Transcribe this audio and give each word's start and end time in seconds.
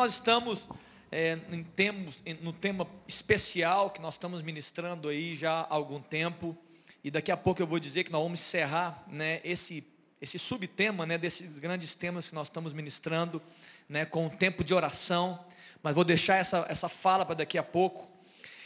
nós 0.00 0.14
estamos 0.14 0.66
é, 1.12 1.38
em 1.52 1.62
temos, 1.62 2.18
no 2.40 2.54
tema 2.54 2.86
especial 3.06 3.90
que 3.90 4.00
nós 4.00 4.14
estamos 4.14 4.40
ministrando 4.40 5.10
aí 5.10 5.36
já 5.36 5.60
há 5.60 5.74
algum 5.74 6.00
tempo. 6.00 6.56
E 7.04 7.10
daqui 7.10 7.30
a 7.30 7.36
pouco 7.36 7.60
eu 7.60 7.66
vou 7.66 7.78
dizer 7.78 8.04
que 8.04 8.10
nós 8.10 8.22
vamos 8.22 8.40
encerrar 8.40 9.04
né, 9.08 9.42
esse, 9.44 9.84
esse 10.18 10.38
subtema 10.38 11.04
né, 11.04 11.18
desses 11.18 11.58
grandes 11.58 11.94
temas 11.94 12.26
que 12.26 12.34
nós 12.34 12.46
estamos 12.46 12.72
ministrando 12.72 13.42
né, 13.86 14.06
com 14.06 14.26
o 14.26 14.30
tempo 14.30 14.64
de 14.64 14.72
oração. 14.72 15.38
Mas 15.82 15.94
vou 15.94 16.02
deixar 16.02 16.36
essa, 16.36 16.64
essa 16.70 16.88
fala 16.88 17.26
para 17.26 17.34
daqui 17.34 17.58
a 17.58 17.62
pouco. 17.62 18.10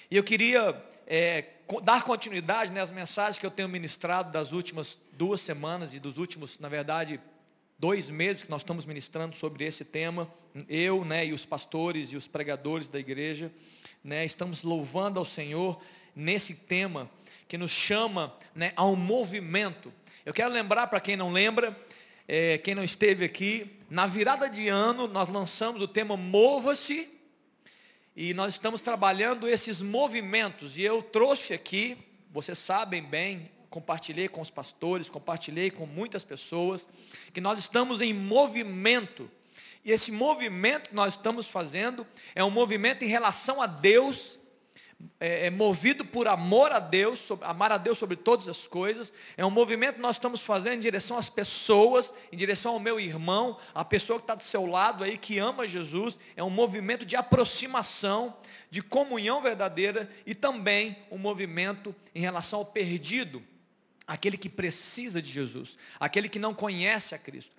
E 0.08 0.16
eu 0.16 0.22
queria 0.22 0.80
é, 1.04 1.46
dar 1.82 2.04
continuidade 2.04 2.70
né, 2.70 2.80
às 2.80 2.92
mensagens 2.92 3.38
que 3.38 3.46
eu 3.46 3.50
tenho 3.50 3.68
ministrado 3.68 4.30
das 4.30 4.52
últimas 4.52 4.96
duas 5.14 5.40
semanas 5.40 5.94
e 5.94 5.98
dos 5.98 6.16
últimos, 6.16 6.60
na 6.60 6.68
verdade, 6.68 7.18
dois 7.84 8.08
meses 8.08 8.42
que 8.42 8.50
nós 8.50 8.62
estamos 8.62 8.86
ministrando 8.86 9.36
sobre 9.36 9.62
esse 9.62 9.84
tema, 9.84 10.26
eu 10.70 11.04
né, 11.04 11.26
e 11.26 11.34
os 11.34 11.44
pastores 11.44 12.10
e 12.12 12.16
os 12.16 12.26
pregadores 12.26 12.88
da 12.88 12.98
igreja, 12.98 13.52
né, 14.02 14.24
estamos 14.24 14.62
louvando 14.62 15.18
ao 15.18 15.24
Senhor 15.26 15.78
nesse 16.16 16.54
tema 16.54 17.10
que 17.46 17.58
nos 17.58 17.72
chama 17.72 18.34
né, 18.54 18.72
a 18.74 18.86
um 18.86 18.96
movimento. 18.96 19.92
Eu 20.24 20.32
quero 20.32 20.50
lembrar 20.50 20.86
para 20.86 20.98
quem 20.98 21.14
não 21.14 21.30
lembra, 21.30 21.78
é, 22.26 22.56
quem 22.56 22.74
não 22.74 22.82
esteve 22.82 23.22
aqui, 23.22 23.70
na 23.90 24.06
virada 24.06 24.48
de 24.48 24.66
ano 24.66 25.06
nós 25.06 25.28
lançamos 25.28 25.82
o 25.82 25.86
tema 25.86 26.16
Mova-se, 26.16 27.10
e 28.16 28.32
nós 28.32 28.54
estamos 28.54 28.80
trabalhando 28.80 29.46
esses 29.46 29.82
movimentos, 29.82 30.78
e 30.78 30.82
eu 30.82 31.02
trouxe 31.02 31.52
aqui, 31.52 31.98
vocês 32.32 32.56
sabem 32.56 33.02
bem, 33.02 33.50
compartilhei 33.74 34.28
com 34.28 34.40
os 34.40 34.52
pastores, 34.52 35.10
compartilhei 35.10 35.68
com 35.68 35.84
muitas 35.84 36.22
pessoas, 36.22 36.86
que 37.32 37.40
nós 37.40 37.58
estamos 37.58 38.00
em 38.00 38.14
movimento. 38.14 39.28
E 39.84 39.90
esse 39.90 40.12
movimento 40.12 40.90
que 40.90 40.94
nós 40.94 41.14
estamos 41.14 41.48
fazendo 41.48 42.06
é 42.36 42.44
um 42.44 42.50
movimento 42.50 43.04
em 43.04 43.08
relação 43.08 43.60
a 43.60 43.66
Deus, 43.66 44.38
é, 45.18 45.46
é 45.46 45.50
movido 45.50 46.04
por 46.04 46.28
amor 46.28 46.70
a 46.70 46.78
Deus, 46.78 47.18
sobre, 47.18 47.44
amar 47.44 47.72
a 47.72 47.76
Deus 47.76 47.98
sobre 47.98 48.14
todas 48.14 48.48
as 48.48 48.64
coisas. 48.68 49.12
É 49.36 49.44
um 49.44 49.50
movimento 49.50 49.96
que 49.96 50.00
nós 50.00 50.14
estamos 50.14 50.40
fazendo 50.40 50.74
em 50.74 50.78
direção 50.78 51.18
às 51.18 51.28
pessoas, 51.28 52.14
em 52.30 52.36
direção 52.36 52.74
ao 52.74 52.78
meu 52.78 53.00
irmão, 53.00 53.58
a 53.74 53.84
pessoa 53.84 54.20
que 54.20 54.22
está 54.22 54.36
do 54.36 54.44
seu 54.44 54.66
lado 54.66 55.02
aí, 55.02 55.18
que 55.18 55.36
ama 55.40 55.66
Jesus. 55.66 56.16
É 56.36 56.44
um 56.44 56.48
movimento 56.48 57.04
de 57.04 57.16
aproximação, 57.16 58.36
de 58.70 58.80
comunhão 58.80 59.42
verdadeira 59.42 60.08
e 60.24 60.32
também 60.32 60.96
um 61.10 61.18
movimento 61.18 61.92
em 62.14 62.20
relação 62.20 62.60
ao 62.60 62.64
perdido 62.64 63.42
aquele 64.06 64.36
que 64.36 64.48
precisa 64.48 65.20
de 65.20 65.30
Jesus, 65.30 65.76
aquele 65.98 66.28
que 66.28 66.38
não 66.38 66.54
conhece 66.54 67.14
a 67.14 67.18
Cristo. 67.18 67.56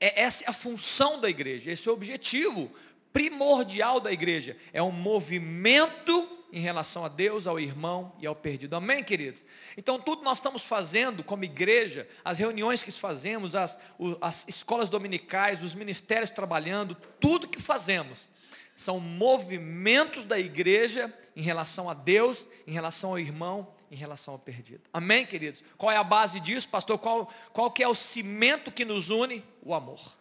É, 0.00 0.22
essa 0.22 0.44
é 0.44 0.50
a 0.50 0.52
função 0.52 1.20
da 1.20 1.28
igreja, 1.28 1.70
esse 1.70 1.88
é 1.88 1.90
o 1.90 1.94
objetivo 1.94 2.70
primordial 3.12 3.98
da 4.00 4.12
igreja. 4.12 4.56
É 4.72 4.82
um 4.82 4.92
movimento 4.92 6.28
em 6.52 6.60
relação 6.60 7.04
a 7.04 7.08
Deus, 7.08 7.46
ao 7.46 7.60
irmão 7.60 8.14
e 8.18 8.26
ao 8.26 8.34
perdido. 8.34 8.74
Amém, 8.74 9.04
queridos? 9.04 9.44
Então, 9.76 10.00
tudo 10.00 10.22
nós 10.22 10.38
estamos 10.38 10.62
fazendo 10.62 11.22
como 11.22 11.44
igreja, 11.44 12.08
as 12.24 12.38
reuniões 12.38 12.82
que 12.82 12.90
fazemos, 12.90 13.54
as, 13.54 13.78
as 14.20 14.44
escolas 14.48 14.88
dominicais, 14.88 15.62
os 15.62 15.74
ministérios 15.74 16.30
trabalhando, 16.30 16.96
tudo 17.20 17.48
que 17.48 17.60
fazemos 17.60 18.30
são 18.76 19.00
movimentos 19.00 20.24
da 20.24 20.38
igreja 20.38 21.12
em 21.34 21.42
relação 21.42 21.90
a 21.90 21.94
Deus, 21.94 22.46
em 22.66 22.72
relação 22.72 23.10
ao 23.10 23.18
irmão 23.18 23.74
em 23.90 23.96
relação 23.96 24.34
ao 24.34 24.38
perdido. 24.38 24.82
Amém, 24.92 25.24
queridos? 25.24 25.62
Qual 25.76 25.90
é 25.90 25.96
a 25.96 26.04
base 26.04 26.40
disso, 26.40 26.68
pastor? 26.68 26.98
Qual, 26.98 27.32
qual 27.52 27.70
que 27.70 27.82
é 27.82 27.88
o 27.88 27.94
cimento 27.94 28.70
que 28.70 28.84
nos 28.84 29.10
une? 29.10 29.44
O 29.62 29.74
amor. 29.74 30.14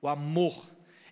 O 0.00 0.08
amor. 0.08 0.64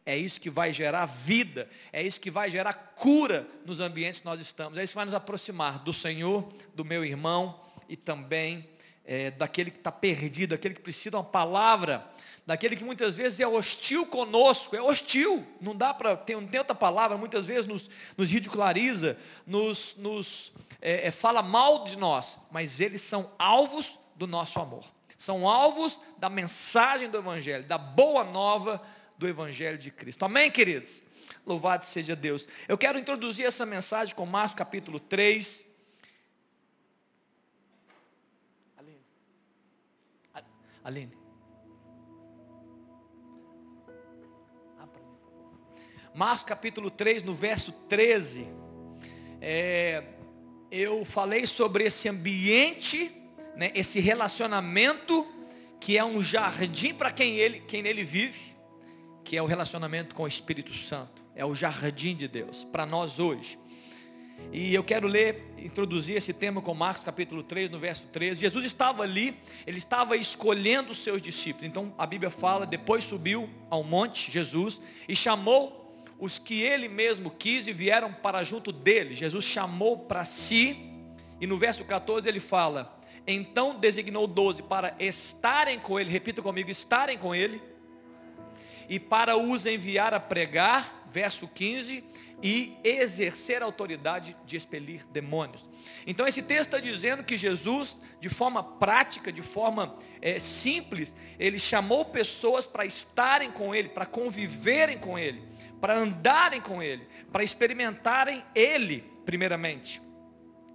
É 0.05 0.17
isso 0.17 0.41
que 0.41 0.51
vai 0.51 0.73
gerar 0.73 1.07
vida, 1.07 1.69
é 1.93 2.03
isso 2.03 2.21
que 2.21 2.31
vai 2.31 2.51
gerar 2.51 2.73
cura 2.97 3.47
nos 3.65 3.81
ambientes 3.81 4.21
que 4.21 4.27
nós 4.27 4.41
estamos. 4.41 4.79
É 4.79 4.83
isso 4.83 4.93
que 4.93 4.97
vai 4.97 5.05
nos 5.05 5.15
aproximar 5.15 5.79
do 5.81 5.93
Senhor, 5.93 6.49
do 6.75 6.85
meu 6.85 7.05
irmão 7.05 7.61
e 7.89 7.97
também 7.97 8.69
é, 9.05 9.31
daquele 9.31 9.71
que 9.71 9.79
está 9.79 9.91
perdido, 9.93 10.51
daquele 10.51 10.75
que 10.75 10.81
precisa 10.81 11.11
de 11.11 11.17
uma 11.17 11.25
palavra, 11.25 12.07
daquele 12.47 12.77
que 12.77 12.85
muitas 12.85 13.15
vezes 13.15 13.41
é 13.41 13.47
hostil 13.47 14.07
conosco, 14.07 14.75
é 14.77 14.83
hostil, 14.83 15.47
não 15.61 15.75
dá 15.75 15.93
para, 15.93 16.17
tem 16.17 16.37
outra 16.37 16.75
palavra, 16.75 17.17
muitas 17.17 17.47
vezes 17.47 17.67
nos, 17.67 17.91
nos 18.17 18.31
ridiculariza, 18.31 19.17
nos, 19.47 19.95
nos 19.97 20.53
é, 20.81 21.09
é, 21.09 21.11
fala 21.11 21.43
mal 21.43 21.85
de 21.85 21.97
nós, 21.97 22.39
mas 22.51 22.81
eles 22.81 23.03
são 23.03 23.31
alvos 23.39 23.99
do 24.17 24.27
nosso 24.27 24.61
amor. 24.61 24.85
São 25.17 25.47
alvos 25.47 26.01
da 26.17 26.31
mensagem 26.31 27.11
do 27.11 27.19
Evangelho, 27.19 27.65
da 27.65 27.77
boa 27.77 28.25
nova 28.25 28.83
do 29.19 29.29
Evangelho 29.29 29.77
de 29.77 29.91
Cristo. 29.91 30.25
Amém, 30.25 30.51
queridos? 30.51 31.03
Louvado 31.45 31.85
seja 31.85 32.17
Deus. 32.17 32.49
Eu 32.67 32.79
quero 32.79 32.99
introduzir 32.99 33.45
essa 33.45 33.67
mensagem 33.67 34.15
com 34.15 34.25
Marcos 34.25 34.55
capítulo 34.55 34.99
3. 34.99 35.65
Aline. 38.79 38.99
Aline. 40.91 41.17
Marcos 46.13 46.43
capítulo 46.43 46.91
3, 46.91 47.23
no 47.23 47.33
verso 47.33 47.71
13. 47.89 48.49
É, 49.41 50.03
eu 50.71 51.05
falei 51.05 51.47
sobre 51.47 51.85
esse 51.85 52.09
ambiente, 52.09 53.13
né, 53.57 53.71
esse 53.75 54.01
relacionamento 54.01 55.25
que 55.79 55.97
é 55.97 56.05
um 56.05 56.21
jardim 56.21 56.93
para 56.93 57.13
quem 57.13 57.37
ele, 57.37 57.61
quem 57.61 57.83
nele 57.83 58.03
vive, 58.03 58.53
que 59.25 59.37
é 59.37 59.43
o 59.43 59.47
relacionamento 59.47 60.15
com 60.15 60.25
o 60.25 60.29
Espírito 60.29 60.75
Santo. 60.75 61.23
É 61.37 61.45
o 61.45 61.55
jardim 61.55 62.17
de 62.17 62.27
Deus 62.27 62.65
para 62.65 62.85
nós 62.85 63.21
hoje. 63.21 63.57
E 64.53 64.75
eu 64.75 64.83
quero 64.83 65.07
ler, 65.07 65.45
introduzir 65.59 66.17
esse 66.17 66.33
tema 66.33 66.61
com 66.61 66.75
Marcos 66.75 67.05
capítulo 67.05 67.43
3, 67.43 67.71
no 67.71 67.79
verso 67.79 68.07
13. 68.13 68.41
Jesus 68.41 68.65
estava 68.65 69.03
ali, 69.03 69.37
ele 69.67 69.79
estava 69.79 70.17
escolhendo 70.17 70.91
os 70.91 70.99
seus 70.99 71.23
discípulos. 71.23 71.69
Então 71.69 71.95
a 71.97 72.05
Bíblia 72.05 72.31
fala, 72.31 72.67
depois 72.67 73.05
subiu 73.05 73.49
ao 73.69 73.85
monte 73.85 74.31
Jesus 74.31 74.81
e 75.09 75.15
chamou 75.15 75.81
os 76.21 76.39
que 76.39 76.61
ele 76.61 76.89
mesmo 76.89 77.31
quis 77.31 77.67
e 77.67 77.73
vieram 77.73 78.13
para 78.13 78.45
junto 78.45 78.71
dele. 78.71 79.15
Jesus 79.15 79.45
chamou 79.45 79.99
para 79.99 80.25
si, 80.25 80.79
e 81.41 81.47
no 81.47 81.57
verso 81.57 81.85
14 81.85 82.29
ele 82.29 82.41
fala: 82.41 83.01
Então 83.27 83.79
designou 83.79 84.27
doze 84.27 84.63
para 84.63 84.95
estarem 84.99 85.79
com 85.79 85.99
ele, 85.99 86.11
repita 86.11 86.43
comigo, 86.43 86.71
estarem 86.71 87.17
com 87.17 87.35
ele, 87.35 87.63
e 88.89 89.01
para 89.01 89.37
os 89.37 89.65
enviar 89.65 90.13
a 90.13 90.21
pregar, 90.21 91.07
verso 91.11 91.49
15, 91.49 92.05
e 92.43 92.77
exercer 92.83 93.63
a 93.63 93.65
autoridade 93.65 94.37
de 94.47 94.57
expelir 94.57 95.07
demônios. 95.07 95.69
Então 96.07 96.27
esse 96.27 96.43
texto 96.43 96.75
está 96.75 96.79
dizendo 96.79 97.23
que 97.23 97.37
Jesus, 97.37 97.99
de 98.21 98.29
forma 98.29 98.63
prática, 98.63 99.33
de 99.33 99.43
forma 99.43 99.99
é, 100.23 100.39
simples, 100.39 101.15
ele 101.39 101.59
chamou 101.59 102.05
pessoas 102.05 102.67
para 102.67 102.85
estarem 102.85 103.51
com 103.51 103.75
ele, 103.75 103.89
para 103.89 104.07
conviverem 104.07 104.99
com 104.99 105.19
ele 105.19 105.51
para 105.81 105.97
andarem 105.97 106.61
com 106.61 106.83
Ele, 106.83 107.07
para 107.33 107.43
experimentarem 107.43 108.45
Ele, 108.55 109.01
primeiramente. 109.25 110.01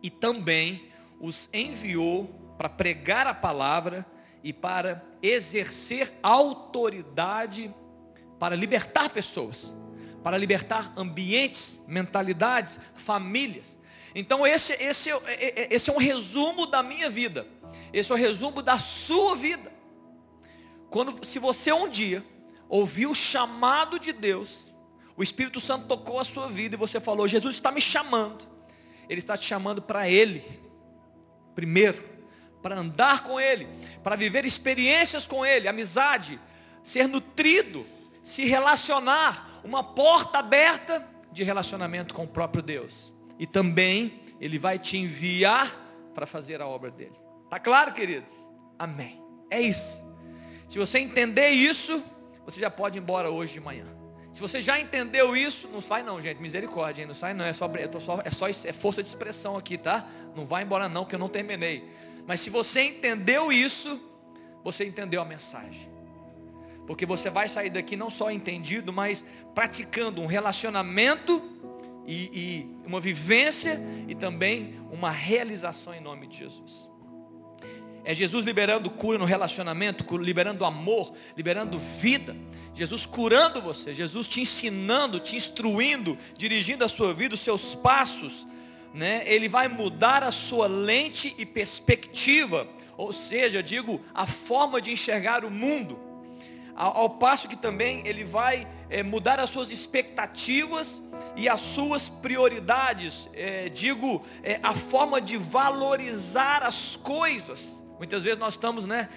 E 0.01 0.09
também 0.09 0.89
os 1.19 1.47
enviou 1.53 2.25
para 2.57 2.67
pregar 2.67 3.27
a 3.27 3.33
palavra 3.33 4.05
e 4.43 4.51
para 4.51 5.03
exercer 5.21 6.13
autoridade 6.21 7.73
para 8.39 8.55
libertar 8.55 9.09
pessoas, 9.09 9.73
para 10.25 10.39
libertar 10.39 10.91
ambientes, 10.97 11.79
mentalidades, 11.87 12.79
famílias. 12.95 13.77
Então 14.15 14.47
esse, 14.47 14.73
esse, 14.73 15.11
é, 15.11 15.19
é, 15.27 15.61
é, 15.61 15.67
esse 15.69 15.91
é 15.91 15.93
um 15.93 15.99
resumo 15.99 16.65
da 16.65 16.81
minha 16.81 17.11
vida. 17.11 17.45
Esse 17.93 18.11
é 18.11 18.15
o 18.15 18.17
resumo 18.17 18.63
da 18.63 18.79
sua 18.79 19.35
vida. 19.35 19.71
Quando, 20.89 21.23
se 21.23 21.37
você 21.37 21.71
um 21.71 21.87
dia 21.87 22.25
ouviu 22.67 23.11
o 23.11 23.15
chamado 23.15 23.99
de 23.99 24.11
Deus 24.11 24.73
o 25.17 25.23
Espírito 25.23 25.61
Santo 25.61 25.87
tocou 25.87 26.19
a 26.19 26.25
sua 26.25 26.49
vida 26.49 26.75
e 26.75 26.77
você 26.77 26.99
falou, 26.99 27.27
Jesus 27.27 27.55
está 27.55 27.71
me 27.71 27.79
chamando. 27.79 28.45
Ele 29.07 29.19
está 29.19 29.37
te 29.37 29.45
chamando 29.45 29.81
para 29.81 30.09
Ele. 30.09 30.43
Primeiro, 31.53 32.03
para 32.61 32.75
andar 32.75 33.23
com 33.23 33.39
Ele, 33.39 33.67
para 34.03 34.17
viver 34.17 34.43
experiências 34.43 35.25
com 35.25 35.45
Ele, 35.45 35.69
amizade, 35.69 36.39
ser 36.83 37.07
nutrido, 37.07 37.85
se 38.25 38.43
relacionar, 38.43 39.61
uma 39.63 39.83
porta 39.83 40.39
aberta 40.39 41.07
de 41.31 41.43
relacionamento 41.43 42.11
com 42.11 42.23
o 42.23 42.27
próprio 42.27 42.63
Deus. 42.63 43.13
E 43.37 43.45
também 43.45 44.19
Ele 44.41 44.57
vai 44.57 44.79
te 44.79 44.97
enviar 44.97 45.79
para 46.11 46.25
fazer 46.25 46.59
a 46.59 46.67
obra 46.67 46.89
dele. 46.89 47.13
Tá 47.51 47.59
claro, 47.59 47.93
queridos? 47.93 48.33
Amém. 48.79 49.21
É 49.51 49.61
isso. 49.61 50.03
Se 50.67 50.79
você 50.79 50.97
entender 50.97 51.49
isso, 51.49 52.03
você 52.43 52.59
já 52.59 52.71
pode 52.71 52.97
ir 52.97 53.01
embora 53.01 53.29
hoje 53.29 53.53
de 53.53 53.59
manhã. 53.59 53.85
Se 54.33 54.41
você 54.41 54.59
já 54.59 54.79
entendeu 54.79 55.37
isso, 55.37 55.67
não 55.67 55.79
sai 55.79 56.01
não, 56.01 56.19
gente. 56.19 56.41
Misericórdia, 56.41 57.03
hein? 57.03 57.07
não 57.07 57.13
sai 57.13 57.35
não. 57.35 57.45
É 57.45 57.53
só, 57.53 57.69
só, 57.99 58.21
é 58.25 58.31
só 58.31 58.47
é 58.47 58.73
força 58.73 59.03
de 59.03 59.07
expressão 59.07 59.55
aqui, 59.55 59.77
tá? 59.77 60.05
Não 60.35 60.45
vai 60.45 60.63
embora 60.63 60.89
não, 60.89 61.05
que 61.05 61.13
eu 61.13 61.19
não 61.19 61.29
terminei. 61.29 61.87
Mas 62.25 62.41
se 62.41 62.49
você 62.49 62.81
entendeu 62.81 63.51
isso, 63.51 64.01
você 64.63 64.83
entendeu 64.83 65.21
a 65.21 65.25
mensagem. 65.25 65.94
Porque 66.85 67.05
você 67.05 67.29
vai 67.29 67.49
sair 67.49 67.69
daqui 67.69 67.95
não 67.95 68.09
só 68.09 68.31
entendido, 68.31 68.93
mas 68.93 69.25
praticando 69.53 70.21
um 70.21 70.25
relacionamento 70.25 71.41
e, 72.05 72.15
e 72.33 72.75
uma 72.85 72.99
vivência 72.99 73.81
e 74.07 74.13
também 74.13 74.79
uma 74.91 75.09
realização 75.09 75.93
em 75.93 76.01
nome 76.01 76.27
de 76.27 76.37
Jesus. 76.37 76.89
É 78.03 78.13
Jesus 78.13 78.45
liberando 78.45 78.89
cura 78.91 79.17
no 79.17 79.25
relacionamento, 79.25 80.05
liberando 80.17 80.63
amor, 80.63 81.13
liberando 81.35 81.79
vida. 81.79 82.35
Jesus 82.71 83.05
curando 83.05 83.61
você, 83.61 83.93
Jesus 83.93 84.27
te 84.27 84.41
ensinando, 84.41 85.19
te 85.19 85.35
instruindo, 85.35 86.15
dirigindo 86.37 86.85
a 86.85 86.87
sua 86.87 87.13
vida, 87.13 87.33
os 87.33 87.41
seus 87.41 87.73
passos. 87.73 88.45
Né? 88.93 89.23
Ele 89.25 89.47
vai 89.47 89.67
mudar 89.67 90.23
a 90.23 90.31
sua 90.31 90.67
lente 90.67 91.33
e 91.37 91.45
perspectiva, 91.45 92.67
ou 92.95 93.11
seja, 93.11 93.63
digo, 93.63 93.99
a 94.13 94.27
forma 94.27 94.79
de 94.79 94.91
enxergar 94.91 95.43
o 95.43 95.49
mundo. 95.49 95.99
Ao, 96.75 96.97
ao 96.97 97.09
passo 97.09 97.47
que 97.47 97.55
também 97.55 98.05
ele 98.05 98.23
vai 98.23 98.67
é, 98.89 99.01
mudar 99.01 99.39
as 99.39 99.49
suas 99.49 99.71
expectativas 99.71 101.01
e 101.35 101.47
as 101.47 101.61
suas 101.61 102.09
prioridades, 102.09 103.29
é, 103.33 103.69
digo, 103.69 104.23
é, 104.43 104.59
a 104.61 104.73
forma 104.73 105.21
de 105.21 105.37
valorizar 105.37 106.63
as 106.63 106.95
coisas. 106.97 107.81
Muitas 107.97 108.23
vezes 108.23 108.37
nós 108.37 108.55
estamos 108.55 108.85
né, 108.85 109.09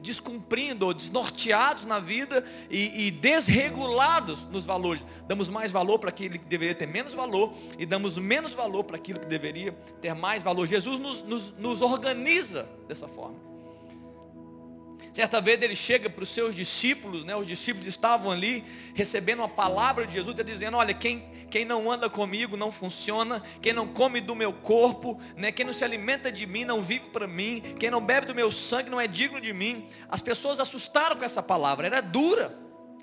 descumprindo 0.00 0.86
ou 0.86 0.94
desnorteados 0.94 1.86
na 1.86 1.98
vida 1.98 2.44
e, 2.70 3.06
e, 3.06 3.10
desregulados 3.10 4.46
nos 4.48 4.64
valores. 4.64 5.02
Damos 5.26 5.48
mais 5.48 5.70
valor 5.70 5.98
para 5.98 6.10
aquilo 6.10 6.38
que 6.38 6.44
deveria 6.44 6.74
ter 6.74 6.86
menos 6.86 7.14
valor 7.14 7.54
e 7.78 7.86
damos 7.86 8.18
menos 8.18 8.54
valor 8.54 8.84
para 8.84 8.96
aquilo 8.96 9.18
que 9.18 9.26
deveria 9.26 9.72
ter 10.00 10.14
mais 10.14 10.42
valor. 10.42 10.66
Jesus 10.66 10.98
nos, 10.98 11.22
nos, 11.22 11.52
nos 11.52 11.80
organiza 11.80 12.68
dessa 12.86 13.08
forma. 13.08 13.55
Certa 15.16 15.40
vez 15.40 15.62
ele 15.62 15.74
chega 15.74 16.10
para 16.10 16.22
os 16.22 16.28
seus 16.28 16.54
discípulos, 16.54 17.24
né? 17.24 17.34
Os 17.34 17.46
discípulos 17.46 17.86
estavam 17.86 18.30
ali 18.30 18.62
recebendo 18.94 19.42
a 19.42 19.48
palavra 19.48 20.06
de 20.06 20.12
Jesus, 20.12 20.32
está 20.38 20.42
dizendo, 20.42 20.76
olha, 20.76 20.92
quem, 20.92 21.24
quem 21.50 21.64
não 21.64 21.90
anda 21.90 22.10
comigo 22.10 22.54
não 22.54 22.70
funciona, 22.70 23.42
quem 23.62 23.72
não 23.72 23.88
come 23.88 24.20
do 24.20 24.34
meu 24.34 24.52
corpo, 24.52 25.18
né? 25.34 25.50
Quem 25.50 25.64
não 25.64 25.72
se 25.72 25.82
alimenta 25.82 26.30
de 26.30 26.44
mim 26.44 26.66
não 26.66 26.82
vive 26.82 27.06
para 27.14 27.26
mim, 27.26 27.62
quem 27.78 27.90
não 27.90 27.98
bebe 27.98 28.26
do 28.26 28.34
meu 28.34 28.52
sangue 28.52 28.90
não 28.90 29.00
é 29.00 29.06
digno 29.06 29.40
de 29.40 29.54
mim. 29.54 29.88
As 30.06 30.20
pessoas 30.20 30.60
assustaram 30.60 31.16
com 31.16 31.24
essa 31.24 31.42
palavra, 31.42 31.86
era 31.86 32.02
dura. 32.02 32.54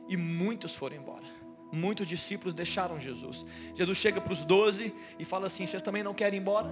E 0.07 0.15
muitos 0.15 0.75
foram 0.75 0.97
embora. 0.97 1.25
Muitos 1.71 2.05
discípulos 2.05 2.53
deixaram 2.53 2.99
Jesus. 2.99 3.43
Jesus 3.73 3.97
chega 3.97 4.21
para 4.21 4.33
os 4.33 4.45
doze 4.45 4.93
e 5.17 5.25
fala 5.25 5.47
assim, 5.47 5.65
vocês 5.65 5.81
também 5.81 6.03
não 6.03 6.13
querem 6.13 6.37
ir 6.37 6.41
embora? 6.43 6.69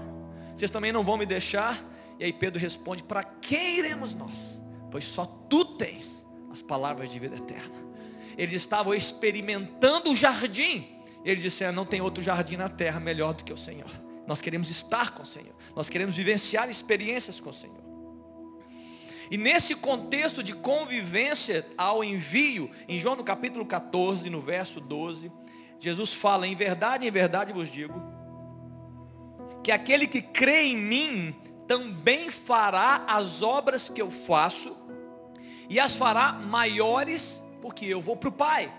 Vocês 0.55 0.69
também 0.69 0.91
não 0.91 1.01
vão 1.01 1.17
me 1.17 1.25
deixar? 1.25 1.83
E 2.19 2.25
aí 2.25 2.31
Pedro 2.31 2.59
responde, 2.59 3.01
para 3.01 3.23
quem 3.23 3.79
iremos 3.79 4.13
nós? 4.13 4.60
Pois 4.91 5.05
só 5.05 5.25
tu 5.25 5.63
tens 5.63 6.25
as 6.51 6.61
palavras 6.61 7.09
de 7.09 7.17
vida 7.17 7.35
eterna. 7.37 7.91
Eles 8.37 8.53
estavam 8.53 8.93
experimentando 8.93 10.11
o 10.11 10.15
jardim. 10.15 10.87
Ele 11.23 11.39
disse: 11.41 11.69
Não 11.71 11.85
tem 11.85 12.01
outro 12.01 12.21
jardim 12.21 12.57
na 12.57 12.69
terra 12.69 12.99
melhor 12.99 13.33
do 13.33 13.43
que 13.43 13.53
o 13.53 13.57
Senhor. 13.57 13.91
Nós 14.27 14.41
queremos 14.41 14.69
estar 14.69 15.11
com 15.11 15.23
o 15.23 15.25
Senhor. 15.25 15.55
Nós 15.75 15.89
queremos 15.89 16.15
vivenciar 16.15 16.69
experiências 16.69 17.39
com 17.39 17.49
o 17.49 17.53
Senhor. 17.53 17.81
E 19.29 19.37
nesse 19.37 19.75
contexto 19.75 20.43
de 20.43 20.53
convivência 20.53 21.65
ao 21.77 22.03
envio, 22.03 22.69
em 22.87 22.99
João 22.99 23.15
no 23.15 23.23
capítulo 23.23 23.65
14, 23.65 24.29
no 24.29 24.41
verso 24.41 24.81
12, 24.81 25.31
Jesus 25.79 26.13
fala: 26.13 26.45
Em 26.45 26.55
verdade, 26.55 27.07
em 27.07 27.11
verdade 27.11 27.53
vos 27.53 27.69
digo, 27.69 28.01
que 29.63 29.71
aquele 29.71 30.05
que 30.05 30.21
crê 30.21 30.63
em 30.63 30.77
mim 30.77 31.35
também 31.67 32.29
fará 32.29 33.05
as 33.07 33.41
obras 33.41 33.87
que 33.87 34.01
eu 34.01 34.11
faço, 34.11 34.75
e 35.71 35.79
as 35.79 35.95
fará 35.95 36.33
maiores, 36.33 37.41
porque 37.61 37.85
eu 37.85 38.01
vou 38.01 38.17
para 38.17 38.27
o 38.27 38.31
Pai. 38.33 38.69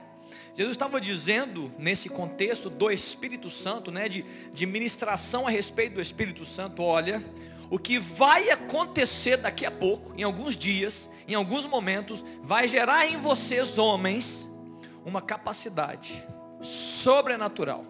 Jesus 0.54 0.72
estava 0.74 1.00
dizendo, 1.00 1.72
nesse 1.78 2.06
contexto 2.06 2.68
do 2.68 2.90
Espírito 2.90 3.48
Santo, 3.48 3.90
né, 3.90 4.10
de, 4.10 4.26
de 4.52 4.66
ministração 4.66 5.46
a 5.46 5.50
respeito 5.50 5.94
do 5.94 6.02
Espírito 6.02 6.44
Santo, 6.44 6.82
olha, 6.82 7.24
o 7.70 7.78
que 7.78 7.98
vai 7.98 8.50
acontecer 8.50 9.38
daqui 9.38 9.64
a 9.64 9.70
pouco, 9.70 10.12
em 10.18 10.22
alguns 10.22 10.54
dias, 10.54 11.08
em 11.26 11.34
alguns 11.34 11.64
momentos, 11.64 12.22
vai 12.42 12.68
gerar 12.68 13.06
em 13.06 13.16
vocês, 13.16 13.78
homens, 13.78 14.46
uma 15.02 15.22
capacidade 15.22 16.22
sobrenatural 16.60 17.84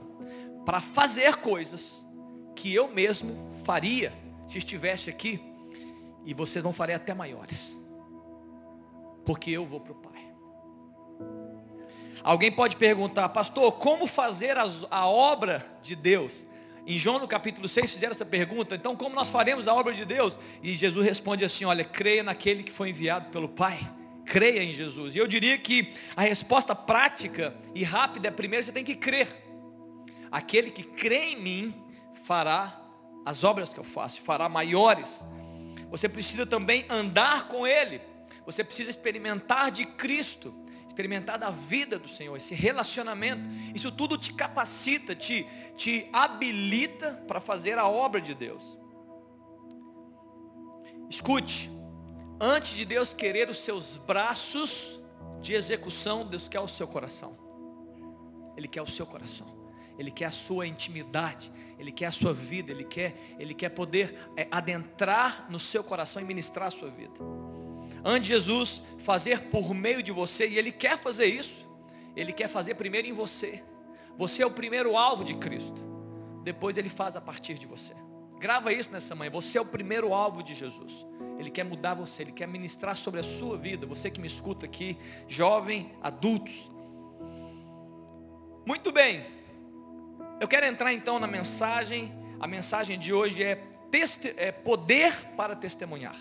para 0.64 0.80
fazer 0.80 1.38
coisas 1.38 2.06
que 2.54 2.72
eu 2.72 2.86
mesmo 2.86 3.50
faria 3.64 4.12
se 4.46 4.58
estivesse 4.58 5.10
aqui, 5.10 5.42
e 6.24 6.32
vocês 6.32 6.62
vão 6.62 6.72
fazer 6.72 6.92
até 6.92 7.12
maiores 7.12 7.81
porque 9.24 9.50
eu 9.50 9.64
vou 9.64 9.80
para 9.80 9.92
o 9.92 9.96
Pai. 9.96 10.12
Alguém 12.22 12.52
pode 12.52 12.76
perguntar, 12.76 13.28
pastor, 13.30 13.72
como 13.72 14.06
fazer 14.06 14.56
a 14.58 15.06
obra 15.06 15.66
de 15.82 15.96
Deus? 15.96 16.46
Em 16.86 16.98
João 16.98 17.18
no 17.18 17.28
capítulo 17.28 17.68
6 17.68 17.92
fizeram 17.92 18.12
essa 18.12 18.24
pergunta, 18.24 18.74
então 18.74 18.96
como 18.96 19.14
nós 19.14 19.30
faremos 19.30 19.68
a 19.68 19.74
obra 19.74 19.92
de 19.92 20.04
Deus? 20.04 20.38
E 20.62 20.76
Jesus 20.76 21.04
responde 21.04 21.44
assim, 21.44 21.64
olha, 21.64 21.84
creia 21.84 22.22
naquele 22.22 22.62
que 22.62 22.72
foi 22.72 22.90
enviado 22.90 23.30
pelo 23.30 23.48
Pai. 23.48 23.78
Creia 24.24 24.62
em 24.62 24.72
Jesus. 24.72 25.14
E 25.14 25.18
eu 25.18 25.26
diria 25.26 25.58
que 25.58 25.92
a 26.16 26.22
resposta 26.22 26.74
prática 26.74 27.54
e 27.74 27.82
rápida 27.82 28.28
é 28.28 28.30
primeiro 28.30 28.64
você 28.64 28.72
tem 28.72 28.84
que 28.84 28.94
crer. 28.94 29.28
Aquele 30.30 30.70
que 30.70 30.82
crê 30.82 31.32
em 31.32 31.36
mim 31.36 31.74
fará 32.22 32.80
as 33.24 33.44
obras 33.44 33.72
que 33.72 33.78
eu 33.78 33.84
faço, 33.84 34.20
fará 34.20 34.48
maiores. 34.48 35.24
Você 35.90 36.08
precisa 36.08 36.46
também 36.46 36.84
andar 36.88 37.48
com 37.48 37.66
Ele. 37.66 38.00
Você 38.44 38.64
precisa 38.64 38.90
experimentar 38.90 39.70
de 39.70 39.86
Cristo, 39.86 40.54
experimentar 40.86 41.38
da 41.38 41.50
vida 41.50 41.98
do 41.98 42.08
Senhor, 42.08 42.36
esse 42.36 42.54
relacionamento. 42.54 43.42
Isso 43.74 43.90
tudo 43.90 44.18
te 44.18 44.32
capacita, 44.34 45.14
te, 45.14 45.46
te 45.76 46.08
habilita 46.12 47.14
para 47.26 47.40
fazer 47.40 47.78
a 47.78 47.86
obra 47.86 48.20
de 48.20 48.34
Deus. 48.34 48.78
Escute, 51.08 51.70
antes 52.40 52.74
de 52.74 52.84
Deus 52.84 53.14
querer 53.14 53.48
os 53.48 53.58
seus 53.58 53.98
braços 53.98 55.00
de 55.40 55.54
execução, 55.54 56.26
Deus 56.26 56.48
quer 56.48 56.60
o 56.60 56.68
seu 56.68 56.86
coração. 56.86 57.36
Ele 58.56 58.68
quer 58.68 58.82
o 58.82 58.86
seu 58.86 59.06
coração. 59.06 59.46
Ele 59.98 60.10
quer 60.10 60.26
a 60.26 60.30
sua 60.30 60.66
intimidade. 60.66 61.52
Ele 61.78 61.92
quer 61.92 62.06
a 62.06 62.12
sua 62.12 62.32
vida. 62.32 62.70
Ele 62.70 62.84
quer, 62.84 63.14
ele 63.38 63.54
quer 63.54 63.70
poder 63.70 64.30
é, 64.36 64.46
adentrar 64.50 65.46
no 65.50 65.58
seu 65.58 65.82
coração 65.82 66.22
e 66.22 66.24
ministrar 66.24 66.68
a 66.68 66.70
sua 66.70 66.90
vida. 66.90 67.14
Antes 68.04 68.28
de 68.28 68.34
Jesus 68.34 68.82
fazer 68.98 69.42
por 69.42 69.74
meio 69.74 70.02
de 70.02 70.12
você, 70.12 70.48
e 70.48 70.58
Ele 70.58 70.72
quer 70.72 70.98
fazer 70.98 71.26
isso, 71.26 71.68
Ele 72.16 72.32
quer 72.32 72.48
fazer 72.48 72.74
primeiro 72.74 73.06
em 73.08 73.12
você. 73.12 73.62
Você 74.16 74.42
é 74.42 74.46
o 74.46 74.50
primeiro 74.50 74.96
alvo 74.96 75.24
de 75.24 75.34
Cristo. 75.34 75.82
Depois 76.42 76.76
Ele 76.76 76.88
faz 76.88 77.16
a 77.16 77.20
partir 77.20 77.54
de 77.54 77.66
você. 77.66 77.94
Grava 78.38 78.72
isso 78.72 78.90
nessa 78.90 79.14
manhã. 79.14 79.30
Você 79.30 79.56
é 79.56 79.60
o 79.60 79.64
primeiro 79.64 80.12
alvo 80.12 80.42
de 80.42 80.52
Jesus. 80.52 81.06
Ele 81.38 81.50
quer 81.50 81.64
mudar 81.64 81.94
você, 81.94 82.22
Ele 82.22 82.32
quer 82.32 82.48
ministrar 82.48 82.96
sobre 82.96 83.20
a 83.20 83.22
sua 83.22 83.56
vida. 83.56 83.86
Você 83.86 84.10
que 84.10 84.20
me 84.20 84.26
escuta 84.26 84.66
aqui, 84.66 84.98
jovem, 85.28 85.92
adultos. 86.02 86.70
Muito 88.66 88.90
bem. 88.90 89.24
Eu 90.40 90.48
quero 90.48 90.66
entrar 90.66 90.92
então 90.92 91.20
na 91.20 91.26
mensagem. 91.28 92.12
A 92.40 92.48
mensagem 92.48 92.98
de 92.98 93.12
hoje 93.12 93.44
é, 93.44 93.62
é 94.36 94.50
poder 94.50 95.14
para 95.36 95.54
testemunhar. 95.54 96.16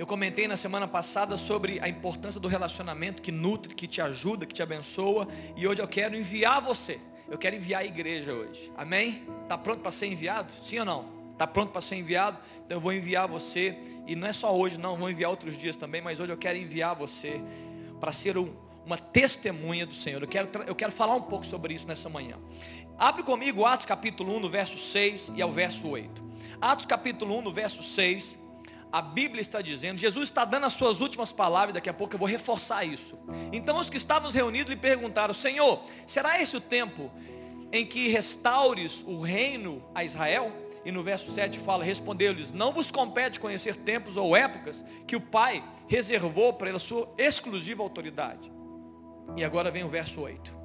Eu 0.00 0.06
comentei 0.06 0.48
na 0.48 0.56
semana 0.56 0.88
passada 0.88 1.36
sobre 1.36 1.78
a 1.78 1.86
importância 1.86 2.40
do 2.40 2.48
relacionamento 2.48 3.20
que 3.20 3.30
nutre, 3.30 3.74
que 3.74 3.86
te 3.86 4.00
ajuda, 4.00 4.46
que 4.46 4.54
te 4.54 4.62
abençoa. 4.62 5.28
E 5.54 5.68
hoje 5.68 5.82
eu 5.82 5.86
quero 5.86 6.16
enviar 6.16 6.58
você. 6.58 6.98
Eu 7.28 7.36
quero 7.36 7.56
enviar 7.56 7.82
a 7.82 7.84
igreja 7.84 8.32
hoje. 8.32 8.72
Amém? 8.78 9.24
Está 9.42 9.58
pronto 9.58 9.82
para 9.82 9.92
ser 9.92 10.06
enviado? 10.06 10.50
Sim 10.62 10.78
ou 10.78 10.84
não? 10.86 11.04
Está 11.34 11.46
pronto 11.46 11.70
para 11.70 11.82
ser 11.82 11.96
enviado? 11.96 12.38
Então 12.64 12.78
eu 12.78 12.80
vou 12.80 12.94
enviar 12.94 13.28
você. 13.28 13.76
E 14.06 14.16
não 14.16 14.26
é 14.26 14.32
só 14.32 14.56
hoje, 14.56 14.78
não. 14.78 14.96
Vou 14.96 15.10
enviar 15.10 15.28
outros 15.28 15.54
dias 15.58 15.76
também. 15.76 16.00
Mas 16.00 16.18
hoje 16.18 16.32
eu 16.32 16.38
quero 16.38 16.56
enviar 16.56 16.94
você 16.96 17.38
para 18.00 18.10
ser 18.10 18.38
um, 18.38 18.54
uma 18.86 18.96
testemunha 18.96 19.84
do 19.84 19.94
Senhor. 19.94 20.22
Eu 20.22 20.28
quero, 20.28 20.48
eu 20.66 20.74
quero 20.74 20.92
falar 20.92 21.14
um 21.14 21.24
pouco 21.24 21.44
sobre 21.44 21.74
isso 21.74 21.86
nessa 21.86 22.08
manhã. 22.08 22.38
Abre 22.96 23.22
comigo 23.22 23.66
Atos 23.66 23.84
capítulo 23.84 24.34
1, 24.34 24.40
no 24.40 24.48
verso 24.48 24.78
6 24.78 25.32
e 25.36 25.42
ao 25.42 25.52
verso 25.52 25.86
8. 25.86 26.24
Atos 26.58 26.86
capítulo 26.86 27.36
1, 27.36 27.42
no 27.42 27.52
verso 27.52 27.82
6 27.82 28.39
a 28.92 29.00
Bíblia 29.00 29.40
está 29.40 29.62
dizendo, 29.62 29.98
Jesus 29.98 30.28
está 30.28 30.44
dando 30.44 30.66
as 30.66 30.72
suas 30.72 31.00
últimas 31.00 31.30
palavras, 31.30 31.74
daqui 31.74 31.88
a 31.88 31.94
pouco 31.94 32.14
eu 32.14 32.18
vou 32.18 32.28
reforçar 32.28 32.84
isso. 32.84 33.18
Então 33.52 33.78
os 33.78 33.88
que 33.88 33.96
estavam 33.96 34.30
reunidos 34.30 34.70
lhe 34.70 34.76
perguntaram, 34.76 35.32
Senhor, 35.32 35.82
será 36.06 36.40
esse 36.40 36.56
o 36.56 36.60
tempo 36.60 37.10
em 37.72 37.86
que 37.86 38.08
restaures 38.08 39.04
o 39.06 39.20
reino 39.20 39.84
a 39.94 40.02
Israel? 40.02 40.52
E 40.84 40.90
no 40.90 41.02
verso 41.02 41.30
7 41.30 41.58
fala, 41.58 41.84
respondeu-lhes, 41.84 42.52
não 42.52 42.72
vos 42.72 42.90
compete 42.90 43.38
conhecer 43.38 43.76
tempos 43.76 44.16
ou 44.16 44.34
épocas 44.34 44.84
que 45.06 45.14
o 45.14 45.20
Pai 45.20 45.62
reservou 45.86 46.52
para 46.54 46.74
a 46.74 46.78
sua 46.78 47.12
exclusiva 47.18 47.82
autoridade. 47.82 48.50
E 49.36 49.44
agora 49.44 49.70
vem 49.70 49.84
o 49.84 49.88
verso 49.88 50.20
8 50.20 50.59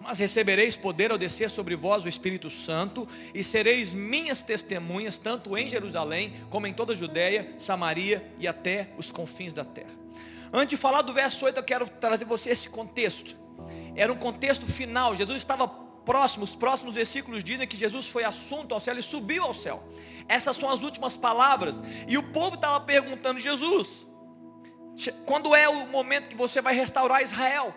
mas 0.00 0.18
recebereis 0.18 0.76
poder 0.76 1.12
ao 1.12 1.18
descer 1.18 1.50
sobre 1.50 1.76
vós 1.76 2.04
o 2.04 2.08
Espírito 2.08 2.48
Santo, 2.48 3.06
e 3.34 3.44
sereis 3.44 3.92
minhas 3.92 4.42
testemunhas, 4.42 5.18
tanto 5.18 5.56
em 5.56 5.68
Jerusalém, 5.68 6.34
como 6.48 6.66
em 6.66 6.72
toda 6.72 6.94
a 6.94 6.96
Judéia, 6.96 7.54
Samaria 7.58 8.32
e 8.38 8.48
até 8.48 8.90
os 8.96 9.12
confins 9.12 9.52
da 9.52 9.64
terra. 9.64 9.94
Antes 10.52 10.70
de 10.70 10.76
falar 10.78 11.02
do 11.02 11.12
verso 11.12 11.44
8, 11.44 11.58
eu 11.58 11.62
quero 11.62 11.88
trazer 11.88 12.24
você 12.24 12.50
esse 12.50 12.68
contexto. 12.68 13.36
Era 13.94 14.12
um 14.12 14.16
contexto 14.16 14.66
final. 14.66 15.14
Jesus 15.14 15.36
estava 15.36 15.68
próximo, 15.68 16.44
os 16.44 16.56
próximos 16.56 16.94
versículos 16.94 17.44
dizem 17.44 17.68
que 17.68 17.76
Jesus 17.76 18.08
foi 18.08 18.24
assunto 18.24 18.74
ao 18.74 18.80
céu 18.80 18.98
e 18.98 19.02
subiu 19.02 19.44
ao 19.44 19.54
céu. 19.54 19.84
Essas 20.26 20.56
são 20.56 20.70
as 20.70 20.80
últimas 20.80 21.16
palavras. 21.16 21.80
E 22.08 22.16
o 22.16 22.22
povo 22.22 22.54
estava 22.54 22.80
perguntando, 22.80 23.38
Jesus, 23.38 24.06
quando 25.24 25.54
é 25.54 25.68
o 25.68 25.86
momento 25.86 26.28
que 26.28 26.36
você 26.36 26.60
vai 26.60 26.74
restaurar 26.74 27.22
Israel? 27.22 27.74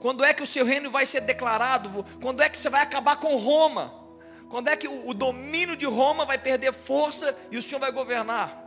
Quando 0.00 0.24
é 0.24 0.32
que 0.32 0.42
o 0.42 0.46
seu 0.46 0.64
reino 0.64 0.90
vai 0.90 1.04
ser 1.04 1.20
declarado? 1.20 2.04
Quando 2.22 2.42
é 2.42 2.48
que 2.48 2.56
você 2.56 2.70
vai 2.70 2.82
acabar 2.82 3.18
com 3.18 3.36
Roma? 3.36 4.00
Quando 4.48 4.68
é 4.68 4.76
que 4.76 4.88
o, 4.88 5.14
domínio 5.14 5.76
de 5.76 5.84
Roma 5.84 6.24
vai 6.24 6.38
perder 6.38 6.72
força 6.72 7.36
e 7.52 7.58
o 7.58 7.62
Senhor 7.62 7.78
vai 7.78 7.92
governar? 7.92 8.64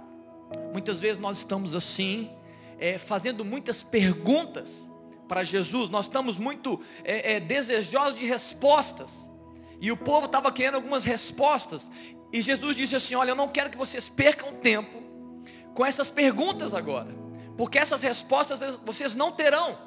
Muitas 0.71 1.01
vezes 1.01 1.19
nós 1.19 1.39
estamos 1.39 1.73
assim, 1.75 2.29
é, 2.77 2.97
fazendo 2.99 3.43
muitas 3.43 3.83
perguntas 3.83 4.87
para 5.27 5.43
Jesus, 5.43 5.89
nós 5.89 6.05
estamos 6.05 6.37
muito 6.37 6.79
é, 7.03 7.33
é, 7.33 7.39
desejosos 7.39 8.19
de 8.19 8.25
respostas, 8.25 9.11
e 9.81 9.91
o 9.91 9.97
povo 9.97 10.27
estava 10.27 10.51
querendo 10.51 10.75
algumas 10.75 11.03
respostas, 11.03 11.89
e 12.31 12.41
Jesus 12.41 12.75
disse 12.75 12.95
assim: 12.95 13.15
Olha, 13.15 13.31
eu 13.31 13.35
não 13.35 13.47
quero 13.47 13.69
que 13.69 13.77
vocês 13.77 14.07
percam 14.07 14.53
tempo 14.53 15.01
com 15.73 15.85
essas 15.85 16.11
perguntas 16.11 16.73
agora, 16.73 17.13
porque 17.57 17.79
essas 17.79 18.01
respostas 18.01 18.59
vocês 18.85 19.15
não 19.15 19.31
terão, 19.31 19.77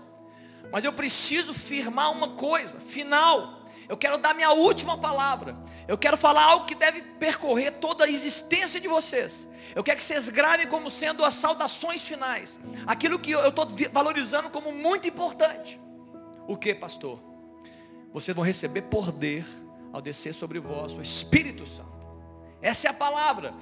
mas 0.73 0.85
eu 0.85 0.93
preciso 0.93 1.55
firmar 1.55 2.11
uma 2.13 2.31
coisa, 2.31 2.81
final, 2.81 3.57
eu 3.89 3.97
quero 3.97 4.19
dar 4.19 4.35
minha 4.35 4.51
última 4.51 4.99
palavra. 4.99 5.57
Eu 5.87 5.97
quero 5.97 6.17
falar 6.17 6.43
algo 6.43 6.67
que 6.67 6.75
deve 6.75 7.03
percorrer 7.03 7.73
toda 7.73 8.05
a 8.05 8.11
existência 8.11 8.81
de 8.81 8.89
vocês. 8.89 9.49
Eu 9.75 9.85
quero 9.85 9.99
que 9.99 10.03
vocês 10.03 10.29
gravem 10.29 10.67
como 10.67 10.91
sendo 10.91 11.25
as 11.25 11.35
saudações 11.35 12.03
finais. 12.03 12.59
Aquilo 12.87 13.19
que 13.19 13.31
eu 13.31 13.49
estou 13.49 13.69
valorizando 13.93 14.51
como 14.51 14.73
muito 14.73 15.07
importante. 15.07 15.81
O 16.49 16.57
que, 16.57 16.75
pastor? 16.75 17.21
Vocês 18.13 18.35
vão 18.35 18.45
receber 18.45 18.83
poder 18.83 19.47
ao 19.93 20.01
descer 20.01 20.35
sobre 20.35 20.59
vós 20.59 20.95
o 20.95 21.03
Espírito 21.03 21.67
Santo. 21.67 22.07
Essa 22.61 22.89
é 22.89 22.91
a 22.91 22.95
palavra. 22.95 23.55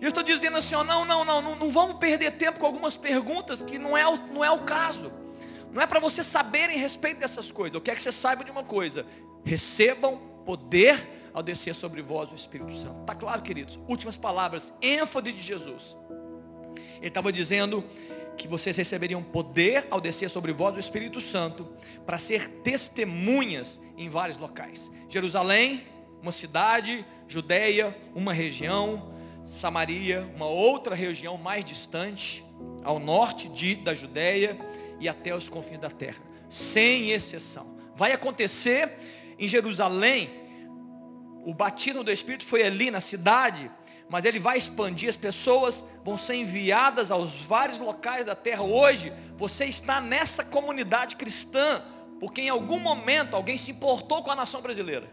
E 0.00 0.04
eu 0.04 0.10
estou 0.10 0.22
dizendo 0.22 0.58
assim, 0.58 0.74
ó, 0.74 0.84
não, 0.84 1.04
não, 1.04 1.24
não, 1.24 1.42
não, 1.42 1.56
não 1.56 1.72
vamos 1.72 1.96
perder 1.96 2.32
tempo 2.32 2.60
com 2.60 2.66
algumas 2.66 2.96
perguntas 2.96 3.62
que 3.62 3.78
não 3.78 3.96
é 3.96 4.06
o, 4.06 4.16
não 4.28 4.44
é 4.44 4.50
o 4.50 4.60
caso. 4.60 5.12
Não 5.72 5.80
é 5.80 5.86
para 5.86 5.98
vocês 5.98 6.26
saberem 6.26 6.76
respeito 6.76 7.18
dessas 7.18 7.50
coisas. 7.50 7.74
Eu 7.74 7.80
quero 7.80 7.96
que 7.96 8.02
você 8.02 8.12
saiba 8.12 8.44
de 8.44 8.50
uma 8.50 8.62
coisa. 8.62 9.06
Recebam 9.42 10.18
poder 10.44 11.30
ao 11.32 11.42
descer 11.42 11.74
sobre 11.74 12.02
vós 12.02 12.30
o 12.30 12.34
Espírito 12.34 12.72
Santo. 12.74 13.00
Está 13.00 13.14
claro, 13.14 13.40
queridos? 13.40 13.78
Últimas 13.88 14.18
palavras, 14.18 14.72
ênfase 14.82 15.32
de 15.32 15.40
Jesus. 15.40 15.96
Ele 16.98 17.08
estava 17.08 17.32
dizendo 17.32 17.82
que 18.36 18.46
vocês 18.46 18.76
receberiam 18.76 19.22
poder 19.22 19.86
ao 19.90 20.00
descer 20.00 20.28
sobre 20.28 20.52
vós 20.52 20.76
o 20.76 20.80
Espírito 20.80 21.20
Santo 21.20 21.66
para 22.04 22.18
ser 22.18 22.48
testemunhas 22.62 23.80
em 23.96 24.10
vários 24.10 24.36
locais. 24.36 24.90
Jerusalém, 25.08 25.86
uma 26.20 26.32
cidade, 26.32 27.04
Judeia, 27.26 27.96
uma 28.14 28.32
região, 28.32 29.10
Samaria, 29.46 30.30
uma 30.36 30.46
outra 30.46 30.94
região 30.94 31.38
mais 31.38 31.64
distante, 31.64 32.44
ao 32.84 32.98
norte 32.98 33.48
de, 33.48 33.74
da 33.74 33.94
Judeia 33.94 34.58
e 35.02 35.08
até 35.08 35.34
os 35.34 35.48
confins 35.48 35.80
da 35.80 35.90
terra, 35.90 36.22
sem 36.48 37.10
exceção. 37.10 37.76
Vai 37.94 38.12
acontecer 38.12 38.96
em 39.38 39.46
Jerusalém 39.48 40.42
o 41.44 41.52
batismo 41.52 42.04
do 42.04 42.12
Espírito 42.12 42.46
foi 42.46 42.62
ali 42.62 42.90
na 42.90 43.00
cidade, 43.00 43.70
mas 44.08 44.24
ele 44.24 44.38
vai 44.38 44.56
expandir, 44.56 45.08
as 45.08 45.16
pessoas 45.16 45.82
vão 46.04 46.16
ser 46.16 46.34
enviadas 46.36 47.10
aos 47.10 47.40
vários 47.42 47.78
locais 47.78 48.24
da 48.24 48.36
terra. 48.36 48.62
Hoje, 48.62 49.12
você 49.36 49.64
está 49.64 50.00
nessa 50.00 50.44
comunidade 50.44 51.16
cristã, 51.16 51.82
porque 52.20 52.42
em 52.42 52.48
algum 52.48 52.78
momento 52.78 53.34
alguém 53.34 53.58
se 53.58 53.72
importou 53.72 54.22
com 54.22 54.30
a 54.30 54.36
nação 54.36 54.60
brasileira. 54.60 55.10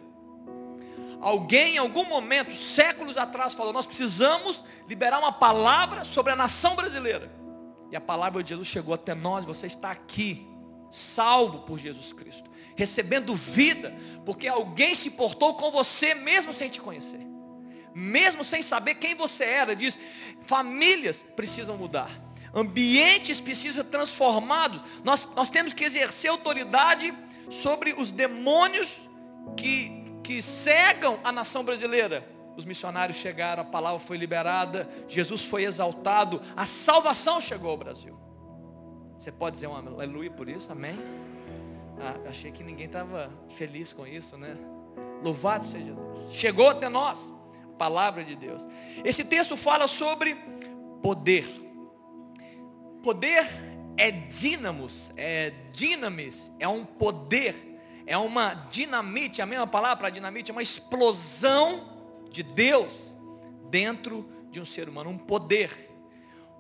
Alguém 1.20 1.76
em 1.76 1.78
algum 1.78 2.06
momento, 2.06 2.54
séculos 2.56 3.18
atrás, 3.18 3.54
falou: 3.54 3.74
Nós 3.74 3.88
precisamos 3.88 4.64
liberar 4.88 5.20
uma 5.20 5.32
palavra 5.32 6.04
sobre 6.04 6.32
a 6.32 6.36
nação 6.36 6.76
brasileira. 6.76 7.39
E 7.92 7.96
a 7.96 8.02
palavra 8.02 8.44
de 8.44 8.50
Jesus 8.50 8.68
chegou 8.68 8.94
até 8.94 9.16
nós, 9.16 9.46
você 9.46 9.68
está 9.68 9.92
aqui, 9.92 10.48
salvo 10.92 11.60
por 11.60 11.80
Jesus 11.80 12.14
Cristo 12.14 12.50
recebendo 12.80 13.36
vida, 13.36 13.94
porque 14.26 14.48
alguém 14.48 14.96
se 14.96 15.10
portou 15.10 15.54
com 15.56 15.70
você 15.70 16.16
mesmo 16.16 16.54
sem 16.54 16.70
te 16.70 16.80
conhecer, 16.80 17.20
mesmo 17.94 18.42
sem 18.46 18.62
saber 18.62 18.96
quem 18.96 19.14
você 19.14 19.44
era. 19.44 19.76
Diz: 19.76 20.00
famílias 20.44 21.26
precisam 21.36 21.78
mudar, 21.78 22.10
ambientes 22.56 23.42
precisam 23.42 23.84
ser 23.84 23.90
transformados. 23.90 24.82
Nós, 25.04 25.28
nós 25.36 25.50
temos 25.50 25.74
que 25.74 25.84
exercer 25.84 26.32
autoridade 26.32 27.14
sobre 27.52 27.92
os 27.92 28.14
demônios 28.14 29.02
que, 29.58 29.92
que 30.24 30.42
cegam 30.42 31.20
a 31.22 31.34
nação 31.34 31.66
brasileira. 31.66 32.39
Os 32.60 32.66
missionários 32.66 33.16
chegaram, 33.16 33.62
a 33.62 33.66
palavra 33.66 34.02
foi 34.02 34.18
liberada, 34.18 34.90
Jesus 35.08 35.46
foi 35.46 35.64
exaltado, 35.64 36.42
a 36.58 36.66
salvação 36.66 37.40
chegou 37.40 37.72
ao 37.72 37.78
Brasil. 37.78 38.20
Você 39.18 39.32
pode 39.32 39.54
dizer 39.54 39.68
um 39.68 39.76
aleluia 39.78 40.30
por 40.30 40.50
isso, 40.50 40.70
amém? 40.70 41.00
Ah, 42.02 42.28
achei 42.28 42.52
que 42.52 42.62
ninguém 42.62 42.88
estava 42.88 43.32
feliz 43.56 43.94
com 43.94 44.06
isso, 44.06 44.38
né? 44.38 44.58
Louvado 45.24 45.64
seja 45.64 45.94
Deus. 45.94 46.34
Chegou 46.34 46.68
até 46.68 46.90
nós 46.90 47.32
a 47.64 47.78
palavra 47.78 48.26
de 48.26 48.36
Deus. 48.36 48.68
Esse 49.06 49.24
texto 49.24 49.56
fala 49.56 49.88
sobre 49.88 50.36
poder. 51.02 51.48
Poder 53.02 53.48
é 53.96 54.12
dínamos, 54.12 55.10
é 55.16 55.52
dinamis, 55.72 56.52
é 56.60 56.68
um 56.68 56.84
poder, 56.84 57.80
é 58.06 58.18
uma 58.18 58.54
dinamite, 58.70 59.42
a 59.42 59.46
mesma 59.46 59.66
palavra 59.66 59.96
para 59.96 60.10
dinamite, 60.10 60.52
é 60.52 60.54
uma 60.54 60.62
explosão 60.62 61.89
de 62.30 62.44
Deus 62.44 63.14
dentro 63.70 64.28
de 64.52 64.60
um 64.60 64.66
ser 64.66 64.90
humano, 64.90 65.10
um 65.10 65.18
poder, 65.18 65.90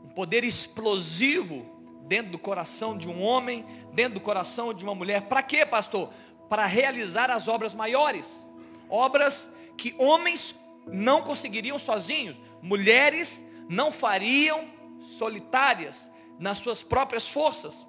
um 0.03 0.09
poder 0.09 0.43
explosivo 0.43 1.65
dentro 2.07 2.31
do 2.31 2.39
coração 2.39 2.97
de 2.97 3.07
um 3.07 3.21
homem, 3.21 3.65
dentro 3.93 4.15
do 4.15 4.19
coração 4.19 4.73
de 4.73 4.83
uma 4.83 4.95
mulher. 4.95 5.23
Para 5.23 5.43
quê, 5.43 5.65
pastor? 5.65 6.11
Para 6.49 6.65
realizar 6.65 7.29
as 7.29 7.47
obras 7.47 7.73
maiores. 7.73 8.47
Obras 8.89 9.49
que 9.77 9.95
homens 9.97 10.55
não 10.87 11.21
conseguiriam 11.21 11.77
sozinhos, 11.77 12.35
mulheres 12.61 13.43
não 13.69 13.91
fariam 13.91 14.67
solitárias 15.01 16.09
nas 16.39 16.57
suas 16.57 16.81
próprias 16.81 17.27
forças. 17.27 17.85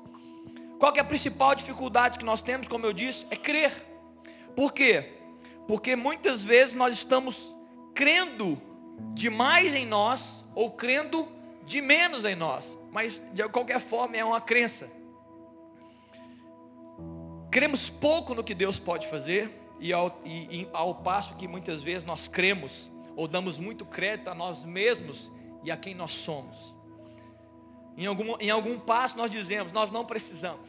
Qual 0.78 0.92
é 0.96 1.00
a 1.00 1.04
principal 1.04 1.54
dificuldade 1.54 2.18
que 2.18 2.24
nós 2.24 2.42
temos, 2.42 2.66
como 2.66 2.86
eu 2.86 2.92
disse, 2.92 3.26
é 3.30 3.36
crer. 3.36 3.86
Por 4.54 4.72
quê? 4.72 5.14
Porque 5.66 5.94
muitas 5.94 6.42
vezes 6.42 6.74
nós 6.74 6.94
estamos 6.94 7.54
crendo 7.94 8.60
demais 9.14 9.74
em 9.74 9.86
nós 9.86 10.44
ou 10.54 10.70
crendo 10.70 11.28
de 11.64 11.80
menos 11.80 12.24
em 12.24 12.34
nós 12.34 12.80
mas 12.90 13.22
de 13.32 13.48
qualquer 13.48 13.80
forma 13.80 14.16
é 14.16 14.24
uma 14.24 14.40
crença. 14.40 14.88
Cremos 17.50 17.88
pouco 17.88 18.34
no 18.34 18.44
que 18.44 18.54
Deus 18.54 18.78
pode 18.78 19.08
fazer, 19.08 19.58
e 19.78 19.92
ao, 19.92 20.20
e, 20.24 20.62
e 20.62 20.68
ao 20.72 20.96
passo 20.96 21.36
que 21.36 21.48
muitas 21.48 21.82
vezes 21.82 22.04
nós 22.04 22.28
cremos, 22.28 22.90
ou 23.16 23.26
damos 23.26 23.58
muito 23.58 23.84
crédito 23.84 24.28
a 24.28 24.34
nós 24.34 24.64
mesmos 24.64 25.30
e 25.64 25.70
a 25.70 25.76
quem 25.76 25.94
nós 25.94 26.14
somos. 26.14 26.74
Em 27.96 28.06
algum, 28.06 28.36
em 28.38 28.50
algum 28.50 28.78
passo 28.78 29.16
nós 29.16 29.30
dizemos, 29.30 29.72
nós 29.72 29.90
não 29.90 30.04
precisamos, 30.04 30.68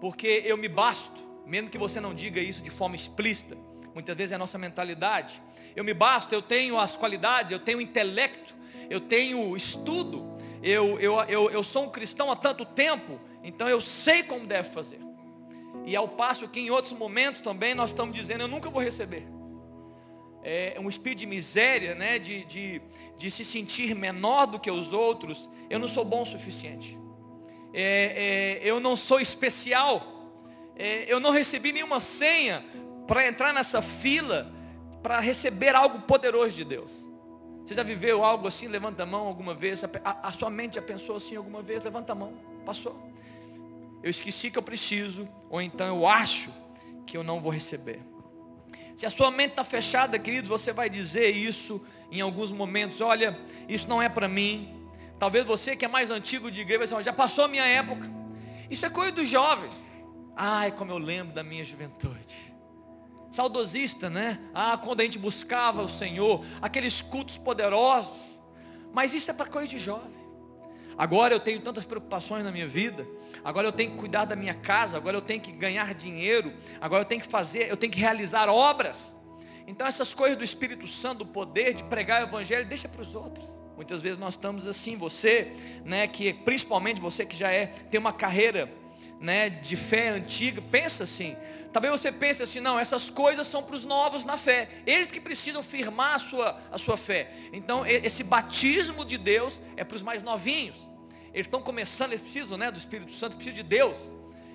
porque 0.00 0.42
eu 0.44 0.56
me 0.56 0.68
basto, 0.68 1.20
mesmo 1.44 1.70
que 1.70 1.78
você 1.78 2.00
não 2.00 2.14
diga 2.14 2.40
isso 2.40 2.62
de 2.62 2.70
forma 2.70 2.96
explícita, 2.96 3.56
muitas 3.94 4.16
vezes 4.16 4.32
é 4.32 4.34
a 4.34 4.38
nossa 4.38 4.58
mentalidade. 4.58 5.42
Eu 5.76 5.84
me 5.84 5.92
basto, 5.92 6.34
eu 6.34 6.40
tenho 6.40 6.78
as 6.78 6.96
qualidades, 6.96 7.52
eu 7.52 7.58
tenho 7.58 7.80
intelecto, 7.80 8.54
eu 8.88 8.98
tenho 8.98 9.54
estudo, 9.54 10.36
eu, 10.62 10.98
eu, 10.98 11.20
eu, 11.28 11.50
eu 11.50 11.62
sou 11.62 11.84
um 11.84 11.90
cristão 11.90 12.32
há 12.32 12.36
tanto 12.36 12.64
tempo, 12.64 13.20
então 13.44 13.68
eu 13.68 13.80
sei 13.80 14.22
como 14.22 14.46
deve 14.46 14.70
fazer. 14.70 14.98
E 15.84 15.94
ao 15.94 16.08
passo 16.08 16.48
que 16.48 16.58
em 16.58 16.70
outros 16.70 16.94
momentos 16.94 17.42
também 17.42 17.74
nós 17.74 17.90
estamos 17.90 18.16
dizendo, 18.16 18.40
eu 18.40 18.48
nunca 18.48 18.70
vou 18.70 18.82
receber. 18.82 19.28
É 20.42 20.76
um 20.80 20.88
espírito 20.88 21.18
de 21.18 21.26
miséria, 21.26 21.94
né? 21.94 22.18
de, 22.18 22.44
de, 22.44 22.80
de 23.18 23.30
se 23.30 23.44
sentir 23.44 23.94
menor 23.94 24.46
do 24.46 24.60
que 24.60 24.70
os 24.70 24.92
outros. 24.92 25.50
Eu 25.68 25.78
não 25.78 25.88
sou 25.88 26.04
bom 26.04 26.22
o 26.22 26.26
suficiente. 26.26 26.96
É, 27.74 28.60
é, 28.62 28.68
eu 28.68 28.78
não 28.78 28.96
sou 28.96 29.20
especial. 29.20 30.32
É, 30.76 31.04
eu 31.12 31.18
não 31.18 31.32
recebi 31.32 31.72
nenhuma 31.72 32.00
senha 32.00 32.64
para 33.06 33.26
entrar 33.26 33.52
nessa 33.52 33.82
fila 33.82 34.52
para 35.06 35.20
receber 35.20 35.72
algo 35.72 36.00
poderoso 36.00 36.56
de 36.56 36.64
Deus. 36.64 37.08
Você 37.64 37.74
já 37.74 37.84
viveu 37.84 38.24
algo 38.24 38.48
assim? 38.48 38.66
Levanta 38.66 39.04
a 39.04 39.06
mão 39.06 39.24
alguma 39.24 39.54
vez. 39.54 39.84
A, 39.84 39.88
a, 40.20 40.32
sua 40.32 40.50
mente 40.50 40.74
já 40.74 40.82
pensou 40.82 41.14
assim 41.14 41.36
alguma 41.36 41.62
vez? 41.62 41.84
Levanta 41.84 42.10
a 42.10 42.14
mão. 42.16 42.32
Passou. 42.64 43.08
Eu 44.02 44.10
esqueci 44.10 44.50
que 44.50 44.58
eu 44.58 44.62
preciso, 44.64 45.28
ou 45.48 45.62
então 45.62 45.86
eu 45.86 46.08
acho 46.08 46.50
que 47.06 47.16
eu 47.16 47.22
não 47.22 47.40
vou 47.40 47.52
receber. 47.52 48.00
Se 48.96 49.06
a 49.06 49.10
sua 49.10 49.30
mente 49.30 49.50
está 49.50 49.62
fechada, 49.62 50.18
queridos, 50.18 50.48
você 50.48 50.72
vai 50.72 50.90
dizer 50.90 51.30
isso 51.30 51.80
em 52.10 52.20
alguns 52.20 52.50
momentos. 52.50 53.00
Olha, 53.00 53.38
isso 53.68 53.88
não 53.88 54.02
é 54.02 54.08
para 54.08 54.26
mim. 54.26 54.90
Talvez 55.20 55.44
você 55.44 55.76
que 55.76 55.84
é 55.84 55.88
mais 55.88 56.10
antigo 56.10 56.50
de 56.50 56.62
igreja, 56.62 56.84
dizer, 56.84 57.04
já 57.04 57.12
passou 57.12 57.44
a 57.44 57.48
minha 57.48 57.64
época. 57.64 58.10
Isso 58.68 58.84
é 58.84 58.90
coisa 58.90 59.12
dos 59.12 59.28
jovens. 59.28 59.80
Ai, 60.34 60.72
como 60.72 60.90
eu 60.90 60.98
lembro 60.98 61.32
da 61.32 61.44
minha 61.44 61.64
juventude. 61.64 62.45
Saudosista, 63.36 64.08
né? 64.08 64.40
Ah, 64.54 64.78
quando 64.78 65.00
a 65.00 65.04
gente 65.04 65.18
buscava 65.18 65.82
o 65.82 65.88
Senhor, 65.88 66.42
aqueles 66.62 67.02
cultos 67.02 67.36
poderosos. 67.36 68.18
Mas 68.94 69.12
isso 69.12 69.30
é 69.30 69.34
para 69.34 69.44
coisa 69.44 69.68
de 69.68 69.78
jovem. 69.78 70.16
Agora 70.96 71.34
eu 71.34 71.40
tenho 71.40 71.60
tantas 71.60 71.84
preocupações 71.84 72.42
na 72.42 72.50
minha 72.50 72.66
vida. 72.66 73.06
Agora 73.44 73.68
eu 73.68 73.72
tenho 73.72 73.90
que 73.90 73.98
cuidar 73.98 74.24
da 74.24 74.34
minha 74.34 74.54
casa. 74.54 74.96
Agora 74.96 75.18
eu 75.18 75.20
tenho 75.20 75.38
que 75.38 75.52
ganhar 75.52 75.94
dinheiro. 75.94 76.50
Agora 76.80 77.02
eu 77.02 77.04
tenho 77.04 77.20
que 77.20 77.28
fazer, 77.28 77.70
eu 77.70 77.76
tenho 77.76 77.92
que 77.92 78.00
realizar 78.00 78.48
obras. 78.48 79.14
Então 79.66 79.86
essas 79.86 80.14
coisas 80.14 80.38
do 80.38 80.42
Espírito 80.42 80.86
Santo, 80.86 81.18
do 81.18 81.26
poder 81.26 81.74
de 81.74 81.84
pregar 81.84 82.22
o 82.22 82.28
Evangelho, 82.28 82.64
deixa 82.64 82.88
para 82.88 83.02
os 83.02 83.14
outros. 83.14 83.46
Muitas 83.76 84.00
vezes 84.00 84.16
nós 84.16 84.32
estamos 84.32 84.66
assim, 84.66 84.96
você, 84.96 85.52
né, 85.84 86.08
que 86.08 86.32
principalmente 86.32 87.02
você 87.02 87.26
que 87.26 87.36
já 87.36 87.52
é, 87.52 87.66
tem 87.66 88.00
uma 88.00 88.14
carreira 88.14 88.72
né, 89.20 89.48
de 89.48 89.76
fé 89.76 90.08
antiga, 90.10 90.60
pensa 90.60 91.04
assim. 91.04 91.36
Talvez 91.72 91.92
você 92.00 92.10
pense 92.10 92.42
assim, 92.42 92.60
não, 92.60 92.78
essas 92.78 93.10
coisas 93.10 93.46
são 93.46 93.62
para 93.62 93.76
os 93.76 93.84
novos 93.84 94.24
na 94.24 94.38
fé. 94.38 94.68
Eles 94.86 95.10
que 95.10 95.20
precisam 95.20 95.62
firmar 95.62 96.14
a 96.14 96.18
sua, 96.18 96.60
a 96.70 96.78
sua 96.78 96.96
fé. 96.96 97.30
Então, 97.52 97.86
esse 97.86 98.22
batismo 98.22 99.04
de 99.04 99.18
Deus 99.18 99.60
é 99.76 99.84
para 99.84 99.96
os 99.96 100.02
mais 100.02 100.22
novinhos. 100.22 100.78
Eles 101.32 101.46
estão 101.46 101.60
começando, 101.60 102.12
eles 102.12 102.22
precisam 102.22 102.56
né, 102.56 102.70
do 102.70 102.78
Espírito 102.78 103.12
Santo, 103.12 103.36
precisam 103.36 103.56
de 103.56 103.62
Deus. 103.62 103.98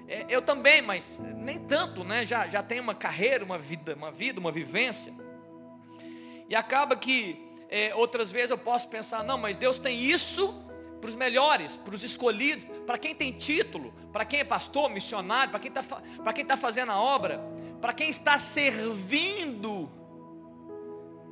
É, 0.08 0.26
eu 0.28 0.42
também, 0.42 0.82
mas 0.82 1.20
nem 1.20 1.60
tanto, 1.60 2.04
né? 2.04 2.26
Já, 2.26 2.48
já 2.48 2.64
tenho 2.64 2.82
uma 2.82 2.96
carreira, 2.96 3.46
uma 3.46 3.58
vida, 3.58 3.96
uma 3.96 4.12
vida, 4.12 4.40
uma 4.40 4.52
vivência. 4.52 5.14
E 6.50 6.56
acaba 6.56 6.96
que 6.96 7.40
é, 7.70 7.94
outras 7.96 8.32
vezes 8.32 8.50
eu 8.50 8.58
posso 8.58 8.90
pensar, 8.90 9.24
não, 9.24 9.38
mas 9.38 9.56
Deus 9.56 9.80
tem 9.80 9.98
isso 10.04 10.54
para 11.02 11.10
os 11.10 11.16
melhores, 11.16 11.76
para 11.78 11.96
os 11.96 12.04
escolhidos, 12.04 12.66
para 12.86 12.98
quem 12.98 13.16
tem 13.16 13.32
título, 13.32 13.92
para 14.14 14.24
quem 14.24 14.42
é 14.42 14.44
pastor, 14.44 14.90
missionário, 14.90 15.50
para 15.50 15.60
quem 15.60 15.70
está 15.70 16.46
tá 16.46 16.58
fazendo 16.58 16.92
a 16.92 17.02
obra, 17.02 17.42
para 17.82 17.92
quem 17.92 18.10
está 18.10 18.38
servindo. 18.38 19.92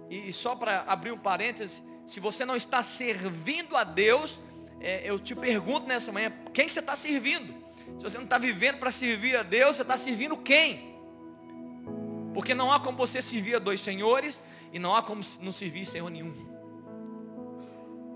E, 0.10 0.30
e 0.30 0.34
só 0.34 0.56
para 0.56 0.84
abrir 0.88 1.12
um 1.12 1.18
parênteses, 1.20 1.84
se 2.08 2.20
você 2.20 2.44
não 2.44 2.56
está 2.56 2.82
servindo 2.82 3.78
a 3.78 3.84
Deus, 3.84 4.42
é, 4.82 5.02
eu 5.06 5.20
te 5.20 5.36
pergunto 5.36 5.88
nessa 5.88 6.12
manhã, 6.12 6.34
quem 6.52 6.66
que 6.66 6.74
você 6.74 6.80
está 6.80 6.96
servindo? 6.96 7.54
Se 7.98 8.04
você 8.04 8.18
não 8.18 8.24
está 8.24 8.40
vivendo 8.40 8.80
para 8.80 8.92
servir 8.92 9.38
a 9.38 9.44
Deus, 9.44 9.76
você 9.76 9.84
está 9.84 9.98
servindo 9.98 10.36
quem? 10.36 10.98
Porque 12.34 12.56
não 12.56 12.72
há 12.72 12.80
como 12.80 12.98
você 12.98 13.22
servir 13.22 13.56
a 13.56 13.60
dois 13.60 13.82
senhores 13.82 14.40
e 14.74 14.80
não 14.80 14.96
há 14.96 15.04
como 15.04 15.22
não 15.42 15.52
servir 15.52 15.86
Senhor 15.86 16.10
nenhum. 16.10 16.34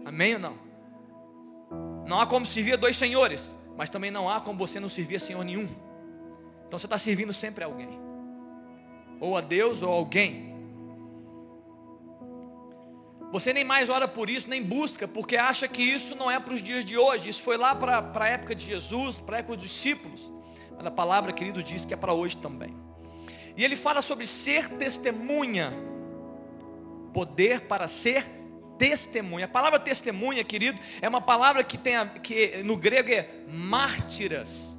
Amém 0.05 0.35
ou 0.35 0.39
não? 0.39 0.72
Não 2.05 2.19
há 2.19 2.25
como 2.25 2.45
servir 2.45 2.73
a 2.73 2.77
dois 2.77 2.95
senhores, 2.97 3.53
mas 3.77 3.89
também 3.89 4.11
não 4.11 4.29
há 4.29 4.39
como 4.41 4.57
você 4.57 4.79
não 4.79 4.89
servir 4.89 5.17
a 5.17 5.19
Senhor 5.19 5.43
nenhum. 5.43 5.69
Então 6.67 6.77
você 6.79 6.85
está 6.85 6.97
servindo 6.97 7.31
sempre 7.31 7.63
a 7.63 7.67
alguém. 7.67 7.99
Ou 9.19 9.37
a 9.37 9.41
Deus 9.41 9.81
ou 9.81 9.91
a 9.91 9.95
alguém. 9.95 10.53
Você 13.31 13.51
nem 13.51 13.63
mais 13.63 13.89
ora 13.89 14.07
por 14.07 14.29
isso, 14.29 14.47
nem 14.47 14.61
busca, 14.61 15.07
porque 15.07 15.35
acha 15.35 15.67
que 15.67 15.81
isso 15.81 16.15
não 16.15 16.29
é 16.29 16.39
para 16.39 16.53
os 16.53 16.61
dias 16.61 16.85
de 16.85 16.97
hoje. 16.97 17.29
Isso 17.29 17.41
foi 17.41 17.57
lá 17.57 17.73
para 17.73 18.11
a 18.13 18.27
época 18.27 18.53
de 18.53 18.65
Jesus, 18.65 19.19
para 19.19 19.37
a 19.37 19.39
época 19.39 19.55
dos 19.55 19.65
discípulos. 19.65 20.31
Mas 20.77 20.85
a 20.85 20.91
palavra, 20.91 21.33
querido, 21.33 21.63
diz 21.63 21.83
que 21.83 21.93
é 21.93 21.97
para 21.97 22.13
hoje 22.13 22.37
também. 22.37 22.75
E 23.55 23.63
ele 23.63 23.75
fala 23.75 24.01
sobre 24.01 24.27
ser 24.27 24.69
testemunha. 24.69 25.73
Poder 27.13 27.61
para 27.61 27.87
ser 27.87 28.23
testemunha. 28.23 28.42
A 29.43 29.47
palavra 29.47 29.79
testemunha, 29.79 30.43
querido, 30.43 30.79
é 31.01 31.07
uma 31.07 31.21
palavra 31.21 31.63
que 31.63 31.77
tem 31.77 31.95
a, 31.95 32.05
que 32.05 32.63
no 32.63 32.75
grego 32.75 33.11
é 33.11 33.29
mártiras. 33.47 34.75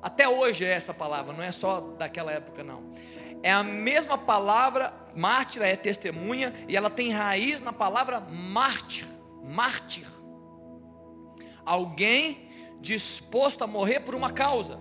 Até 0.00 0.28
hoje 0.28 0.64
é 0.64 0.70
essa 0.70 0.94
palavra, 0.94 1.32
não 1.32 1.42
é 1.42 1.52
só 1.52 1.80
daquela 1.80 2.32
época 2.32 2.62
não. 2.62 2.92
É 3.42 3.52
a 3.52 3.62
mesma 3.62 4.16
palavra, 4.16 4.92
mártira 5.14 5.66
é 5.66 5.76
testemunha, 5.76 6.54
e 6.68 6.76
ela 6.76 6.88
tem 6.88 7.12
raiz 7.12 7.60
na 7.60 7.72
palavra 7.72 8.20
mártir, 8.20 9.06
mártir. 9.44 10.06
Alguém 11.64 12.48
disposto 12.80 13.62
a 13.62 13.66
morrer 13.66 14.00
por 14.00 14.14
uma 14.14 14.30
causa. 14.30 14.78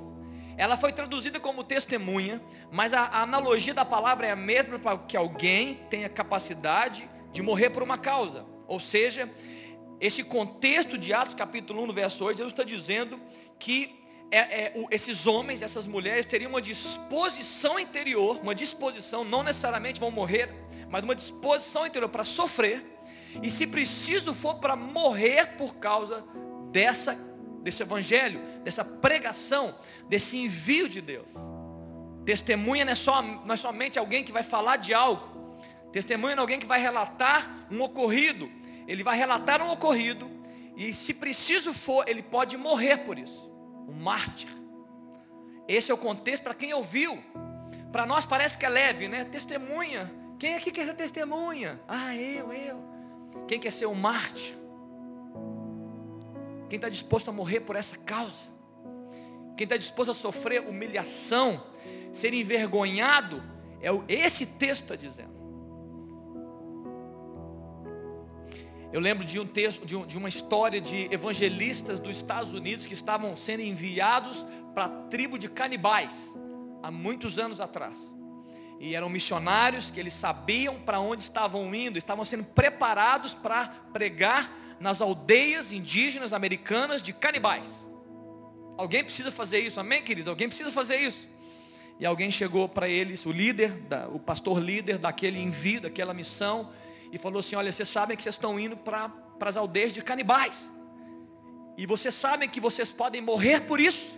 Ela 0.56 0.78
foi 0.78 0.92
traduzida 0.92 1.40
como 1.40 1.64
testemunha, 1.64 2.42
mas 2.72 2.94
a, 2.94 3.02
a 3.02 3.22
analogia 3.22 3.74
da 3.74 3.86
palavra 3.86 4.28
é 4.28 4.32
a 4.32 4.36
mesma 4.36 4.80
para 4.80 4.98
que 5.00 5.18
alguém 5.18 5.76
tenha 5.90 6.10
capacidade 6.10 7.08
de 7.32 7.42
morrer 7.42 7.70
por 7.70 7.84
uma 7.84 7.98
causa. 7.98 8.46
Ou 8.68 8.80
seja, 8.80 9.30
esse 10.00 10.24
contexto 10.24 10.98
de 10.98 11.14
Atos 11.14 11.34
capítulo 11.34 11.84
1, 11.84 11.94
verso 11.94 12.24
8, 12.24 12.38
Jesus 12.38 12.54
está 12.54 12.64
dizendo 12.64 13.20
que 13.58 13.96
é, 14.30 14.38
é, 14.40 14.74
esses 14.92 15.26
homens, 15.26 15.62
essas 15.62 15.88
mulheres 15.88 16.26
teriam 16.26 16.50
uma 16.50 16.62
disposição 16.62 17.80
interior, 17.80 18.40
uma 18.42 18.54
disposição, 18.54 19.24
não 19.24 19.42
necessariamente 19.42 20.00
vão 20.00 20.12
morrer, 20.12 20.54
mas 20.90 21.04
uma 21.04 21.16
disposição 21.16 21.86
interior 21.86 22.10
para 22.10 22.26
sofrer, 22.26 22.86
e 23.42 23.50
se 23.50 23.66
preciso 23.66 24.34
for 24.34 24.56
para 24.56 24.76
morrer 24.76 25.58
por 25.58 25.76
causa 25.76 26.26
dessa, 26.72 27.18
desse 27.62 27.82
evangelho, 27.82 28.42
dessa 28.64 28.84
pregação, 28.84 29.76
desse 30.10 30.38
envio 30.38 30.90
de 30.90 31.02
Deus. 31.02 31.34
Testemunha 32.26 32.84
não 32.84 32.92
é, 32.92 32.96
só, 32.96 33.22
não 33.22 33.54
é 33.54 33.58
somente 33.58 33.98
alguém 33.98 34.24
que 34.24 34.32
vai 34.32 34.44
falar 34.44 34.76
de 34.76 34.94
algo, 34.94 35.47
Testemunha 35.98 36.36
é 36.36 36.38
alguém 36.38 36.60
que 36.60 36.66
vai 36.68 36.80
relatar 36.80 37.66
um 37.72 37.82
ocorrido. 37.82 38.48
Ele 38.88 39.04
vai 39.04 39.18
relatar 39.18 39.64
um 39.64 39.72
ocorrido. 39.72 40.30
E 40.76 40.94
se 40.94 41.12
preciso 41.12 41.74
for, 41.74 42.08
ele 42.08 42.22
pode 42.22 42.56
morrer 42.56 42.98
por 42.98 43.18
isso. 43.18 43.52
Um 43.88 43.94
mártir. 43.94 44.56
Esse 45.68 45.90
é 45.90 45.94
o 45.94 45.98
contexto 45.98 46.44
para 46.44 46.54
quem 46.54 46.72
ouviu. 46.72 47.18
Para 47.92 48.06
nós 48.06 48.28
parece 48.28 48.56
que 48.56 48.64
é 48.64 48.70
leve, 48.70 49.08
né? 49.08 49.26
Testemunha. 49.26 50.14
Quem 50.38 50.54
aqui 50.54 50.70
quer 50.70 50.86
ser 50.86 50.94
testemunha? 50.94 51.82
Ah, 51.88 52.16
eu, 52.16 52.54
eu. 52.54 52.80
Quem 53.48 53.60
quer 53.60 53.72
ser 53.72 53.88
um 53.88 53.96
mártir? 53.96 54.56
Quem 56.70 56.76
está 56.76 56.90
disposto 56.90 57.30
a 57.30 57.34
morrer 57.34 57.62
por 57.62 57.76
essa 57.76 57.98
causa? 57.98 58.56
Quem 59.58 59.66
está 59.66 59.78
disposto 59.78 60.12
a 60.12 60.14
sofrer 60.14 60.62
humilhação, 60.62 61.64
ser 62.14 62.36
envergonhado? 62.36 63.42
É 63.82 63.90
esse 64.14 64.46
texto 64.46 64.84
está 64.84 64.96
dizendo. 64.96 65.37
Eu 68.92 69.02
lembro 69.02 69.26
de 69.26 69.38
um 69.38 69.46
texto, 69.46 69.86
de, 69.86 69.96
um, 69.96 70.06
de, 70.06 70.18
uma 70.18 70.30
história 70.30 70.80
de 70.80 71.10
evangelistas 71.12 72.00
dos 72.00 72.16
Estados 72.16 72.54
Unidos 72.54 72.86
que 72.86 72.94
estavam 72.94 73.36
sendo 73.36 73.62
enviados 73.62 74.46
para 74.74 74.86
a 74.86 74.90
tribo 74.90 75.38
de 75.38 75.50
canibais, 75.50 76.16
há 76.82 76.90
muitos 76.90 77.38
anos 77.38 77.60
atrás. 77.60 78.00
E 78.80 78.96
eram 78.96 79.10
missionários 79.10 79.92
que 79.92 80.00
eles 80.00 80.14
sabiam 80.14 80.80
para 80.80 81.00
onde 81.00 81.24
estavam 81.24 81.74
indo, 81.76 81.98
estavam 81.98 82.24
sendo 82.24 82.46
preparados 82.46 83.34
para 83.34 83.68
pregar 83.92 84.56
nas 84.80 85.02
aldeias 85.02 85.74
indígenas 85.74 86.32
americanas 86.32 87.02
de 87.02 87.12
canibais. 87.12 87.68
Alguém 88.78 89.04
precisa 89.04 89.32
fazer 89.32 89.60
isso, 89.60 89.80
amém, 89.80 90.02
querido? 90.02 90.30
Alguém 90.30 90.48
precisa 90.48 90.72
fazer 90.72 90.98
isso. 90.98 91.28
E 92.00 92.06
alguém 92.06 92.30
chegou 92.30 92.70
para 92.70 92.88
eles, 92.88 93.26
o 93.26 93.32
líder, 93.32 93.78
o 94.14 94.20
pastor 94.20 94.60
líder 94.60 95.00
daquele 95.00 95.42
envio, 95.42 95.82
daquela 95.82 96.14
missão, 96.14 96.70
e 97.12 97.18
falou 97.18 97.40
assim: 97.40 97.56
Olha, 97.56 97.72
vocês 97.72 97.88
sabem 97.88 98.16
que 98.16 98.24
vocês 98.24 98.36
estão 98.36 98.60
indo 98.60 98.76
para 98.78 99.12
as 99.42 99.58
aldeias 99.58 99.94
de 99.94 100.02
canibais. 100.02 100.72
E 101.78 101.86
vocês 101.86 102.16
sabem 102.16 102.50
que 102.50 102.60
vocês 102.60 102.92
podem 102.92 103.22
morrer 103.22 103.62
por 103.62 103.80
isso. 103.80 104.18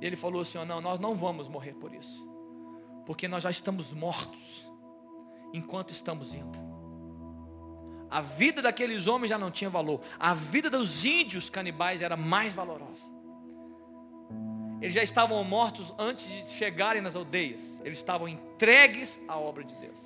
E 0.00 0.06
ele 0.06 0.16
falou 0.16 0.40
assim: 0.40 0.58
oh, 0.58 0.64
Não, 0.64 0.80
nós 0.80 0.98
não 0.98 1.14
vamos 1.14 1.48
morrer 1.48 1.74
por 1.74 1.94
isso. 1.94 2.26
Porque 3.04 3.28
nós 3.28 3.42
já 3.42 3.50
estamos 3.50 3.92
mortos 3.92 4.66
enquanto 5.52 5.90
estamos 5.90 6.32
indo. 6.32 6.58
A 8.10 8.20
vida 8.20 8.60
daqueles 8.60 9.06
homens 9.06 9.30
já 9.30 9.38
não 9.38 9.50
tinha 9.50 9.70
valor. 9.70 10.00
A 10.18 10.34
vida 10.34 10.68
dos 10.68 11.04
índios 11.04 11.48
canibais 11.48 12.02
era 12.02 12.16
mais 12.16 12.52
valorosa. 12.52 13.10
Eles 14.82 14.94
já 14.94 15.02
estavam 15.02 15.42
mortos 15.44 15.94
antes 15.98 16.26
de 16.26 16.50
chegarem 16.52 17.00
nas 17.00 17.14
aldeias. 17.14 17.62
Eles 17.84 17.98
estavam 17.98 18.28
entregues 18.28 19.18
à 19.28 19.38
obra 19.38 19.62
de 19.62 19.74
Deus. 19.76 19.98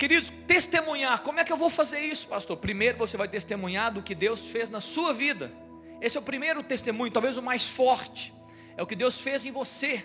Queridos, 0.00 0.32
testemunhar, 0.46 1.22
como 1.22 1.40
é 1.40 1.44
que 1.44 1.52
eu 1.52 1.58
vou 1.58 1.68
fazer 1.68 2.00
isso, 2.00 2.26
pastor? 2.26 2.56
Primeiro 2.56 2.96
você 2.96 3.18
vai 3.18 3.28
testemunhar 3.28 3.92
do 3.92 4.02
que 4.02 4.14
Deus 4.14 4.46
fez 4.46 4.70
na 4.70 4.80
sua 4.80 5.12
vida. 5.12 5.52
Esse 6.00 6.16
é 6.16 6.20
o 6.20 6.22
primeiro 6.22 6.62
testemunho, 6.62 7.12
talvez 7.12 7.36
o 7.36 7.42
mais 7.42 7.68
forte. 7.68 8.32
É 8.78 8.82
o 8.82 8.86
que 8.86 8.96
Deus 8.96 9.20
fez 9.20 9.44
em 9.44 9.52
você. 9.52 10.02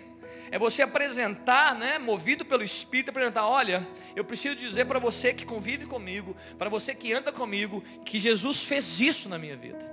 É 0.51 0.59
você 0.59 0.81
apresentar, 0.81 1.73
né, 1.75 1.97
movido 1.97 2.43
pelo 2.43 2.61
Espírito, 2.61 3.11
apresentar, 3.11 3.47
olha, 3.47 3.87
eu 4.17 4.25
preciso 4.25 4.57
dizer 4.57 4.83
para 4.83 4.99
você 4.99 5.33
que 5.33 5.45
convive 5.45 5.85
comigo, 5.85 6.35
para 6.57 6.69
você 6.69 6.93
que 6.93 7.13
anda 7.13 7.31
comigo, 7.31 7.81
que 8.03 8.19
Jesus 8.19 8.65
fez 8.65 8.99
isso 8.99 9.29
na 9.29 9.39
minha 9.39 9.55
vida. 9.55 9.89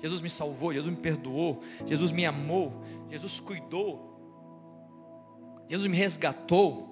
Jesus 0.00 0.20
me 0.20 0.30
salvou, 0.30 0.72
Jesus 0.72 0.94
me 0.94 1.02
perdoou, 1.02 1.60
Jesus 1.86 2.12
me 2.12 2.24
amou, 2.24 2.84
Jesus 3.10 3.40
cuidou, 3.40 4.16
Jesus 5.68 5.90
me 5.90 5.96
resgatou. 5.96 6.91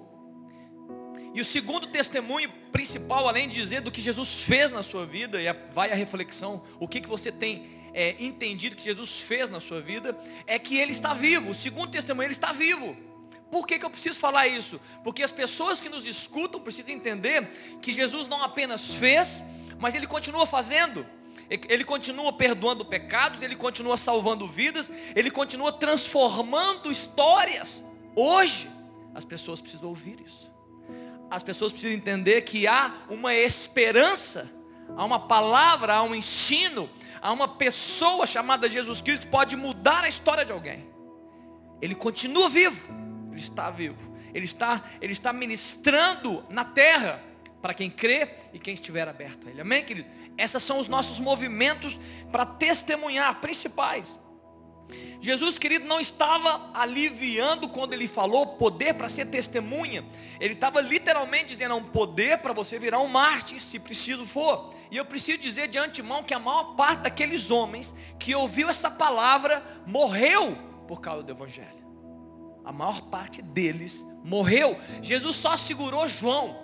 E 1.33 1.39
o 1.39 1.45
segundo 1.45 1.87
testemunho 1.87 2.49
principal, 2.71 3.27
além 3.27 3.47
de 3.47 3.55
dizer 3.55 3.81
do 3.81 3.91
que 3.91 4.01
Jesus 4.01 4.43
fez 4.43 4.71
na 4.71 4.83
sua 4.83 5.05
vida, 5.05 5.41
e 5.41 5.51
vai 5.73 5.91
a 5.91 5.95
reflexão, 5.95 6.63
o 6.79 6.87
que, 6.87 6.99
que 6.99 7.07
você 7.07 7.31
tem 7.31 7.81
é, 7.93 8.15
entendido 8.19 8.75
que 8.75 8.83
Jesus 8.83 9.21
fez 9.21 9.49
na 9.49 9.59
sua 9.59 9.81
vida, 9.81 10.17
é 10.45 10.59
que 10.59 10.77
Ele 10.77 10.91
está 10.91 11.13
vivo. 11.13 11.51
O 11.51 11.55
segundo 11.55 11.89
testemunho, 11.89 12.27
Ele 12.27 12.33
está 12.33 12.51
vivo. 12.51 12.97
Por 13.49 13.67
que, 13.67 13.79
que 13.79 13.85
eu 13.85 13.89
preciso 13.89 14.17
falar 14.19 14.47
isso? 14.47 14.79
Porque 15.03 15.23
as 15.23 15.31
pessoas 15.31 15.79
que 15.81 15.89
nos 15.89 16.05
escutam 16.05 16.59
precisam 16.59 16.93
entender 16.93 17.77
que 17.81 17.91
Jesus 17.91 18.27
não 18.27 18.43
apenas 18.43 18.95
fez, 18.95 19.43
mas 19.79 19.95
Ele 19.95 20.07
continua 20.07 20.45
fazendo. 20.45 21.05
Ele 21.67 21.83
continua 21.83 22.31
perdoando 22.31 22.85
pecados, 22.85 23.41
Ele 23.41 23.57
continua 23.57 23.97
salvando 23.97 24.47
vidas, 24.47 24.89
Ele 25.15 25.29
continua 25.29 25.71
transformando 25.71 26.89
histórias. 26.91 27.83
Hoje, 28.15 28.69
as 29.13 29.25
pessoas 29.25 29.61
precisam 29.61 29.89
ouvir 29.89 30.21
isso. 30.25 30.50
As 31.31 31.41
pessoas 31.41 31.71
precisam 31.71 31.95
entender 31.95 32.41
que 32.41 32.67
há 32.67 32.93
uma 33.09 33.33
esperança, 33.33 34.51
há 34.95 35.03
uma 35.03 35.19
palavra, 35.27 35.93
há 35.93 36.03
um 36.03 36.13
ensino, 36.13 36.89
há 37.21 37.31
uma 37.31 37.47
pessoa 37.47 38.27
chamada 38.27 38.69
Jesus 38.69 39.01
Cristo 39.01 39.25
que 39.25 39.31
pode 39.31 39.55
mudar 39.55 40.03
a 40.03 40.09
história 40.09 40.45
de 40.45 40.51
alguém. 40.51 40.87
Ele 41.81 41.95
continua 41.95 42.49
vivo, 42.49 42.79
ele 43.31 43.41
está 43.41 43.71
vivo. 43.71 44.11
Ele 44.33 44.45
está, 44.45 44.83
ele 45.01 45.13
está 45.13 45.33
ministrando 45.33 46.43
na 46.49 46.63
terra 46.63 47.21
para 47.61 47.73
quem 47.73 47.89
crê 47.89 48.29
e 48.53 48.59
quem 48.59 48.73
estiver 48.73 49.07
aberto 49.07 49.47
a 49.47 49.51
ele. 49.51 49.61
Amém, 49.61 49.83
querido? 49.83 50.09
Esses 50.37 50.63
são 50.63 50.79
os 50.79 50.87
nossos 50.87 51.19
movimentos 51.19 51.99
para 52.31 52.45
testemunhar, 52.45 53.35
principais. 53.41 54.17
Jesus, 55.21 55.57
querido, 55.57 55.85
não 55.85 55.99
estava 55.99 56.71
aliviando 56.73 57.69
quando 57.69 57.93
ele 57.93 58.07
falou 58.07 58.45
poder 58.47 58.95
para 58.95 59.07
ser 59.07 59.25
testemunha. 59.27 60.03
Ele 60.39 60.53
estava 60.53 60.81
literalmente 60.81 61.45
dizendo, 61.45 61.73
é 61.73 61.77
um 61.77 61.83
poder 61.83 62.39
para 62.39 62.53
você 62.53 62.79
virar 62.79 62.99
um 62.99 63.07
mártir, 63.07 63.61
se 63.61 63.77
preciso 63.77 64.25
for. 64.25 64.73
E 64.89 64.97
eu 64.97 65.05
preciso 65.05 65.37
dizer 65.37 65.67
de 65.67 65.77
antemão 65.77 66.23
que 66.23 66.33
a 66.33 66.39
maior 66.39 66.75
parte 66.75 67.01
daqueles 67.01 67.51
homens 67.51 67.93
que 68.19 68.33
ouviu 68.33 68.67
essa 68.67 68.89
palavra 68.89 69.63
morreu 69.85 70.57
por 70.87 70.99
causa 70.99 71.23
do 71.23 71.31
Evangelho. 71.31 71.81
A 72.65 72.71
maior 72.71 73.01
parte 73.01 73.41
deles 73.41 74.05
morreu. 74.23 74.77
Jesus 75.01 75.35
só 75.35 75.55
segurou 75.55 76.07
João. 76.07 76.59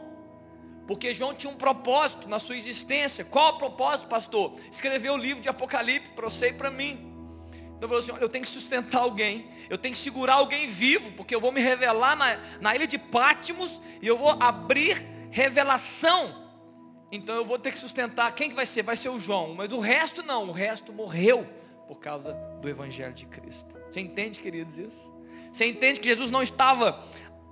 Porque 0.88 1.14
João 1.14 1.36
tinha 1.36 1.52
um 1.52 1.56
propósito 1.56 2.28
na 2.30 2.40
sua 2.40 2.58
existência. 2.58 3.26
Qual 3.26 3.56
o 3.56 3.58
propósito, 3.58 4.08
pastor? 4.08 4.58
Escrever 4.72 5.12
o 5.12 5.18
livro 5.18 5.42
de 5.42 5.50
Apocalipse 5.50 6.12
para 6.12 6.30
você 6.30 6.48
e 6.48 6.54
para 6.54 6.72
mim. 6.72 7.17
Então 7.78 7.88
falou 7.88 8.04
assim, 8.04 8.12
eu 8.20 8.28
tenho 8.28 8.44
que 8.44 8.50
sustentar 8.50 9.02
alguém, 9.02 9.50
eu 9.70 9.78
tenho 9.78 9.94
que 9.94 10.02
segurar 10.02 10.36
alguém 10.36 10.68
vivo, 10.68 11.12
porque 11.12 11.36
eu 11.36 11.40
vou 11.40 11.52
me 11.52 11.62
revelar 11.62 12.16
na, 12.16 12.40
na 12.60 12.76
ilha 12.76 12.88
de 12.88 12.98
Pátimos 12.98 13.80
e 14.02 14.08
eu 14.08 14.18
vou 14.18 14.32
abrir 14.40 15.06
revelação. 15.30 16.48
Então 17.12 17.36
eu 17.36 17.46
vou 17.46 17.60
ter 17.60 17.72
que 17.72 17.80
sustentar. 17.80 18.34
Quem 18.34 18.50
que 18.50 18.56
vai 18.56 18.66
ser? 18.66 18.84
Vai 18.84 18.98
ser 18.98 19.10
o 19.10 19.20
João. 19.20 19.54
Mas 19.54 19.72
o 19.72 19.80
resto 19.80 20.24
não, 20.24 20.50
o 20.50 20.52
resto 20.52 20.92
morreu 20.92 21.48
por 21.88 22.00
causa 22.00 22.34
do 22.62 22.68
Evangelho 22.68 23.14
de 23.14 23.26
Cristo. 23.26 23.74
Você 23.92 24.00
entende, 24.02 24.40
queridos, 24.40 24.78
isso? 24.78 25.14
Você 25.54 25.66
entende 25.66 26.00
que 26.00 26.10
Jesus 26.10 26.30
não 26.30 26.42
estava 26.42 27.06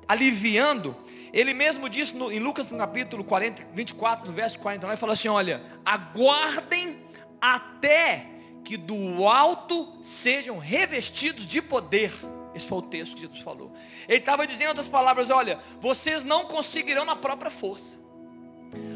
aliviando 0.08 0.96
ele 1.36 1.54
mesmo 1.54 1.90
disse 1.90 2.16
no, 2.16 2.32
em 2.32 2.40
Lucas 2.40 2.72
no 2.72 2.78
capítulo 2.78 3.22
40, 3.22 3.68
24, 3.74 4.26
no 4.26 4.32
verso 4.32 4.58
49, 4.58 4.94
ele 4.94 4.98
falou 4.98 5.12
assim, 5.12 5.28
olha, 5.28 5.62
aguardem 5.84 6.98
até 7.42 8.26
que 8.66 8.76
do 8.76 9.28
alto 9.28 9.94
sejam 10.04 10.58
revestidos 10.58 11.48
de 11.48 11.62
poder. 11.62 12.12
Esse 12.54 12.66
foi 12.66 12.80
o 12.80 12.82
texto 12.82 13.16
que 13.16 13.22
Jesus 13.22 13.40
falou. 13.40 13.72
Ele 14.08 14.18
estava 14.18 14.46
dizendo 14.46 14.70
outras 14.70 14.88
palavras, 14.88 15.30
olha, 15.30 15.60
vocês 15.80 16.24
não 16.24 16.46
conseguirão 16.46 17.06
na 17.06 17.16
própria 17.16 17.52
força. 17.52 17.96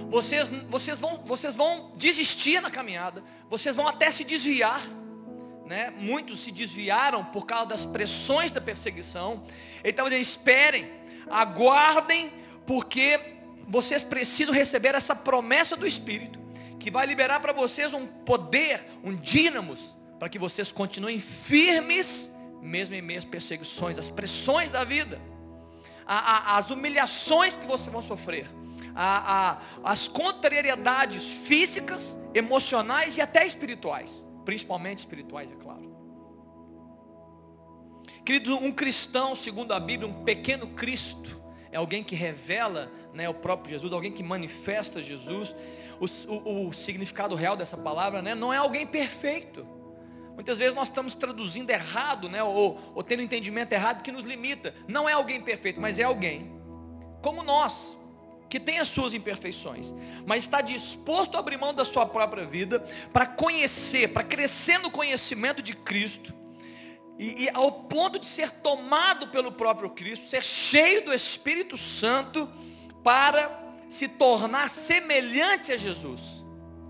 Vocês, 0.09 0.49
vocês, 0.67 0.99
vão, 0.99 1.23
vocês 1.25 1.55
vão 1.55 1.91
desistir 1.95 2.61
na 2.61 2.69
caminhada. 2.69 3.23
Vocês 3.49 3.75
vão 3.75 3.87
até 3.87 4.11
se 4.11 4.25
desviar. 4.25 4.81
Né? 5.65 5.93
Muitos 5.99 6.39
se 6.39 6.51
desviaram 6.51 7.23
por 7.23 7.45
causa 7.45 7.67
das 7.67 7.85
pressões 7.85 8.51
da 8.51 8.59
perseguição. 8.59 9.43
Ele 9.83 9.91
estava 9.91 10.09
dizendo, 10.09 10.23
esperem 10.23 10.99
aguardem, 11.29 12.31
porque 12.65 13.19
vocês 13.67 14.03
precisam 14.03 14.53
receber 14.53 14.95
essa 14.95 15.15
promessa 15.15 15.75
do 15.75 15.85
Espírito, 15.85 16.38
que 16.79 16.89
vai 16.89 17.05
liberar 17.05 17.39
para 17.41 17.51
vocês 17.51 17.93
um 17.93 18.07
poder, 18.07 18.85
um 19.03 19.15
dínamos, 19.15 19.97
para 20.17 20.29
que 20.29 20.39
vocês 20.39 20.71
continuem 20.71 21.19
firmes, 21.19 22.31
mesmo 22.61 22.95
em 22.95 23.01
meio 23.01 23.19
às 23.19 23.25
perseguições, 23.25 23.97
às 23.97 24.09
pressões 24.09 24.69
da 24.69 24.83
vida, 24.83 25.21
as 26.05 26.69
humilhações 26.69 27.55
que 27.55 27.67
vocês 27.67 27.91
vão 27.91 28.01
sofrer, 28.01 28.49
as 29.83 30.07
contrariedades 30.07 31.23
físicas, 31.23 32.17
emocionais 32.33 33.17
e 33.17 33.21
até 33.21 33.45
espirituais, 33.45 34.11
principalmente 34.45 34.99
espirituais, 34.99 35.51
é 35.51 35.55
claro. 35.55 35.89
Querido, 38.25 38.55
um 38.55 38.71
cristão, 38.71 39.35
segundo 39.35 39.73
a 39.73 39.79
Bíblia, 39.79 40.09
um 40.09 40.23
pequeno 40.23 40.67
Cristo, 40.67 41.41
é 41.71 41.77
alguém 41.77 42.03
que 42.03 42.15
revela 42.15 42.91
né, 43.13 43.29
o 43.29 43.33
próprio 43.33 43.71
Jesus, 43.71 43.91
alguém 43.93 44.11
que 44.11 44.23
manifesta 44.23 45.01
Jesus. 45.01 45.55
O, 45.99 46.05
o, 46.31 46.67
o 46.67 46.73
significado 46.73 47.35
real 47.35 47.57
dessa 47.57 47.75
palavra 47.75 48.21
né, 48.21 48.33
não 48.33 48.53
é 48.53 48.57
alguém 48.57 48.85
perfeito. 48.85 49.67
Muitas 50.33 50.57
vezes 50.57 50.73
nós 50.73 50.87
estamos 50.87 51.15
traduzindo 51.15 51.69
errado, 51.69 52.29
né, 52.29 52.41
ou, 52.41 52.79
ou 52.95 53.03
tendo 53.03 53.19
um 53.19 53.23
entendimento 53.23 53.73
errado 53.73 54.01
que 54.01 54.11
nos 54.11 54.23
limita. 54.23 54.73
Não 54.87 55.09
é 55.09 55.13
alguém 55.13 55.41
perfeito, 55.41 55.81
mas 55.81 55.99
é 55.99 56.03
alguém 56.03 56.59
como 57.21 57.43
nós, 57.43 57.97
que 58.49 58.59
tem 58.59 58.79
as 58.79 58.87
suas 58.87 59.13
imperfeições, 59.13 59.93
mas 60.25 60.43
está 60.43 60.61
disposto 60.61 61.35
a 61.35 61.39
abrir 61.39 61.57
mão 61.57 61.73
da 61.73 61.85
sua 61.85 62.05
própria 62.05 62.45
vida 62.45 62.79
para 63.13 63.25
conhecer, 63.25 64.07
para 64.09 64.23
crescer 64.23 64.79
no 64.79 64.89
conhecimento 64.89 65.61
de 65.61 65.75
Cristo 65.75 66.33
e, 67.17 67.43
e, 67.43 67.49
ao 67.53 67.71
ponto 67.71 68.17
de 68.17 68.25
ser 68.25 68.49
tomado 68.49 69.27
pelo 69.27 69.51
próprio 69.51 69.89
Cristo, 69.89 70.25
ser 70.25 70.43
cheio 70.43 71.03
do 71.03 71.13
Espírito 71.13 71.75
Santo 71.75 72.49
para 73.03 73.68
se 73.89 74.07
tornar 74.07 74.69
semelhante 74.69 75.71
a 75.71 75.77
Jesus, 75.77 76.43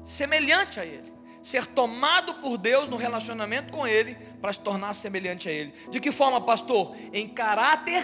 semelhante 0.04 0.80
a 0.80 0.86
Ele, 0.86 1.12
ser 1.42 1.66
tomado 1.66 2.36
por 2.36 2.58
Deus 2.58 2.90
no 2.90 2.98
relacionamento 2.98 3.72
com 3.72 3.88
Ele 3.88 4.16
para 4.42 4.52
se 4.54 4.60
tornar 4.60 4.94
semelhante 4.94 5.48
a 5.48 5.52
Ele. 5.52 5.74
De 5.90 6.00
que 6.00 6.12
forma, 6.12 6.42
pastor? 6.42 6.96
Em 7.14 7.28
caráter 7.28 8.04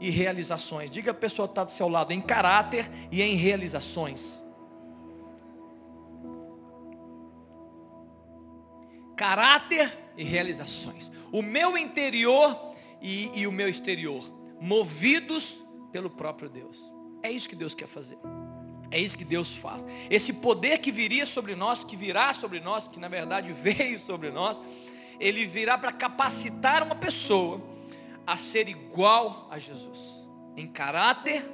e 0.00 0.10
realizações. 0.10 0.90
Diga 0.90 1.10
a 1.10 1.14
pessoa 1.14 1.48
que 1.48 1.52
está 1.52 1.64
do 1.64 1.70
seu 1.70 1.88
lado, 1.88 2.12
em 2.12 2.20
caráter 2.20 2.90
e 3.10 3.22
em 3.22 3.34
realizações. 3.34 4.42
Caráter 9.16 9.90
e 10.16 10.22
realizações 10.22 11.10
o 11.32 11.42
meu 11.42 11.76
interior 11.76 12.74
e, 13.00 13.30
e 13.34 13.46
o 13.46 13.52
meu 13.52 13.68
exterior, 13.68 14.24
movidos 14.60 15.62
pelo 15.92 16.10
próprio 16.10 16.48
Deus. 16.48 16.95
É 17.22 17.30
isso 17.30 17.48
que 17.48 17.56
Deus 17.56 17.74
quer 17.74 17.88
fazer. 17.88 18.18
É 18.90 19.00
isso 19.00 19.18
que 19.18 19.24
Deus 19.24 19.54
faz. 19.54 19.84
Esse 20.08 20.32
poder 20.32 20.78
que 20.78 20.92
viria 20.92 21.26
sobre 21.26 21.54
nós, 21.54 21.82
que 21.82 21.96
virá 21.96 22.32
sobre 22.32 22.60
nós, 22.60 22.88
que 22.88 23.00
na 23.00 23.08
verdade 23.08 23.52
veio 23.54 23.98
sobre 23.98 24.30
nós, 24.30 24.56
ele 25.18 25.46
virá 25.46 25.76
para 25.76 25.92
capacitar 25.92 26.82
uma 26.82 26.94
pessoa 26.94 27.60
a 28.26 28.36
ser 28.36 28.68
igual 28.68 29.48
a 29.50 29.58
Jesus, 29.58 30.24
em 30.56 30.66
caráter 30.66 31.48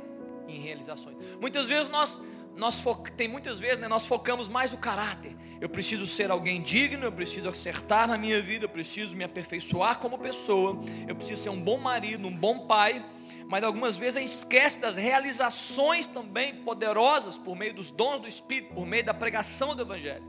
e 0.49 0.57
em 0.57 0.61
realizações. 0.61 1.17
Muitas 1.41 1.69
vezes 1.69 1.89
nós 1.89 2.19
nós 2.55 2.85
tem 3.17 3.29
muitas 3.29 3.59
vezes, 3.59 3.79
né, 3.79 3.89
nós 3.89 4.07
focamos 4.07 4.49
mais 4.49 4.73
o 4.73 4.77
caráter. 4.77 5.35
Eu 5.61 5.69
preciso 5.69 6.07
ser 6.07 6.31
alguém 6.31 6.61
digno, 6.61 7.05
eu 7.05 7.13
preciso 7.13 7.49
acertar 7.49 8.07
na 8.07 8.19
minha 8.19 8.43
vida, 8.43 8.65
eu 8.67 8.69
preciso 8.69 9.17
me 9.17 9.25
aperfeiçoar 9.25 9.99
como 9.99 10.19
pessoa, 10.19 10.79
eu 11.09 11.15
preciso 11.15 11.43
ser 11.43 11.51
um 11.51 11.61
bom 11.61 11.79
marido, 11.79 12.27
um 12.27 12.37
bom 12.37 12.67
pai. 12.67 13.05
Mas 13.53 13.63
algumas 13.65 13.99
vezes 13.99 14.17
a 14.17 14.21
gente 14.21 14.33
esquece 14.33 14.79
das 14.79 14.97
realizações 14.97 16.07
também 16.07 16.55
poderosas 16.63 17.37
por 17.37 17.55
meio 17.55 17.75
dos 17.75 17.91
dons 17.91 18.19
do 18.19 18.27
Espírito, 18.27 18.73
por 18.73 18.87
meio 18.87 19.05
da 19.05 19.13
pregação 19.13 19.77
do 19.77 19.83
Evangelho. 19.83 20.25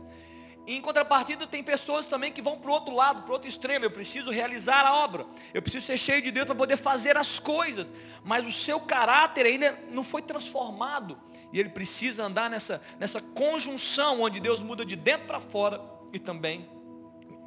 Em 0.68 0.82
contrapartida, 0.82 1.48
tem 1.48 1.64
pessoas 1.64 2.06
também 2.06 2.34
que 2.34 2.42
vão 2.42 2.60
para 2.60 2.70
o 2.70 2.74
outro 2.74 2.94
lado, 2.94 3.22
para 3.22 3.30
o 3.30 3.34
outro 3.36 3.48
extremo. 3.48 3.86
Eu 3.86 3.92
preciso 3.92 4.30
realizar 4.30 4.86
a 4.86 4.96
obra. 4.96 5.26
Eu 5.54 5.62
preciso 5.62 5.86
ser 5.86 5.98
cheio 5.98 6.22
de 6.22 6.32
Deus 6.32 6.46
para 6.46 6.54
poder 6.54 6.76
fazer 6.76 7.16
as 7.16 7.40
coisas. 7.40 7.94
Mas 8.26 8.46
o 8.46 8.52
seu 8.52 8.78
caráter 8.82 9.46
ainda 9.46 9.80
não 9.90 10.04
foi 10.04 10.22
transformado. 10.22 11.18
E 11.54 11.62
ele 11.62 11.70
precisa 11.70 12.26
andar 12.26 12.50
nessa, 12.50 12.82
nessa 13.00 13.22
conjunção 13.22 14.20
onde 14.20 14.42
Deus 14.42 14.62
muda 14.62 14.86
de 14.86 14.98
dentro 14.98 15.28
para 15.28 15.40
fora 15.40 15.82
e 16.12 16.20
também 16.20 16.70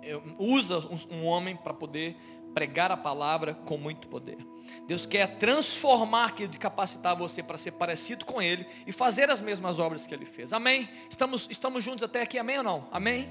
eh, 0.03 0.19
usa 0.39 0.79
um 1.11 1.27
homem 1.27 1.55
para 1.55 1.75
poder 1.75 2.17
pregar 2.57 2.91
a 2.91 2.97
palavra 2.97 3.53
com 3.53 3.77
muito 3.77 4.09
poder. 4.09 4.39
Deus 4.87 5.05
quer 5.05 5.37
transformar, 5.37 6.33
querido, 6.33 6.59
capacitar 6.59 7.15
você 7.15 7.43
para 7.43 7.59
ser 7.59 7.73
parecido 7.73 8.25
com 8.25 8.41
Ele 8.41 8.67
e 8.87 8.93
fazer 8.93 9.29
as 9.29 9.43
mesmas 9.43 9.79
obras 9.79 10.07
que 10.07 10.15
Ele 10.15 10.25
fez. 10.25 10.55
Amém? 10.55 10.89
Estamos, 11.11 11.47
estamos 11.51 11.85
juntos 11.85 12.03
até 12.03 12.23
aqui, 12.23 12.39
amém 12.39 12.57
ou 12.57 12.65
não? 12.65 12.89
Amém? 12.91 13.29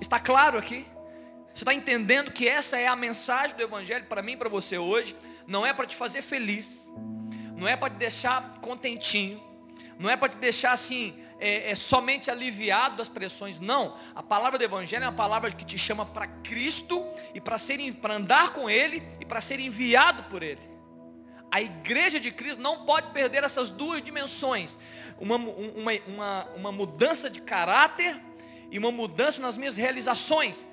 está 0.00 0.18
claro 0.18 0.58
aqui? 0.58 0.84
Você 1.54 1.62
está 1.62 1.72
entendendo 1.72 2.32
que 2.32 2.48
essa 2.48 2.76
é 2.76 2.88
a 2.88 2.96
mensagem 2.96 3.56
do 3.56 3.62
Evangelho 3.62 4.06
para 4.06 4.22
mim 4.22 4.32
e 4.32 4.36
para 4.36 4.48
você 4.48 4.76
hoje? 4.76 5.14
Não 5.46 5.64
é 5.64 5.72
para 5.72 5.86
te 5.86 5.94
fazer 5.94 6.20
feliz, 6.20 6.84
não 7.56 7.68
é 7.68 7.76
para 7.76 7.90
te 7.90 7.96
deixar 7.96 8.58
contentinho, 8.60 9.40
não 9.98 10.08
é 10.08 10.16
para 10.16 10.28
te 10.28 10.36
deixar 10.36 10.72
assim, 10.72 11.14
é, 11.40 11.70
é, 11.70 11.74
somente 11.74 12.30
aliviado 12.30 12.96
das 12.96 13.08
pressões, 13.08 13.58
não. 13.58 13.96
A 14.14 14.22
palavra 14.22 14.58
do 14.58 14.64
Evangelho 14.64 15.04
é 15.04 15.08
uma 15.08 15.12
palavra 15.12 15.50
que 15.50 15.64
te 15.64 15.78
chama 15.78 16.06
para 16.06 16.26
Cristo 16.26 17.04
e 17.34 17.40
para 17.40 18.14
andar 18.14 18.52
com 18.52 18.70
Ele 18.70 19.02
e 19.20 19.24
para 19.24 19.40
ser 19.40 19.58
enviado 19.58 20.24
por 20.24 20.42
Ele. 20.42 20.60
A 21.50 21.62
igreja 21.62 22.20
de 22.20 22.30
Cristo 22.30 22.60
não 22.60 22.84
pode 22.84 23.10
perder 23.10 23.42
essas 23.42 23.70
duas 23.70 24.02
dimensões. 24.02 24.78
Uma, 25.18 25.36
uma, 25.36 25.92
uma, 26.06 26.44
uma 26.56 26.72
mudança 26.72 27.30
de 27.30 27.40
caráter 27.40 28.20
e 28.70 28.78
uma 28.78 28.90
mudança 28.90 29.40
nas 29.40 29.56
minhas 29.56 29.76
realizações, 29.76 30.68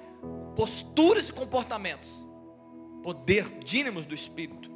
posturas 0.55 1.29
e 1.29 1.33
comportamentos. 1.33 2.23
Poder 3.01 3.57
dínamos 3.63 4.05
do 4.05 4.13
Espírito. 4.13 4.74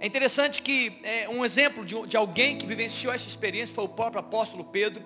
É 0.00 0.06
interessante 0.06 0.62
que 0.62 0.98
é, 1.02 1.28
um 1.28 1.44
exemplo 1.44 1.84
de, 1.84 2.06
de 2.06 2.16
alguém 2.16 2.56
que 2.56 2.66
vivenciou 2.66 3.12
essa 3.12 3.26
experiência 3.26 3.74
foi 3.74 3.84
o 3.84 3.88
próprio 3.88 4.20
apóstolo 4.20 4.62
Pedro. 4.62 5.04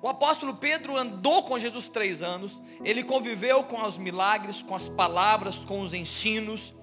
O 0.00 0.08
apóstolo 0.08 0.54
Pedro 0.54 0.96
andou 0.96 1.44
com 1.44 1.56
Jesus 1.56 1.88
três 1.88 2.20
anos, 2.22 2.60
ele 2.84 3.04
conviveu 3.04 3.62
com 3.62 3.80
os 3.84 3.96
milagres, 3.96 4.60
com 4.60 4.74
as 4.74 4.88
palavras, 4.88 5.58
com 5.58 5.80
os 5.80 5.94
ensinos, 5.94 6.74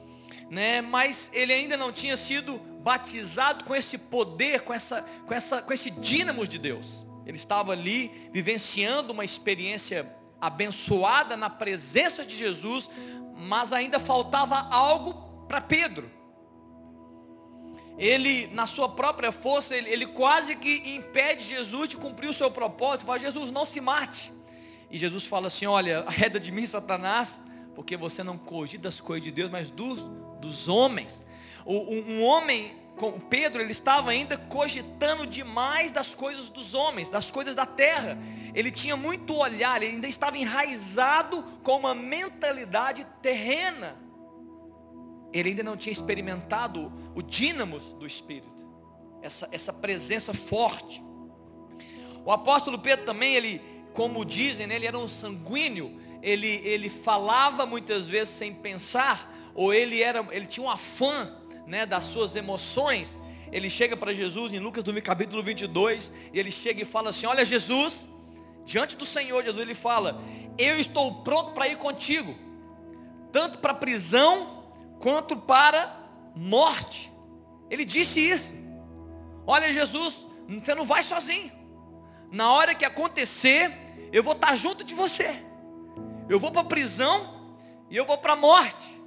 né? 0.50 0.80
mas 0.82 1.30
ele 1.34 1.52
ainda 1.52 1.76
não 1.76 1.92
tinha 1.92 2.16
sido 2.16 2.58
batizado 2.82 3.66
com 3.66 3.76
esse 3.76 3.98
poder, 3.98 4.62
com, 4.62 4.74
essa, 4.74 5.02
com, 5.28 5.34
essa, 5.34 5.62
com 5.62 5.74
esse 5.74 5.90
dínamo 5.90 6.48
de 6.48 6.58
Deus. 6.58 7.06
Ele 7.26 7.36
estava 7.36 7.74
ali 7.74 8.30
vivenciando 8.32 9.12
uma 9.12 9.26
experiência 9.26 10.10
abençoada 10.40 11.36
na 11.36 11.50
presença 11.50 12.26
de 12.26 12.38
Jesus, 12.38 12.90
mas 13.36 13.74
ainda 13.74 14.00
faltava 14.00 14.56
algo 14.72 15.46
para 15.46 15.60
Pedro 15.60 16.19
ele, 18.00 18.48
na 18.54 18.66
sua 18.66 18.88
própria 18.88 19.30
força, 19.30 19.76
ele, 19.76 19.90
ele, 19.90 20.08
quase 20.08 20.56
que 20.56 20.96
impede 20.96 21.44
Jesus 21.44 21.90
de 21.90 21.98
cumprir 21.98 22.30
o 22.30 22.34
seu 22.34 22.50
propósito. 22.50 23.06
Fala, 23.06 23.20
Jesus, 23.20 23.52
não 23.52 23.66
se 23.66 23.82
mate. 23.82 24.32
E 24.90 24.98
Jesus 24.98 25.26
fala 25.26 25.48
assim, 25.48 25.66
olha, 25.66 26.00
arreda 26.08 26.40
de 26.40 26.50
mim, 26.50 26.66
Satanás, 26.66 27.42
porque 27.76 27.98
você 27.98 28.24
não 28.24 28.38
cogita 28.38 28.84
das 28.84 29.02
coisas 29.02 29.26
de 29.26 29.32
Deus, 29.32 29.52
mas 29.52 29.70
dos, 29.70 30.02
dos 30.40 30.70
homens. 30.70 31.26
O, 31.66 31.74
um, 31.94 32.12
um 32.14 32.24
homem, 32.24 32.74
como 32.96 33.20
Pedro, 33.20 33.62
ele 33.62 33.74
estava 33.74 34.12
ainda 34.12 34.38
cogitando 34.38 35.28
demais 35.28 35.92
das 35.92 36.16
coisas 36.16 36.50
dos 36.50 36.74
homens, 36.74 37.10
das 37.10 37.30
coisas 37.30 37.54
da 37.54 37.66
terra. 37.66 38.18
Ele 38.56 38.72
tinha 38.72 38.96
muito 38.96 39.36
olhar, 39.36 39.84
ele 39.84 39.96
ainda 39.96 40.08
estava 40.08 40.38
enraizado 40.38 41.44
com 41.64 41.76
uma 41.76 41.94
mentalidade 41.94 43.06
terrena 43.22 44.10
ele 45.32 45.50
ainda 45.50 45.64
não 45.64 45.78
tinha 45.78 45.94
experimentado 45.94 46.92
o 47.20 47.22
dínamos 47.22 47.92
do 47.94 48.08
Espírito, 48.08 48.66
essa, 49.22 49.50
essa 49.52 49.74
presença 49.74 50.34
forte. 50.34 51.04
O 52.24 52.32
apóstolo 52.32 52.80
Pedro 52.80 53.06
também, 53.06 53.36
ele, 53.36 53.62
como 53.94 54.24
dizem, 54.24 54.66
né, 54.66 54.76
ele 54.76 54.88
era 54.88 54.98
um 54.98 55.10
sanguíneo, 55.10 56.00
ele, 56.22 56.48
ele 56.64 56.90
falava 56.90 57.66
muitas 57.66 58.08
vezes 58.08 58.34
sem 58.34 58.54
pensar, 58.54 59.30
ou 59.54 59.74
ele, 59.74 60.02
era, 60.02 60.26
ele 60.32 60.48
tinha 60.48 60.66
um 60.66 60.70
afã 60.70 61.36
né, 61.68 61.86
das 61.86 62.06
suas 62.06 62.38
emoções. 62.38 63.18
Ele 63.52 63.70
chega 63.70 63.98
para 63.98 64.14
Jesus 64.14 64.54
em 64.54 64.60
Lucas 64.60 64.86
no 64.86 65.02
capítulo 65.02 65.44
22, 65.44 66.14
e 66.34 66.40
ele 66.40 66.52
chega 66.52 66.84
e 66.84 66.86
fala 66.86 67.10
assim: 67.10 67.26
Olha, 67.26 67.44
Jesus, 67.44 68.08
diante 68.64 68.96
do 68.96 69.04
Senhor, 69.04 69.44
Jesus, 69.44 69.62
ele 69.62 69.76
fala: 69.76 70.22
Eu 70.58 70.80
estou 70.80 71.22
pronto 71.22 71.52
para 71.52 71.68
ir 71.68 71.78
contigo, 71.78 72.34
tanto 73.30 73.58
para 73.58 73.74
prisão 73.74 74.64
quanto 75.00 75.36
para 75.36 76.00
morte. 76.34 77.09
Ele 77.70 77.86
disse 77.86 78.20
isso. 78.20 78.54
Olha, 79.46 79.72
Jesus, 79.72 80.26
você 80.48 80.74
não 80.76 80.86
vai 80.86 81.04
sozinho. 81.04 81.52
Na 82.32 82.52
hora 82.52 82.76
que 82.76 82.86
acontecer, 82.86 83.72
eu 84.12 84.24
vou 84.24 84.34
estar 84.34 84.56
junto 84.56 84.84
de 84.84 84.94
você. 84.94 85.44
Eu 86.28 86.40
vou 86.40 86.52
para 86.52 86.62
a 86.62 86.66
prisão 86.66 87.54
e 87.90 87.98
eu 87.98 88.06
vou 88.06 88.18
para 88.18 88.34
a 88.34 88.36
morte. 88.36 89.00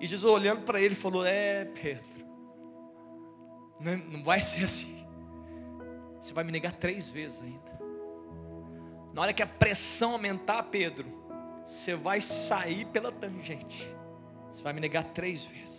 E 0.00 0.06
Jesus 0.06 0.32
olhando 0.32 0.62
para 0.62 0.80
ele 0.80 0.94
falou: 0.94 1.24
É, 1.24 1.64
Pedro, 1.64 2.04
não, 3.80 3.96
não 3.96 4.22
vai 4.22 4.40
ser 4.40 4.64
assim. 4.64 5.04
Você 6.20 6.32
vai 6.32 6.44
me 6.44 6.52
negar 6.52 6.72
três 6.72 7.08
vezes 7.08 7.40
ainda. 7.42 7.72
Na 9.12 9.22
hora 9.22 9.32
que 9.32 9.42
a 9.42 9.46
pressão 9.46 10.12
aumentar, 10.12 10.62
Pedro, 10.64 11.06
você 11.66 11.94
vai 11.94 12.20
sair 12.20 12.86
pela 12.86 13.10
tangente. 13.10 13.88
Você 14.52 14.62
vai 14.62 14.72
me 14.72 14.80
negar 14.80 15.04
três 15.04 15.44
vezes. 15.44 15.71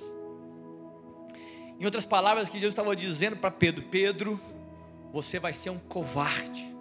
Em 1.84 1.86
outras 1.86 2.06
palavras, 2.06 2.48
que 2.48 2.58
Jesus 2.58 2.72
estava 2.72 2.96
dizendo 2.96 3.36
para 3.36 3.52
Pedro: 3.52 3.84
Pedro, 3.84 4.39
você 5.12 5.38
vai 5.38 5.52
ser 5.52 5.69
um 5.69 5.78
covarde 5.78 6.74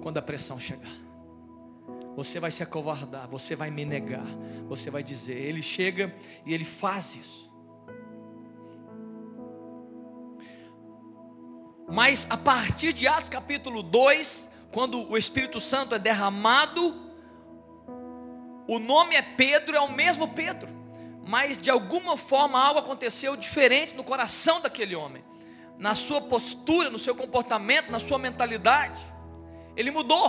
quando 0.00 0.16
a 0.16 0.22
pressão 0.22 0.58
chegar. 0.58 0.96
Você 2.16 2.40
vai 2.40 2.50
se 2.50 2.62
acovardar, 2.62 3.28
você 3.28 3.54
vai 3.54 3.70
me 3.70 3.84
negar, 3.84 4.24
você 4.66 4.90
vai 4.90 5.02
dizer. 5.02 5.36
Ele 5.36 5.62
chega 5.62 6.16
e 6.46 6.54
ele 6.54 6.64
faz 6.64 7.14
isso. 7.14 7.52
Mas 11.92 12.26
a 12.30 12.38
partir 12.38 12.94
de 12.94 13.06
Atos 13.06 13.28
capítulo 13.28 13.82
2, 13.82 14.48
quando 14.72 15.06
o 15.10 15.18
Espírito 15.18 15.60
Santo 15.60 15.94
é 15.94 15.98
derramado 15.98 16.98
o 18.66 18.78
nome 18.78 19.14
é 19.14 19.20
Pedro, 19.20 19.76
é 19.76 19.80
o 19.80 19.92
mesmo 19.92 20.28
Pedro. 20.28 20.79
Mas 21.30 21.56
de 21.56 21.70
alguma 21.70 22.16
forma 22.16 22.60
algo 22.60 22.80
aconteceu 22.80 23.36
diferente 23.36 23.94
no 23.94 24.02
coração 24.02 24.60
daquele 24.60 24.96
homem. 24.96 25.22
Na 25.78 25.94
sua 25.94 26.20
postura, 26.20 26.90
no 26.90 26.98
seu 26.98 27.14
comportamento, 27.14 27.88
na 27.88 28.00
sua 28.00 28.18
mentalidade. 28.18 29.00
Ele 29.76 29.92
mudou. 29.92 30.26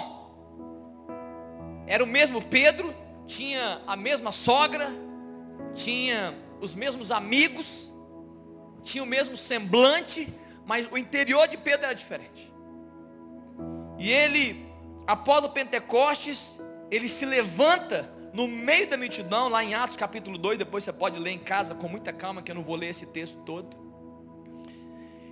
Era 1.88 2.04
o 2.04 2.08
mesmo 2.08 2.40
Pedro, 2.40 2.94
tinha 3.26 3.82
a 3.88 3.96
mesma 3.96 4.32
sogra, 4.32 4.92
tinha 5.74 6.36
os 6.60 6.76
mesmos 6.76 7.10
amigos, 7.10 7.92
tinha 8.84 9.04
o 9.04 9.08
mesmo 9.08 9.36
semblante, 9.36 10.32
mas 10.68 10.88
o 10.92 11.00
interior 11.00 11.48
de 11.48 11.58
Pedro 11.58 11.88
era 11.88 11.96
diferente. 11.96 12.54
E 13.98 14.12
ele, 14.12 14.72
após 15.08 15.44
o 15.44 15.50
Pentecostes, 15.50 16.62
ele 16.92 17.10
se 17.10 17.26
levanta 17.26 18.21
no 18.34 18.48
meio 18.48 18.90
da 18.90 18.98
multidão, 18.98 19.50
lá 19.50 19.64
em 19.64 19.74
Atos 19.74 19.98
capítulo 19.98 20.38
2, 20.38 20.58
depois 20.58 20.84
você 20.84 20.94
pode 20.94 21.20
ler 21.20 21.32
em 21.32 21.40
casa 21.40 21.76
com 21.76 21.88
muita 21.88 22.14
calma, 22.14 22.42
que 22.42 22.52
eu 22.52 22.56
não 22.56 22.64
vou 22.64 22.76
ler 22.76 22.90
esse 22.90 23.06
texto 23.06 23.38
todo. 23.46 23.76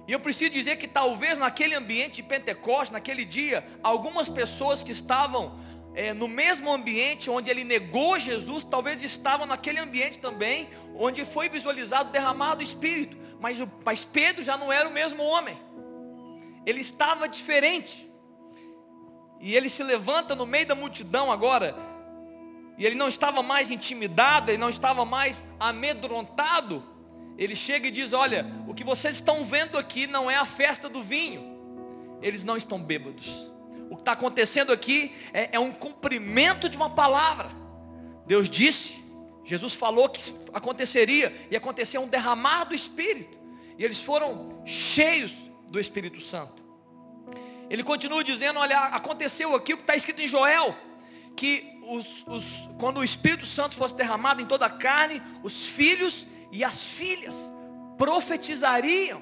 E 0.08 0.12
eu 0.12 0.20
preciso 0.20 0.52
dizer 0.52 0.78
que 0.78 0.88
talvez 0.88 1.38
naquele 1.38 1.76
ambiente 1.76 2.16
de 2.16 2.24
Pentecostes, 2.24 2.92
naquele 2.92 3.24
dia, 3.24 3.64
algumas 3.84 4.28
pessoas 4.28 4.82
que 4.82 4.92
estavam 4.92 5.60
é, 5.94 6.14
no 6.14 6.28
mesmo 6.28 6.72
ambiente 6.72 7.30
onde 7.30 7.50
ele 7.50 7.64
negou 7.64 8.18
Jesus, 8.20 8.64
talvez 8.64 9.02
estavam 9.02 9.46
naquele 9.46 9.80
ambiente 9.80 10.18
também, 10.18 10.68
onde 10.96 11.24
foi 11.26 11.48
visualizado 11.48 12.10
o 12.10 12.12
derramado 12.12 12.64
Espírito. 12.64 13.18
Mas, 13.40 13.58
mas 13.86 14.04
Pedro 14.04 14.44
já 14.44 14.58
não 14.58 14.74
era 14.74 14.90
o 14.90 14.92
mesmo 14.92 15.24
homem. 15.24 15.58
Ele 16.66 16.82
estava 16.82 17.30
diferente. 17.30 18.10
E 19.40 19.56
ele 19.56 19.70
se 19.70 19.84
levanta 19.84 20.36
no 20.36 20.46
meio 20.46 20.66
da 20.66 20.76
multidão 20.76 21.32
agora, 21.32 21.76
e 22.80 22.86
ele 22.86 22.96
não 22.96 23.10
estava 23.10 23.44
mais 23.44 23.70
intimidado, 23.70 24.50
ele 24.50 24.58
não 24.58 24.70
estava 24.70 25.04
mais 25.04 25.46
amedrontado, 25.60 26.82
ele 27.38 27.54
chega 27.54 27.90
e 27.90 27.92
diz: 27.92 28.14
Olha, 28.14 28.50
o 28.68 28.74
que 28.74 28.86
vocês 28.86 29.16
estão 29.16 29.44
vendo 29.44 29.78
aqui 29.78 30.08
não 30.08 30.32
é 30.32 30.38
a 30.38 30.46
festa 30.46 30.88
do 30.88 31.04
vinho, 31.04 31.60
eles 32.22 32.46
não 32.46 32.56
estão 32.56 32.82
bêbados. 32.82 33.28
O 33.90 33.96
que 33.96 34.02
está 34.02 34.14
acontecendo 34.14 34.72
aqui 34.72 35.14
é, 35.34 35.50
é 35.52 35.60
um 35.60 35.74
cumprimento 35.74 36.70
de 36.70 36.78
uma 36.78 36.90
palavra. 36.90 37.52
Deus 38.26 38.50
disse, 38.50 39.04
Jesus 39.44 39.74
falou 39.74 40.08
que 40.08 40.34
aconteceria, 40.54 41.36
e 41.52 41.58
aconteceu 41.58 42.02
um 42.02 42.08
derramar 42.08 42.64
do 42.64 42.74
Espírito, 42.74 43.38
e 43.78 43.84
eles 43.84 44.00
foram 44.00 44.62
cheios 44.66 45.34
do 45.68 45.82
Espírito 45.82 46.22
Santo. 46.22 46.64
Ele 47.70 47.84
continua 47.84 48.24
dizendo: 48.24 48.58
Olha, 48.58 48.80
aconteceu 48.86 49.54
aqui 49.54 49.74
o 49.74 49.78
que 49.78 49.84
está 49.84 49.98
escrito 49.98 50.22
em 50.22 50.28
Joel, 50.28 50.78
que 51.36 51.79
os, 51.90 52.24
os, 52.28 52.70
quando 52.78 53.00
o 53.00 53.04
Espírito 53.04 53.46
Santo 53.46 53.76
fosse 53.76 53.96
derramado 53.96 54.42
em 54.42 54.46
toda 54.46 54.66
a 54.68 54.70
carne, 54.70 55.22
os 55.44 55.68
filhos 55.68 56.28
e 56.52 56.64
as 56.64 56.84
filhas 56.84 57.36
profetizariam, 57.98 59.22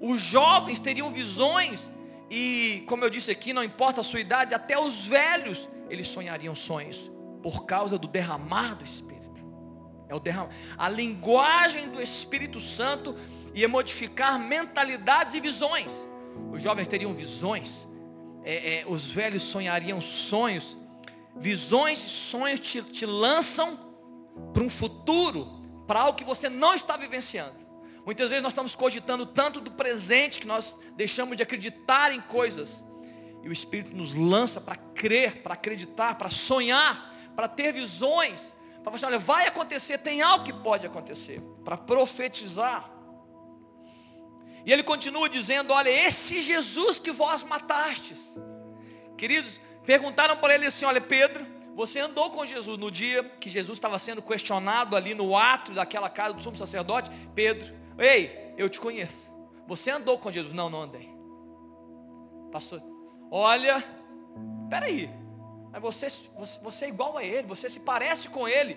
os 0.00 0.20
jovens 0.20 0.78
teriam 0.78 1.10
visões, 1.10 1.90
e 2.30 2.84
como 2.86 3.04
eu 3.04 3.10
disse 3.10 3.30
aqui, 3.30 3.52
não 3.52 3.64
importa 3.64 4.00
a 4.00 4.04
sua 4.04 4.20
idade, 4.20 4.54
até 4.54 4.78
os 4.78 5.06
velhos, 5.06 5.68
eles 5.90 6.06
sonhariam 6.06 6.54
sonhos, 6.54 7.10
por 7.42 7.66
causa 7.66 7.98
do 7.98 8.06
derramar 8.06 8.76
do 8.76 8.84
Espírito. 8.84 9.18
É 10.08 10.14
o 10.14 10.20
derramar. 10.20 10.50
A 10.76 10.88
linguagem 10.88 11.88
do 11.88 12.00
Espírito 12.00 12.60
Santo 12.60 13.16
ia 13.54 13.68
modificar 13.68 14.38
mentalidades 14.38 15.34
e 15.34 15.40
visões. 15.40 15.92
Os 16.52 16.62
jovens 16.62 16.86
teriam 16.86 17.12
visões, 17.12 17.86
é, 18.44 18.80
é, 18.80 18.84
os 18.86 19.10
velhos 19.10 19.42
sonhariam 19.42 20.00
sonhos, 20.00 20.78
Visões 21.38 22.02
e 22.04 22.08
sonhos 22.08 22.60
te, 22.60 22.82
te 22.82 23.06
lançam 23.06 23.78
para 24.52 24.62
um 24.62 24.70
futuro, 24.70 25.62
para 25.86 26.00
algo 26.00 26.18
que 26.18 26.24
você 26.24 26.48
não 26.48 26.74
está 26.74 26.96
vivenciando. 26.96 27.56
Muitas 28.04 28.28
vezes 28.28 28.42
nós 28.42 28.52
estamos 28.52 28.74
cogitando 28.74 29.26
tanto 29.26 29.60
do 29.60 29.70
presente 29.70 30.40
que 30.40 30.46
nós 30.46 30.74
deixamos 30.96 31.36
de 31.36 31.42
acreditar 31.42 32.12
em 32.12 32.20
coisas. 32.20 32.82
E 33.42 33.48
o 33.48 33.52
Espírito 33.52 33.94
nos 33.94 34.14
lança 34.14 34.60
para 34.60 34.76
crer, 34.76 35.42
para 35.42 35.54
acreditar, 35.54 36.16
para 36.16 36.30
sonhar, 36.30 37.14
para 37.36 37.46
ter 37.46 37.72
visões, 37.72 38.52
para 38.82 38.84
falar 38.84 38.96
assim, 38.96 39.06
olha, 39.06 39.18
vai 39.18 39.46
acontecer, 39.46 39.98
tem 39.98 40.22
algo 40.22 40.44
que 40.44 40.52
pode 40.52 40.86
acontecer, 40.86 41.40
para 41.64 41.76
profetizar. 41.76 42.90
E 44.64 44.72
ele 44.72 44.82
continua 44.82 45.28
dizendo, 45.28 45.72
olha, 45.72 45.88
esse 45.88 46.42
Jesus 46.42 46.98
que 46.98 47.12
vós 47.12 47.42
matastes. 47.42 48.18
Queridos, 49.16 49.60
perguntaram 49.88 50.36
para 50.36 50.54
ele 50.54 50.66
assim, 50.66 50.84
olha, 50.84 51.00
Pedro, 51.00 51.46
você 51.74 51.98
andou 51.98 52.30
com 52.30 52.44
Jesus 52.44 52.76
no 52.76 52.90
dia 52.90 53.24
que 53.40 53.48
Jesus 53.48 53.78
estava 53.78 53.98
sendo 53.98 54.20
questionado 54.20 54.94
ali 54.94 55.14
no 55.14 55.34
ato 55.34 55.72
daquela 55.72 56.10
casa 56.10 56.34
do 56.34 56.42
sumo 56.42 56.58
sacerdote? 56.58 57.10
Pedro, 57.34 57.74
ei, 57.96 58.52
eu 58.58 58.68
te 58.68 58.78
conheço. 58.78 59.32
Você 59.66 59.90
andou 59.90 60.18
com 60.18 60.30
Jesus? 60.30 60.52
Não, 60.52 60.68
não 60.68 60.82
andei. 60.82 61.08
Pastor, 62.52 62.82
olha, 63.30 63.82
peraí. 64.68 65.08
Mas 65.72 65.80
você, 65.80 66.08
você, 66.36 66.60
você 66.60 66.84
é 66.84 66.88
igual 66.88 67.16
a 67.16 67.24
ele, 67.24 67.46
você 67.46 67.70
se 67.70 67.80
parece 67.80 68.28
com 68.28 68.46
ele. 68.46 68.76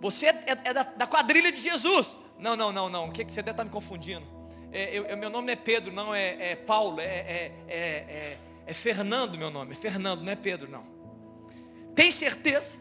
Você 0.00 0.24
é, 0.28 0.44
é 0.64 0.72
da, 0.72 0.84
da, 0.84 1.06
quadrilha 1.06 1.52
de 1.52 1.60
Jesus. 1.60 2.16
Não, 2.38 2.56
não, 2.56 2.72
não, 2.72 2.88
não. 2.88 3.08
O 3.10 3.12
que, 3.12 3.26
que 3.26 3.30
você 3.30 3.42
deve 3.42 3.50
estar 3.50 3.64
me 3.64 3.70
confundindo? 3.70 4.24
É, 4.72 4.96
eu, 4.96 5.16
meu 5.18 5.28
nome 5.28 5.48
não 5.48 5.52
é 5.52 5.56
Pedro, 5.56 5.92
não, 5.92 6.14
é, 6.14 6.52
é 6.52 6.56
Paulo, 6.56 6.98
é, 6.98 7.52
é, 7.68 8.38
é, 8.66 8.72
Fernando 8.72 9.38
meu 9.38 9.50
nome. 9.50 9.72
É 9.72 9.74
Fernando, 9.74 10.22
não 10.22 10.32
é 10.32 10.36
Pedro, 10.36 10.68
não. 10.70 10.84
Tem 11.94 12.10
certeza? 12.10 12.72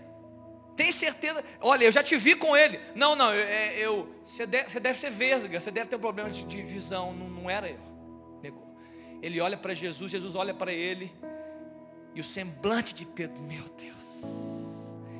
Tem 0.76 0.92
certeza? 0.92 1.44
Olha, 1.62 1.86
eu 1.86 1.92
já 1.92 2.04
te 2.04 2.18
vi 2.18 2.36
com 2.36 2.58
ele. 2.58 2.80
Não, 2.94 3.16
não, 3.16 3.34
eu, 3.34 3.48
é, 3.48 3.80
eu 3.80 4.14
você, 4.26 4.46
deve, 4.46 4.80
deve 4.80 5.00
ser 5.00 5.10
vesga, 5.10 5.62
você 5.62 5.72
deve 5.72 5.90
ter 5.90 5.96
um 5.96 6.00
problema 6.00 6.30
de, 6.30 6.44
de 6.44 6.62
visão. 6.64 7.14
Não, 7.14 7.30
não 7.30 7.50
era 7.50 7.70
eu. 7.70 7.80
Negou. 8.42 8.76
Ele 9.22 9.40
olha 9.40 9.56
para 9.56 9.74
Jesus, 9.74 10.12
Jesus 10.12 10.36
olha 10.36 10.54
para 10.54 10.74
ele. 10.74 11.14
E 12.14 12.20
o 12.20 12.24
semblante 12.24 12.94
de 12.94 13.06
Pedro, 13.06 13.42
meu 13.44 13.64
Deus. 13.78 13.96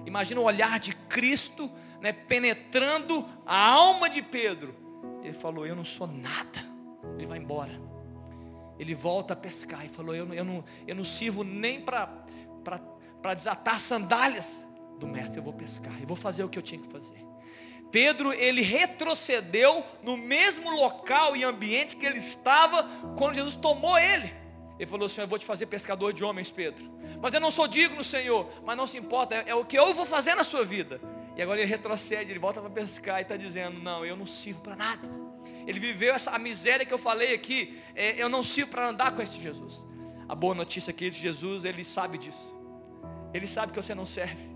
Imagina 0.06 0.42
o 0.42 0.44
olhar 0.44 0.80
de 0.80 0.94
Cristo 0.96 1.72
né, 2.02 2.12
penetrando 2.12 3.28
a 3.46 3.58
alma 3.58 4.10
de 4.10 4.22
Pedro. 4.22 4.76
Ele 5.24 5.34
falou, 5.34 5.66
eu 5.66 5.76
não 5.76 5.86
sou 5.86 6.08
nada. 6.08 6.60
Ele 7.18 7.26
vai 7.26 7.38
embora. 7.38 7.82
Ele 8.78 8.94
volta 8.94 9.34
a 9.34 9.36
pescar 9.36 9.86
e 9.86 9.90
falou, 9.90 10.16
eu, 10.16 10.34
eu, 10.34 10.44
não, 10.44 10.64
eu 10.88 10.96
não 10.96 11.06
sirvo 11.06 11.44
nem 11.44 11.82
para 11.82 13.34
desatar 13.36 13.80
sandálias 13.80 14.66
do 15.00 15.08
mestre, 15.08 15.40
eu 15.40 15.44
vou 15.44 15.54
pescar, 15.54 15.94
eu 16.02 16.08
vou 16.08 16.18
fazer 16.18 16.44
o 16.44 16.50
que 16.50 16.58
eu 16.58 16.64
tinha 16.64 16.82
que 16.82 16.88
fazer. 16.88 17.26
Pedro, 17.92 18.34
ele 18.34 18.62
retrocedeu 18.62 19.84
no 20.04 20.18
mesmo 20.18 20.70
local 20.72 21.36
e 21.36 21.44
ambiente 21.44 21.96
que 21.96 22.06
ele 22.06 22.18
estava 22.18 22.84
quando 23.18 23.36
Jesus 23.36 23.56
tomou 23.56 23.98
ele. 23.98 24.34
Ele 24.78 24.90
falou, 24.90 25.08
Senhor, 25.08 25.24
eu 25.24 25.30
vou 25.30 25.40
te 25.40 25.46
fazer 25.46 25.68
pescador 25.68 26.12
de 26.12 26.24
homens, 26.24 26.52
Pedro. 26.52 26.92
Mas 27.22 27.34
eu 27.34 27.40
não 27.40 27.50
sou 27.50 27.68
digno, 27.68 28.04
Senhor. 28.04 28.50
Mas 28.66 28.76
não 28.76 28.86
se 28.86 28.98
importa, 28.98 29.36
é, 29.36 29.46
é 29.48 29.56
o 29.56 29.64
que 29.64 29.80
eu 29.80 29.94
vou 29.94 30.06
fazer 30.06 30.36
na 30.36 30.44
sua 30.44 30.66
vida. 30.66 31.00
E 31.38 31.42
agora 31.42 31.62
ele 31.62 31.70
retrocede, 31.70 32.32
ele 32.32 32.40
volta 32.40 32.60
para 32.60 32.70
pescar 32.70 33.20
e 33.20 33.22
está 33.22 33.38
dizendo, 33.38 33.80
não, 33.80 34.06
eu 34.06 34.18
não 34.18 34.26
sirvo 34.26 34.62
para 34.62 34.76
nada. 34.76 35.08
Ele 35.68 35.80
viveu 35.80 36.14
essa 36.14 36.38
miséria 36.38 36.86
que 36.86 36.94
eu 36.94 36.98
falei 36.98 37.34
aqui. 37.34 37.80
É, 37.96 38.22
eu 38.22 38.30
não 38.30 38.44
sirvo 38.44 38.72
para 38.72 38.88
andar 38.88 39.12
com 39.12 39.22
esse 39.22 39.40
Jesus. 39.40 39.86
A 40.28 40.36
boa 40.36 40.56
notícia 40.56 40.92
aqui 40.92 41.10
de 41.10 41.20
Jesus, 41.20 41.64
ele 41.66 41.84
sabe 41.84 42.18
disso. 42.18 42.56
Ele 43.34 43.48
sabe 43.48 43.72
que 43.72 43.82
você 43.82 43.94
não 43.94 44.06
serve. 44.06 44.56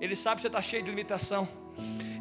Ele 0.00 0.16
sabe 0.16 0.36
que 0.36 0.42
você 0.42 0.48
está 0.48 0.62
cheio 0.62 0.82
de 0.82 0.90
limitação. 0.90 1.48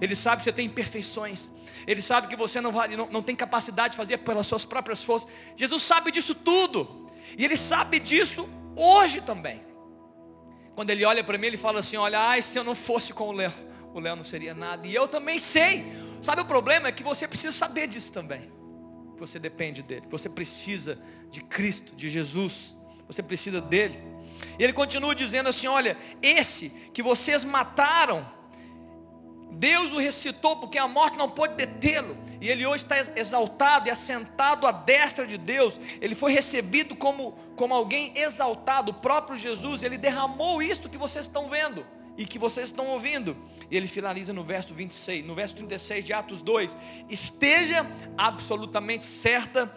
Ele 0.01 0.15
sabe 0.15 0.37
que 0.37 0.43
você 0.43 0.53
tem 0.53 0.65
imperfeições. 0.65 1.51
Ele 1.85 2.01
sabe 2.01 2.27
que 2.27 2.35
você 2.35 2.61
não, 2.61 2.71
vai, 2.71 2.87
não, 2.95 3.07
não 3.07 3.21
tem 3.21 3.35
capacidade 3.35 3.91
de 3.91 3.97
fazer 3.97 4.17
pelas 4.19 4.47
suas 4.47 4.65
próprias 4.65 5.03
forças. 5.03 5.29
Jesus 5.55 5.81
sabe 5.83 6.11
disso 6.11 6.35
tudo. 6.35 7.09
E 7.37 7.43
Ele 7.43 7.57
sabe 7.57 7.99
disso 7.99 8.47
hoje 8.75 9.21
também. 9.21 9.61
Quando 10.75 10.89
Ele 10.89 11.03
olha 11.03 11.23
para 11.23 11.37
mim, 11.37 11.47
Ele 11.47 11.57
fala 11.57 11.79
assim, 11.79 11.97
olha, 11.97 12.19
ai, 12.19 12.41
se 12.41 12.57
eu 12.57 12.63
não 12.63 12.75
fosse 12.75 13.13
com 13.13 13.29
o 13.29 13.31
Léo, 13.31 13.53
o 13.93 13.99
Léo 13.99 14.15
não 14.15 14.23
seria 14.23 14.53
nada. 14.53 14.87
E 14.87 14.95
eu 14.95 15.07
também 15.07 15.39
sei. 15.39 15.85
Sabe 16.21 16.41
o 16.41 16.45
problema? 16.45 16.87
É 16.87 16.91
que 16.91 17.03
você 17.03 17.27
precisa 17.27 17.55
saber 17.55 17.87
disso 17.87 18.11
também. 18.11 18.51
Você 19.17 19.39
depende 19.39 19.83
dEle. 19.83 20.05
Você 20.09 20.29
precisa 20.29 20.97
de 21.29 21.41
Cristo, 21.41 21.95
de 21.95 22.09
Jesus. 22.09 22.75
Você 23.07 23.21
precisa 23.21 23.59
dEle. 23.59 23.99
E 24.57 24.63
ele 24.63 24.73
continua 24.73 25.13
dizendo 25.13 25.49
assim: 25.49 25.67
olha, 25.67 25.97
esse 26.21 26.69
que 26.93 27.03
vocês 27.03 27.43
mataram, 27.43 28.25
Deus 29.51 29.91
o 29.91 29.97
ressuscitou 29.97 30.57
porque 30.57 30.77
a 30.77 30.87
morte 30.87 31.17
não 31.17 31.29
pôde 31.29 31.55
detê-lo. 31.55 32.17
E 32.41 32.49
ele 32.49 32.65
hoje 32.65 32.85
está 32.85 32.95
exaltado 33.19 33.89
e 33.89 33.91
assentado 33.91 34.65
à 34.65 34.71
destra 34.71 35.27
de 35.27 35.37
Deus. 35.37 35.77
Ele 35.99 36.15
foi 36.15 36.31
recebido 36.31 36.95
como, 36.95 37.33
como 37.57 37.73
alguém 37.73 38.17
exaltado. 38.17 38.91
O 38.91 38.93
próprio 38.93 39.37
Jesus, 39.37 39.83
ele 39.83 39.97
derramou 39.97 40.61
isto 40.61 40.89
que 40.89 40.97
vocês 40.97 41.25
estão 41.25 41.49
vendo 41.49 41.85
e 42.19 42.25
que 42.25 42.37
vocês 42.37 42.67
estão 42.67 42.87
ouvindo. 42.87 43.35
E 43.71 43.77
ele 43.77 43.87
finaliza 43.87 44.33
no 44.33 44.43
verso 44.43 44.73
26, 44.73 45.25
no 45.25 45.33
verso 45.33 45.55
36 45.55 46.03
de 46.03 46.11
Atos 46.11 46.41
2. 46.41 46.77
Esteja 47.09 47.89
absolutamente 48.17 49.05
certa, 49.05 49.73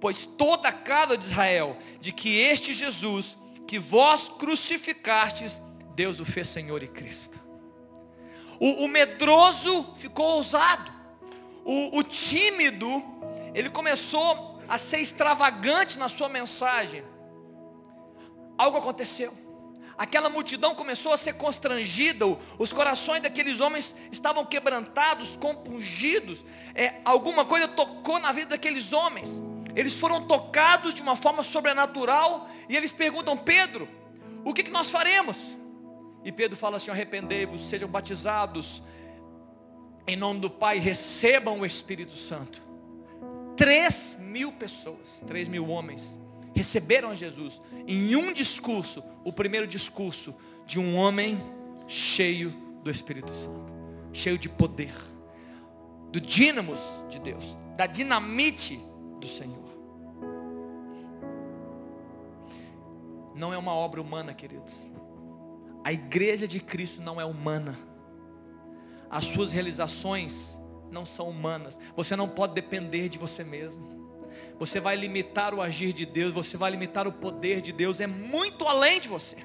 pois 0.00 0.24
toda 0.24 0.66
a 0.70 0.72
casa 0.72 1.14
de 1.18 1.26
Israel, 1.26 1.76
de 2.00 2.10
que 2.10 2.40
este 2.40 2.72
Jesus 2.72 3.36
que 3.66 3.78
vós 3.78 4.30
crucificastes, 4.30 5.60
Deus 5.94 6.20
o 6.20 6.24
fez 6.24 6.48
Senhor 6.48 6.82
e 6.82 6.88
Cristo. 6.88 7.38
O, 8.58 8.84
o 8.84 8.88
medroso 8.88 9.94
ficou 9.96 10.36
ousado. 10.36 10.90
O, 11.66 11.98
o 11.98 12.02
tímido, 12.02 12.88
ele 13.52 13.68
começou 13.68 14.58
a 14.66 14.78
ser 14.78 15.00
extravagante 15.00 15.98
na 15.98 16.08
sua 16.08 16.30
mensagem. 16.30 17.04
Algo 18.56 18.78
aconteceu. 18.78 19.43
Aquela 19.96 20.28
multidão 20.28 20.74
começou 20.74 21.12
a 21.12 21.16
ser 21.16 21.34
constrangida, 21.34 22.26
os 22.58 22.72
corações 22.72 23.22
daqueles 23.22 23.60
homens 23.60 23.94
estavam 24.10 24.44
quebrantados, 24.44 25.36
compungidos. 25.36 26.44
É, 26.74 26.94
alguma 27.04 27.44
coisa 27.44 27.68
tocou 27.68 28.18
na 28.18 28.32
vida 28.32 28.50
daqueles 28.50 28.92
homens. 28.92 29.40
Eles 29.76 29.94
foram 29.94 30.26
tocados 30.26 30.94
de 30.94 31.02
uma 31.02 31.16
forma 31.16 31.42
sobrenatural 31.42 32.48
e 32.68 32.76
eles 32.76 32.92
perguntam, 32.92 33.36
Pedro, 33.36 33.88
o 34.44 34.52
que, 34.52 34.62
que 34.62 34.70
nós 34.70 34.90
faremos? 34.90 35.36
E 36.24 36.32
Pedro 36.32 36.56
fala 36.56 36.76
assim, 36.76 36.90
arrependei-vos, 36.90 37.66
sejam 37.66 37.88
batizados 37.88 38.82
em 40.06 40.16
nome 40.16 40.40
do 40.40 40.50
Pai, 40.50 40.78
recebam 40.78 41.60
o 41.60 41.66
Espírito 41.66 42.16
Santo. 42.16 42.62
Três 43.56 44.16
mil 44.20 44.52
pessoas, 44.52 45.22
três 45.26 45.48
mil 45.48 45.68
homens, 45.68 46.18
receberam 46.54 47.14
Jesus 47.14 47.60
em 47.86 48.14
um 48.16 48.32
discurso, 48.32 49.02
o 49.24 49.32
primeiro 49.32 49.66
discurso 49.66 50.34
de 50.66 50.78
um 50.78 50.96
homem 50.96 51.42
cheio 51.86 52.50
do 52.82 52.90
Espírito 52.90 53.30
Santo, 53.30 53.72
cheio 54.12 54.38
de 54.38 54.48
poder, 54.48 54.94
do 56.10 56.20
dínamos 56.20 56.80
de 57.08 57.18
Deus, 57.18 57.56
da 57.76 57.86
dinamite 57.86 58.80
do 59.20 59.26
Senhor. 59.26 59.64
não 63.34 63.52
é 63.52 63.58
uma 63.58 63.74
obra 63.74 64.00
humana, 64.00 64.32
queridos. 64.32 64.90
A 65.82 65.92
igreja 65.92 66.46
de 66.46 66.60
Cristo 66.60 67.02
não 67.02 67.20
é 67.20 67.24
humana. 67.24 67.76
As 69.10 69.26
suas 69.26 69.50
realizações 69.50 70.58
não 70.90 71.04
são 71.04 71.28
humanas. 71.28 71.78
Você 71.96 72.16
não 72.16 72.28
pode 72.28 72.54
depender 72.54 73.08
de 73.08 73.18
você 73.18 73.42
mesmo. 73.42 73.93
Você 74.64 74.80
vai 74.80 74.96
limitar 74.96 75.52
o 75.52 75.60
agir 75.60 75.92
de 75.92 76.06
Deus, 76.06 76.32
você 76.32 76.56
vai 76.56 76.70
limitar 76.70 77.06
o 77.06 77.12
poder 77.12 77.60
de 77.60 77.70
Deus, 77.70 78.00
é 78.00 78.06
muito 78.06 78.66
além 78.66 78.98
de 78.98 79.08
você. 79.08 79.36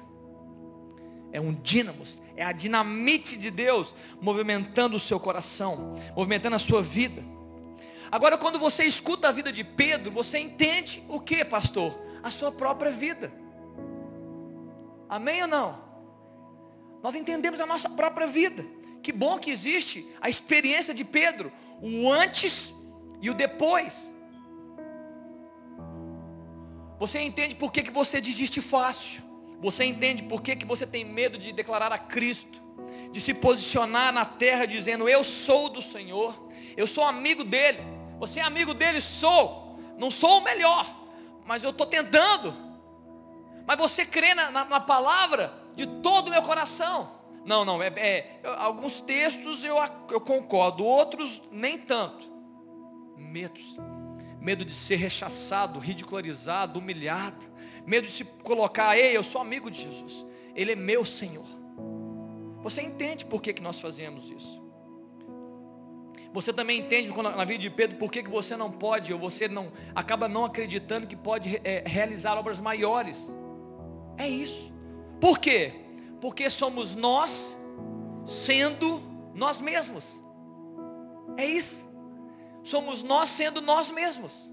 É 1.30 1.38
um 1.38 1.52
dínamo, 1.52 2.02
é 2.34 2.42
a 2.42 2.52
dinamite 2.52 3.36
de 3.36 3.50
Deus 3.50 3.94
movimentando 4.18 4.96
o 4.96 5.00
seu 5.00 5.20
coração, 5.20 5.94
movimentando 6.16 6.56
a 6.56 6.58
sua 6.58 6.82
vida. 6.82 7.22
Agora, 8.10 8.38
quando 8.38 8.58
você 8.58 8.84
escuta 8.84 9.28
a 9.28 9.32
vida 9.32 9.52
de 9.52 9.62
Pedro, 9.62 10.10
você 10.10 10.38
entende 10.38 11.04
o 11.06 11.20
que, 11.20 11.44
pastor? 11.44 12.00
A 12.22 12.30
sua 12.30 12.50
própria 12.50 12.90
vida. 12.90 13.30
Amém 15.06 15.42
ou 15.42 15.48
não? 15.48 15.84
Nós 17.02 17.14
entendemos 17.14 17.60
a 17.60 17.66
nossa 17.66 17.90
própria 17.90 18.26
vida. 18.26 18.64
Que 19.02 19.12
bom 19.12 19.38
que 19.38 19.50
existe 19.50 20.08
a 20.18 20.30
experiência 20.30 20.94
de 20.94 21.04
Pedro, 21.04 21.52
o 21.82 22.10
antes 22.10 22.74
e 23.20 23.28
o 23.28 23.34
depois. 23.34 24.09
Você 27.00 27.18
entende 27.18 27.56
por 27.56 27.72
que, 27.72 27.82
que 27.82 27.90
você 27.90 28.20
desiste 28.20 28.60
fácil. 28.60 29.22
Você 29.58 29.84
entende 29.84 30.22
por 30.22 30.42
que, 30.42 30.54
que 30.54 30.66
você 30.66 30.86
tem 30.86 31.02
medo 31.02 31.38
de 31.38 31.50
declarar 31.50 31.90
a 31.90 31.98
Cristo. 31.98 32.60
De 33.10 33.18
se 33.22 33.32
posicionar 33.32 34.12
na 34.12 34.26
terra 34.26 34.66
dizendo, 34.66 35.08
eu 35.08 35.24
sou 35.24 35.70
do 35.70 35.80
Senhor. 35.80 36.38
Eu 36.76 36.86
sou 36.86 37.02
amigo 37.02 37.42
dele. 37.42 37.80
Você 38.18 38.38
é 38.38 38.42
amigo 38.42 38.74
dele? 38.74 39.00
Sou. 39.00 39.80
Não 39.96 40.10
sou 40.10 40.40
o 40.40 40.44
melhor. 40.44 40.86
Mas 41.46 41.64
eu 41.64 41.70
estou 41.70 41.86
tentando. 41.86 42.54
Mas 43.66 43.78
você 43.78 44.04
crê 44.04 44.34
na, 44.34 44.50
na, 44.50 44.66
na 44.66 44.80
palavra 44.80 45.54
de 45.74 45.86
todo 45.86 46.28
o 46.28 46.30
meu 46.30 46.42
coração. 46.42 47.18
Não, 47.46 47.64
não, 47.64 47.82
é, 47.82 47.88
é, 47.96 48.40
alguns 48.58 49.00
textos 49.00 49.64
eu, 49.64 49.78
eu 50.10 50.20
concordo, 50.20 50.84
outros 50.84 51.42
nem 51.50 51.78
tanto. 51.78 52.30
Medos. 53.16 53.78
Medo 54.40 54.64
de 54.64 54.72
ser 54.72 54.96
rechaçado, 54.96 55.78
ridicularizado, 55.78 56.78
humilhado. 56.78 57.46
Medo 57.86 58.06
de 58.06 58.12
se 58.12 58.24
colocar, 58.24 58.96
ei, 58.96 59.16
eu 59.16 59.22
sou 59.22 59.40
amigo 59.40 59.70
de 59.70 59.82
Jesus. 59.82 60.26
Ele 60.54 60.72
é 60.72 60.76
meu 60.76 61.04
Senhor. 61.04 61.46
Você 62.62 62.82
entende 62.82 63.24
por 63.24 63.40
que, 63.40 63.52
que 63.52 63.62
nós 63.62 63.80
fazemos 63.80 64.30
isso? 64.30 64.60
Você 66.32 66.52
também 66.52 66.78
entende 66.78 67.08
na 67.08 67.44
vida 67.44 67.58
de 67.58 67.70
Pedro 67.70 67.98
por 67.98 68.10
que, 68.10 68.22
que 68.22 68.30
você 68.30 68.56
não 68.56 68.70
pode, 68.70 69.12
ou 69.12 69.18
você 69.18 69.48
não 69.48 69.72
acaba 69.94 70.28
não 70.28 70.44
acreditando 70.44 71.06
que 71.06 71.16
pode 71.16 71.60
é, 71.64 71.82
realizar 71.84 72.38
obras 72.38 72.60
maiores. 72.60 73.28
É 74.16 74.28
isso. 74.28 74.72
Por 75.20 75.38
quê? 75.38 75.72
Porque 76.20 76.48
somos 76.48 76.94
nós 76.94 77.56
sendo 78.26 79.02
nós 79.34 79.60
mesmos. 79.60 80.22
É 81.36 81.44
isso. 81.44 81.82
Somos 82.62 83.02
nós 83.02 83.30
sendo 83.30 83.60
nós 83.60 83.90
mesmos. 83.90 84.50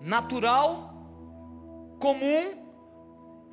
Natural, 0.00 0.94
comum, 1.98 2.66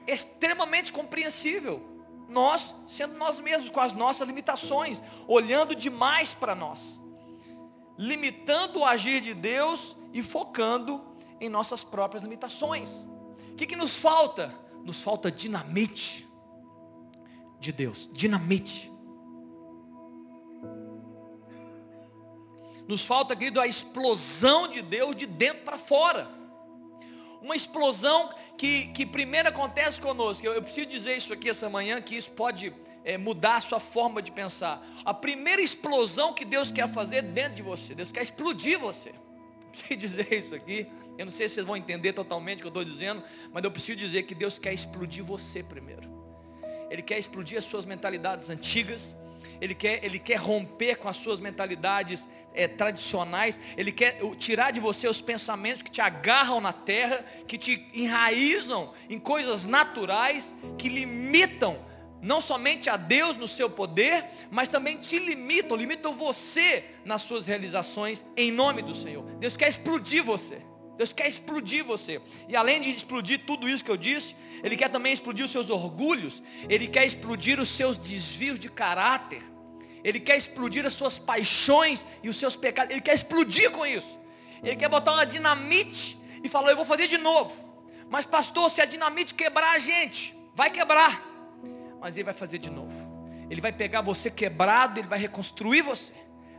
extremamente 0.08 0.92
compreensível. 0.92 1.82
Nós 2.28 2.74
sendo 2.88 3.18
nós 3.18 3.40
mesmos, 3.40 3.70
com 3.70 3.80
as 3.80 3.94
nossas 3.94 4.28
limitações, 4.28 5.02
olhando 5.28 5.76
demais 5.76 6.34
para 6.34 6.56
nós, 6.56 7.00
limitando 7.98 8.80
o 8.80 8.86
agir 8.86 9.22
de 9.22 9.34
Deus 9.34 9.96
e 10.12 10.24
focando 10.24 11.04
em 11.40 11.50
nossas 11.50 11.84
próprias 11.84 12.24
limitações. 12.24 12.90
O 13.52 13.56
que, 13.56 13.66
que 13.66 13.76
nos 13.76 13.98
falta? 13.98 14.54
Nos 14.84 15.02
falta 15.02 15.32
dinamite 15.32 16.28
de 17.60 17.72
Deus, 17.72 18.10
dinamite. 18.12 18.95
Nos 22.88 23.04
falta, 23.04 23.36
querido, 23.36 23.60
a 23.60 23.68
explosão 23.68 24.68
de 24.68 24.82
Deus 24.82 25.16
de 25.16 25.26
dentro 25.26 25.64
para 25.64 25.78
fora. 25.78 26.30
Uma 27.42 27.56
explosão 27.56 28.34
que, 28.58 28.88
que 28.88 29.06
primeiro 29.06 29.50
acontece 29.50 30.00
conosco. 30.00 30.46
Eu, 30.46 30.54
eu 30.54 30.62
preciso 30.62 30.88
dizer 30.88 31.18
isso 31.18 31.34
aqui 31.34 31.50
essa 31.50 31.70
manhã, 31.70 32.02
que 32.02 32.16
isso 32.16 32.32
pode 32.32 32.74
é, 33.04 33.18
mudar 33.18 33.58
a 33.58 33.62
sua 33.62 33.80
forma 33.80 34.22
de 34.22 34.32
pensar. 34.32 34.86
A 35.04 35.14
primeira 35.14 35.62
explosão 35.62 36.34
que 36.34 36.46
Deus 36.46 36.72
quer 36.72 36.90
fazer 36.90 37.22
dentro 37.22 37.56
de 37.56 37.62
você. 37.62 37.94
Deus 37.96 38.12
quer 38.12 38.24
explodir 38.24 38.80
você. 38.80 39.14
Preciso 39.72 40.00
dizer 40.00 40.34
isso 40.34 40.56
aqui. 40.56 40.88
Eu 41.18 41.26
não 41.26 41.32
sei 41.32 41.48
se 41.48 41.56
vocês 41.56 41.66
vão 41.66 41.78
entender 41.78 42.14
totalmente 42.14 42.60
o 42.60 42.62
que 42.62 42.68
eu 42.68 42.82
estou 42.82 42.84
dizendo, 42.84 43.24
mas 43.54 43.64
eu 43.64 43.72
preciso 43.72 43.98
dizer 43.98 44.24
que 44.24 44.36
Deus 44.36 44.60
quer 44.60 44.74
explodir 44.74 45.24
você 45.24 45.64
primeiro. 45.64 46.10
Ele 46.90 47.02
quer 47.02 47.18
explodir 47.18 47.58
as 47.58 47.64
suas 47.64 47.86
mentalidades 47.86 48.50
antigas. 48.50 49.16
Ele 49.62 49.74
quer, 49.74 50.04
ele 50.04 50.20
quer 50.20 50.36
romper 50.36 50.98
com 50.98 51.08
as 51.08 51.16
suas 51.16 51.40
mentalidades 51.40 52.28
é, 52.56 52.68
tradicionais, 52.68 53.60
Ele 53.78 53.92
quer 53.92 54.20
tirar 54.38 54.72
de 54.72 54.80
você 54.80 55.08
os 55.08 55.22
pensamentos 55.22 55.82
que 55.82 55.92
te 55.92 56.02
agarram 56.02 56.60
na 56.60 56.74
terra, 56.74 57.26
que 57.48 57.58
te 57.58 57.88
enraizam 57.94 58.94
em 59.10 59.20
coisas 59.20 59.66
naturais, 59.66 60.54
que 60.78 60.90
limitam 60.90 61.86
não 62.22 62.42
somente 62.42 62.90
a 62.90 62.98
Deus 62.98 63.38
no 63.38 63.48
seu 63.48 63.70
poder, 63.70 64.26
mas 64.50 64.68
também 64.68 64.98
te 64.98 65.20
limitam, 65.20 65.78
limitam 65.78 66.16
você 66.16 66.84
nas 67.06 67.22
suas 67.22 67.46
realizações 67.46 68.26
em 68.36 68.52
nome 68.52 68.82
do 68.82 68.96
Senhor. 68.96 69.24
Deus 69.40 69.56
quer 69.56 69.70
explodir 69.70 70.24
você. 70.24 70.60
Deus 70.98 71.14
quer 71.14 71.28
explodir 71.28 71.84
você. 71.84 72.22
E 72.48 72.56
além 72.56 72.82
de 72.82 72.90
explodir 72.90 73.42
tudo 73.46 73.68
isso 73.70 73.84
que 73.84 73.92
eu 73.92 73.98
disse, 73.98 74.36
Ele 74.64 74.76
quer 74.76 74.90
também 74.90 75.14
explodir 75.14 75.46
os 75.46 75.52
seus 75.52 75.70
orgulhos, 75.70 76.42
Ele 76.70 76.88
quer 76.88 77.06
explodir 77.06 77.60
os 77.60 77.70
seus 77.70 77.98
desvios 77.98 78.58
de 78.58 78.70
caráter. 78.70 79.44
Ele 80.06 80.20
quer 80.20 80.38
explodir 80.38 80.86
as 80.86 80.94
suas 80.94 81.18
paixões 81.18 82.06
e 82.22 82.30
os 82.30 82.38
seus 82.38 82.56
pecados. 82.56 82.92
Ele 82.92 83.02
quer 83.02 83.16
explodir 83.16 83.72
com 83.72 83.84
isso. 83.88 84.20
Ele 84.62 84.76
quer 84.76 84.88
botar 84.88 85.14
uma 85.14 85.26
dinamite 85.26 86.16
e 86.44 86.48
falar, 86.48 86.70
eu 86.70 86.76
vou 86.76 86.86
fazer 86.86 87.08
de 87.08 87.18
novo. 87.18 87.52
Mas 88.08 88.24
pastor, 88.24 88.70
se 88.70 88.80
a 88.80 88.86
dinamite 88.86 89.34
quebrar 89.34 89.72
a 89.72 89.80
gente, 89.80 90.38
vai 90.54 90.70
quebrar. 90.70 91.26
Mas 92.00 92.16
ele 92.16 92.24
vai 92.24 92.36
fazer 92.36 92.60
de 92.60 92.70
novo. 92.70 92.94
Ele 93.50 93.60
vai 93.60 93.72
pegar 93.72 94.02
você 94.02 94.30
quebrado, 94.30 95.00
ele 95.00 95.08
vai 95.08 95.18
reconstruir 95.18 95.82
você. 95.82 96.14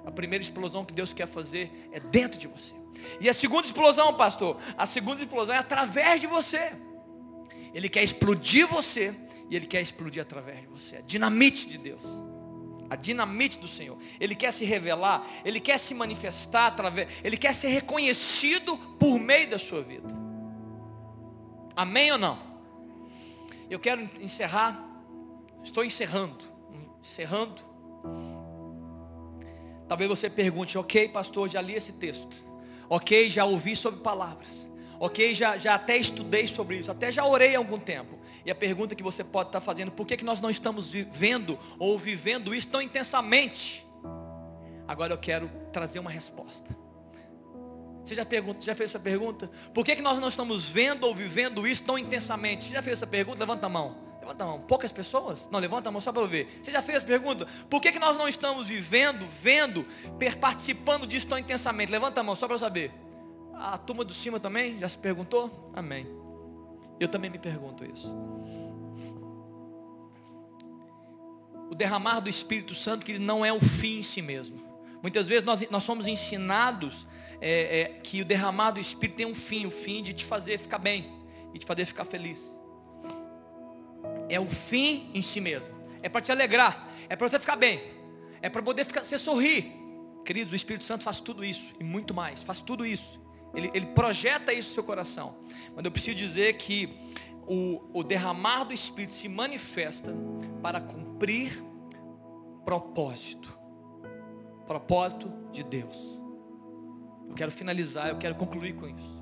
A 0.05 0.11
primeira 0.11 0.43
explosão 0.43 0.85
que 0.85 0.93
Deus 0.93 1.13
quer 1.13 1.29
fazer 1.29 1.89
é 1.93 2.01
dentro 2.01 2.41
de 2.41 2.49
você. 2.49 2.75
E 3.21 3.29
a 3.29 3.35
segunda 3.35 3.65
explosão, 3.65 4.13
pastor, 4.15 4.61
a 4.77 4.87
segunda 4.87 5.21
explosão 5.21 5.55
é 5.55 5.59
através 5.59 6.21
de 6.21 6.27
você. 6.27 6.73
Ele 7.73 7.89
quer 7.89 8.03
explodir 8.03 8.67
você 8.67 9.15
e 9.49 9.55
ele 9.55 9.69
quer 9.69 9.83
explodir 9.83 10.21
através 10.21 10.63
de 10.63 10.67
você. 10.67 10.97
A 10.97 11.01
dinamite 11.01 11.69
de 11.69 11.79
Deus 11.79 12.05
a 12.89 12.97
dinamite 12.97 13.59
do 13.59 13.69
Senhor. 13.69 13.99
Ele 14.21 14.35
quer 14.35 14.53
se 14.53 14.65
revelar, 14.65 15.27
ele 15.45 15.61
quer 15.61 15.79
se 15.79 15.95
manifestar 15.95 16.67
através, 16.67 17.09
ele 17.23 17.37
quer 17.37 17.55
ser 17.55 17.69
reconhecido 17.69 18.77
por 18.99 19.19
meio 19.19 19.49
da 19.49 19.59
sua 19.59 19.83
vida. 19.83 20.09
Amém 21.75 22.13
ou 22.13 22.19
não? 22.19 22.39
Eu 23.69 23.79
quero 23.79 24.03
encerrar, 24.21 24.83
estou 25.63 25.85
encerrando, 25.85 26.45
encerrando. 27.03 27.63
Talvez 29.89 30.09
você 30.09 30.31
pergunte, 30.31 30.79
ok, 30.79 31.09
pastor, 31.09 31.49
já 31.49 31.61
li 31.61 31.75
esse 31.75 31.93
texto. 31.93 32.45
Ok, 32.89 33.29
já 33.31 33.45
ouvi 33.45 33.77
sobre 33.77 34.01
palavras. 34.01 34.67
Ok, 34.99 35.35
já, 35.35 35.59
já 35.59 35.75
até 35.75 35.97
estudei 35.97 36.47
sobre 36.47 36.79
isso, 36.79 36.91
até 36.91 37.13
já 37.13 37.25
orei 37.27 37.55
há 37.55 37.59
algum 37.59 37.79
tempo. 37.79 38.19
E 38.47 38.51
a 38.51 38.55
pergunta 38.55 38.95
que 38.95 39.03
você 39.03 39.25
pode 39.25 39.49
estar 39.49 39.61
fazendo, 39.61 39.91
por 39.91 40.07
que, 40.07 40.17
que 40.17 40.25
nós 40.25 40.41
não 40.41 40.49
estamos 40.49 40.93
vivendo 40.93 41.59
ou 41.81 41.99
vivendo 41.99 42.55
isso 42.55 42.69
tão 42.69 42.81
intensamente? 42.81 43.85
Agora 44.87 45.13
eu 45.13 45.19
quero 45.19 45.51
trazer 45.73 45.99
uma 45.99 46.11
resposta. 46.11 46.65
Você 48.05 48.15
já, 48.15 48.25
pergunta, 48.25 48.65
já 48.65 48.73
fez 48.77 48.91
essa 48.91 49.01
pergunta? 49.01 49.51
Por 49.75 49.85
que, 49.85 49.97
que 49.97 50.03
nós 50.03 50.21
não 50.21 50.29
estamos 50.29 50.69
vendo 50.69 51.09
ou 51.09 51.13
vivendo 51.13 51.67
isso 51.67 51.83
tão 51.83 51.99
intensamente? 51.99 52.67
Você 52.67 52.75
já 52.75 52.81
fez 52.81 52.99
essa 52.99 53.07
pergunta? 53.07 53.41
Levanta 53.41 53.67
a 53.67 53.69
mão. 53.69 53.97
Levanta 54.21 54.45
a 54.45 54.47
mão. 54.47 54.61
Poucas 54.61 54.93
pessoas? 54.93 55.49
Não, 55.51 55.59
levanta 55.59 55.89
a 55.89 55.93
mão 55.93 56.01
só 56.01 56.13
para 56.13 56.23
eu 56.23 56.29
ver. 56.29 56.61
Você 56.63 56.71
já 56.71 56.81
fez 56.81 56.99
essa 56.99 57.07
pergunta? 57.07 57.49
Por 57.69 57.83
que, 57.83 57.91
que 57.91 57.99
nós 57.99 58.17
não 58.17 58.29
estamos 58.29 58.69
vivendo, 58.69 59.27
vendo, 59.43 59.85
participando 60.41 61.05
disso 61.05 61.27
tão 61.27 61.37
intensamente? 61.37 61.91
Levanta 61.91 62.21
a 62.21 62.23
mão 62.23 62.37
só 62.37 62.47
para 62.47 62.55
eu 62.55 62.61
saber. 62.61 62.93
A 63.55 63.77
turma 63.77 64.05
do 64.05 64.15
cima 64.15 64.39
também 64.39 64.79
já 64.79 64.89
se 64.89 64.99
perguntou? 64.99 65.73
Amém. 65.75 66.26
Eu 66.99 67.09
também 67.09 67.31
me 67.31 67.39
pergunto 67.39 67.85
isso. 67.85 68.11
O 71.71 71.75
derramar 71.75 72.21
do 72.21 72.31
Espírito 72.31 72.75
Santo, 72.75 73.05
que 73.05 73.13
ele 73.13 73.25
não 73.25 73.45
é 73.45 73.53
o 73.53 73.61
fim 73.61 73.99
em 73.99 74.03
si 74.03 74.23
mesmo. 74.23 74.65
Muitas 75.03 75.29
vezes 75.29 75.45
nós, 75.45 75.69
nós 75.71 75.83
somos 75.83 76.07
ensinados 76.07 77.07
é, 77.41 77.81
é, 77.81 77.85
que 78.03 78.23
o 78.23 78.25
derramar 78.25 78.73
do 78.73 78.81
Espírito 78.81 79.17
tem 79.17 79.27
um 79.27 79.35
fim, 79.35 79.67
o 79.67 79.71
fim 79.71 80.03
de 80.03 80.13
te 80.13 80.25
fazer 80.25 80.59
ficar 80.59 80.79
bem 80.79 81.13
e 81.53 81.59
te 81.59 81.67
fazer 81.67 81.85
ficar 81.85 82.05
feliz. 82.05 82.41
É 84.29 84.41
o 84.41 84.47
fim 84.47 85.11
em 85.13 85.23
si 85.23 85.41
mesmo. 85.41 85.75
É 86.03 86.09
para 86.09 86.21
te 86.21 86.33
alegrar, 86.33 86.89
é 87.09 87.17
para 87.17 87.29
você 87.29 87.39
ficar 87.39 87.57
bem, 87.57 87.83
é 88.41 88.49
para 88.49 88.63
poder 88.63 88.85
ficar, 88.85 89.05
você 89.05 89.19
sorrir. 89.19 89.73
Queridos, 90.25 90.53
o 90.53 90.57
Espírito 90.57 90.85
Santo 90.85 91.05
faz 91.05 91.21
tudo 91.21 91.45
isso 91.45 91.75
e 91.79 91.85
muito 91.85 92.13
mais, 92.15 92.43
faz 92.43 92.61
tudo 92.61 92.85
isso. 92.85 93.21
Ele, 93.55 93.71
ele 93.73 93.87
projeta 93.87 94.53
isso 94.53 94.71
no 94.71 94.75
seu 94.75 94.85
coração. 94.85 95.37
Mas 95.75 95.85
eu 95.85 95.91
preciso 95.91 96.17
dizer 96.17 96.55
que 96.55 96.99
o, 97.47 97.83
o 97.93 98.03
derramar 98.03 98.65
do 98.65 98.73
Espírito 98.73 99.15
se 99.15 99.29
manifesta 99.29 100.15
para 100.63 100.81
cumprir 100.81 101.63
propósito. 102.65 103.57
Propósito 104.67 105.33
de 105.53 105.63
Deus. 105.63 105.97
Eu 107.29 107.35
quero 107.35 107.53
finalizar, 107.53 108.09
eu 108.09 108.19
quero 108.19 108.35
concluir 108.35 108.75
com 108.75 108.89
isso. 108.89 109.17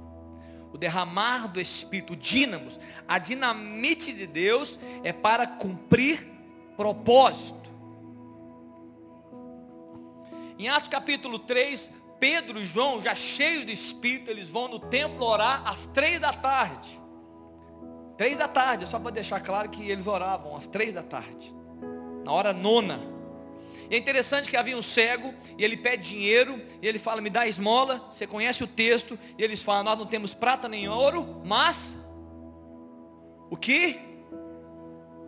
O 0.73 0.79
derramar 0.79 1.47
do 1.47 1.61
Espírito, 1.61 2.15
o 2.15 2.17
dínamos, 2.17 2.81
a 3.07 3.19
dinamite 3.19 4.13
de 4.13 4.27
Deus 4.27 4.79
é 5.05 5.13
para 5.13 5.47
cumprir 5.47 6.27
propósito. 6.77 7.71
Em 10.59 10.69
Atos 10.69 10.89
capítulo 10.89 11.39
3, 11.39 11.91
Pedro 12.19 12.61
e 12.61 12.65
João, 12.65 13.01
já 13.01 13.15
cheios 13.15 13.67
de 13.67 13.73
espírito, 13.73 14.31
eles 14.31 14.49
vão 14.49 14.69
no 14.69 14.79
templo 14.79 15.25
orar 15.25 15.67
às 15.67 15.87
três 15.87 16.19
da 16.19 16.33
tarde. 16.33 17.01
Três 18.17 18.37
da 18.37 18.47
tarde, 18.47 18.87
só 18.87 18.99
para 18.99 19.11
deixar 19.11 19.41
claro 19.41 19.69
que 19.69 19.91
eles 19.91 20.07
oravam 20.07 20.57
às 20.57 20.67
três 20.67 20.95
da 20.95 21.03
tarde. 21.03 21.55
Na 22.25 22.33
hora 22.33 22.53
nona. 22.53 23.01
E 23.91 23.95
é 23.95 23.99
interessante 23.99 24.49
que 24.49 24.57
havia 24.57 24.77
um 24.77 24.83
cego, 24.83 25.35
e 25.59 25.65
ele 25.65 25.77
pede 25.77 26.11
dinheiro, 26.11 26.63
e 26.81 26.87
ele 26.87 26.99
fala, 26.99 27.21
me 27.21 27.29
dá 27.29 27.47
esmola, 27.47 28.09
você 28.11 28.27
conhece 28.27 28.65
o 28.65 28.67
texto, 28.67 29.19
e 29.37 29.43
eles 29.43 29.63
falam, 29.63 29.85
nós 29.85 29.99
não 29.99 30.07
temos 30.07 30.33
prata 30.33 30.69
nem 30.69 30.89
ouro, 30.89 31.43
mas 31.45 31.97
o 33.51 33.57
que? 33.57 34.01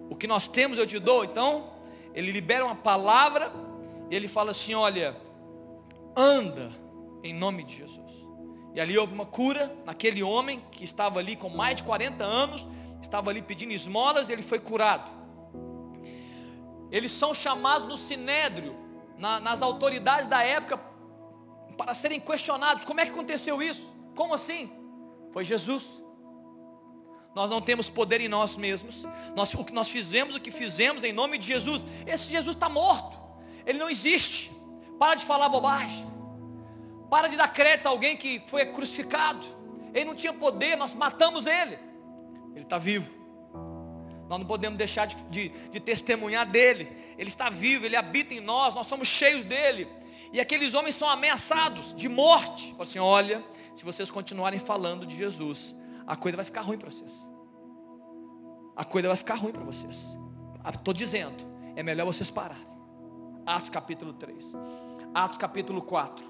O 0.08 0.16
que 0.16 0.26
nós 0.26 0.48
temos 0.48 0.78
eu 0.78 0.86
te 0.86 0.98
dou. 0.98 1.24
Então, 1.24 1.70
ele 2.14 2.32
libera 2.32 2.64
uma 2.64 2.76
palavra, 2.76 3.52
e 4.10 4.16
ele 4.16 4.28
fala 4.28 4.52
assim, 4.52 4.74
olha, 4.74 5.16
anda 6.16 6.72
em 7.22 7.34
nome 7.34 7.64
de 7.64 7.76
Jesus. 7.76 8.26
E 8.74 8.80
ali 8.80 8.96
houve 8.96 9.14
uma 9.14 9.26
cura 9.26 9.74
naquele 9.84 10.22
homem 10.22 10.62
que 10.70 10.84
estava 10.84 11.18
ali 11.18 11.36
com 11.36 11.48
mais 11.48 11.76
de 11.76 11.82
40 11.82 12.24
anos, 12.24 12.66
estava 13.00 13.30
ali 13.30 13.42
pedindo 13.42 13.72
esmolas 13.72 14.28
e 14.28 14.32
ele 14.32 14.42
foi 14.42 14.58
curado. 14.58 15.10
Eles 16.90 17.12
são 17.12 17.34
chamados 17.34 17.88
no 17.88 17.96
sinédrio, 17.96 18.76
na, 19.18 19.40
nas 19.40 19.62
autoridades 19.62 20.26
da 20.26 20.42
época, 20.42 20.78
para 21.76 21.94
serem 21.94 22.20
questionados. 22.20 22.84
Como 22.84 23.00
é 23.00 23.04
que 23.04 23.12
aconteceu 23.12 23.62
isso? 23.62 23.86
Como 24.14 24.34
assim? 24.34 24.70
Foi 25.32 25.44
Jesus. 25.44 25.84
Nós 27.34 27.50
não 27.50 27.60
temos 27.60 27.90
poder 27.90 28.20
em 28.20 28.28
nós 28.28 28.56
mesmos. 28.56 29.04
Nós, 29.34 29.52
o 29.52 29.64
que 29.64 29.72
nós 29.72 29.88
fizemos, 29.88 30.36
o 30.36 30.40
que 30.40 30.50
fizemos 30.50 31.04
em 31.04 31.12
nome 31.12 31.36
de 31.36 31.46
Jesus. 31.46 31.84
Esse 32.06 32.30
Jesus 32.30 32.56
está 32.56 32.68
morto. 32.68 33.18
Ele 33.66 33.78
não 33.78 33.90
existe. 33.90 34.50
Para 34.98 35.14
de 35.16 35.24
falar 35.24 35.48
bobagem. 35.48 36.06
Para 37.10 37.28
de 37.28 37.36
dar 37.36 37.48
crédito 37.48 37.86
a 37.86 37.90
alguém 37.90 38.16
que 38.16 38.42
foi 38.46 38.66
crucificado. 38.66 39.46
Ele 39.94 40.04
não 40.04 40.14
tinha 40.14 40.32
poder, 40.32 40.76
nós 40.76 40.92
matamos 40.92 41.46
ele. 41.46 41.78
Ele 42.54 42.64
está 42.64 42.78
vivo. 42.78 43.10
Nós 44.28 44.38
não 44.40 44.46
podemos 44.46 44.76
deixar 44.76 45.06
de, 45.06 45.16
de, 45.30 45.48
de, 45.70 45.80
testemunhar 45.80 46.44
dele. 46.46 47.14
Ele 47.16 47.28
está 47.28 47.48
vivo, 47.48 47.86
ele 47.86 47.96
habita 47.96 48.34
em 48.34 48.40
nós, 48.40 48.74
nós 48.74 48.86
somos 48.86 49.06
cheios 49.06 49.44
dele. 49.44 49.88
E 50.32 50.40
aqueles 50.40 50.74
homens 50.74 50.96
são 50.96 51.08
ameaçados 51.08 51.94
de 51.94 52.08
morte. 52.08 52.72
Fala 52.72 52.82
assim: 52.82 52.98
olha, 52.98 53.44
se 53.76 53.84
vocês 53.84 54.10
continuarem 54.10 54.58
falando 54.58 55.06
de 55.06 55.16
Jesus, 55.16 55.74
a 56.06 56.16
coisa 56.16 56.36
vai 56.36 56.44
ficar 56.44 56.62
ruim 56.62 56.78
para 56.78 56.90
vocês. 56.90 57.12
A 58.74 58.84
coisa 58.84 59.08
vai 59.08 59.16
ficar 59.16 59.36
ruim 59.36 59.52
para 59.52 59.64
vocês. 59.64 59.96
Estou 60.74 60.92
ah, 60.92 60.96
dizendo, 60.96 61.46
é 61.76 61.82
melhor 61.82 62.04
vocês 62.04 62.30
pararem. 62.30 62.75
Atos 63.46 63.70
capítulo 63.70 64.12
3. 64.12 64.52
Atos 65.14 65.38
capítulo 65.38 65.80
4. 65.80 66.26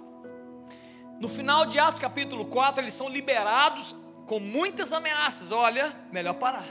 No 1.18 1.28
final 1.30 1.64
de 1.64 1.78
Atos 1.78 1.98
capítulo 1.98 2.44
4, 2.44 2.82
eles 2.82 2.92
são 2.92 3.08
liberados 3.08 3.96
com 4.26 4.38
muitas 4.38 4.92
ameaças. 4.92 5.50
Olha, 5.50 5.96
melhor 6.12 6.34
parar. 6.34 6.66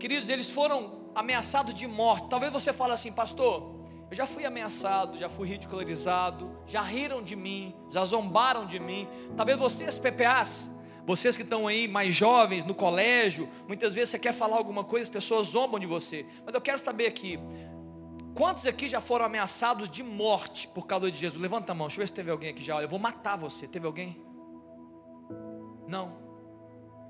Queridos, 0.00 0.28
eles 0.28 0.50
foram 0.50 1.02
ameaçados 1.14 1.72
de 1.72 1.86
morte. 1.86 2.28
Talvez 2.28 2.52
você 2.52 2.72
fale 2.72 2.94
assim, 2.94 3.12
pastor, 3.12 3.72
eu 4.10 4.16
já 4.16 4.26
fui 4.26 4.44
ameaçado, 4.44 5.16
já 5.16 5.28
fui 5.28 5.46
ridicularizado, 5.46 6.50
já 6.66 6.82
riram 6.82 7.22
de 7.22 7.36
mim, 7.36 7.72
já 7.90 8.04
zombaram 8.04 8.66
de 8.66 8.80
mim. 8.80 9.06
Talvez 9.36 9.56
vocês, 9.56 10.00
PPAs, 10.00 10.68
vocês 11.06 11.36
que 11.36 11.42
estão 11.42 11.68
aí 11.68 11.86
mais 11.86 12.14
jovens, 12.14 12.64
no 12.64 12.74
colégio, 12.74 13.48
muitas 13.68 13.94
vezes 13.94 14.10
você 14.10 14.18
quer 14.18 14.32
falar 14.32 14.56
alguma 14.56 14.82
coisa, 14.82 15.04
as 15.04 15.08
pessoas 15.08 15.48
zombam 15.48 15.78
de 15.78 15.86
você. 15.86 16.26
Mas 16.44 16.54
eu 16.54 16.60
quero 16.60 16.78
saber 16.80 17.06
aqui, 17.06 17.38
quantos 18.34 18.66
aqui 18.66 18.88
já 18.88 19.00
foram 19.00 19.24
ameaçados 19.24 19.88
de 19.88 20.02
morte 20.02 20.68
por 20.68 20.86
causa 20.86 21.10
de 21.10 21.18
Jesus? 21.18 21.40
Levanta 21.40 21.72
a 21.72 21.74
mão, 21.74 21.86
deixa 21.86 22.00
eu 22.00 22.02
ver 22.02 22.08
se 22.08 22.12
teve 22.12 22.30
alguém 22.30 22.50
aqui 22.50 22.62
já. 22.62 22.76
Olha, 22.76 22.84
eu 22.84 22.88
vou 22.88 22.98
matar 22.98 23.36
você. 23.36 23.66
Teve 23.66 23.86
alguém? 23.86 24.20
Não. 25.86 26.16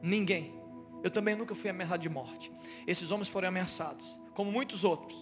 Ninguém. 0.03 0.61
Eu 1.03 1.11
também 1.11 1.35
nunca 1.35 1.55
fui 1.55 1.71
ameaçado 1.71 2.01
de 2.01 2.09
morte. 2.09 2.53
Esses 2.87 3.11
homens 3.11 3.29
foram 3.29 3.49
ameaçados, 3.49 4.05
como 4.35 4.51
muitos 4.51 4.85
outros. 4.85 5.17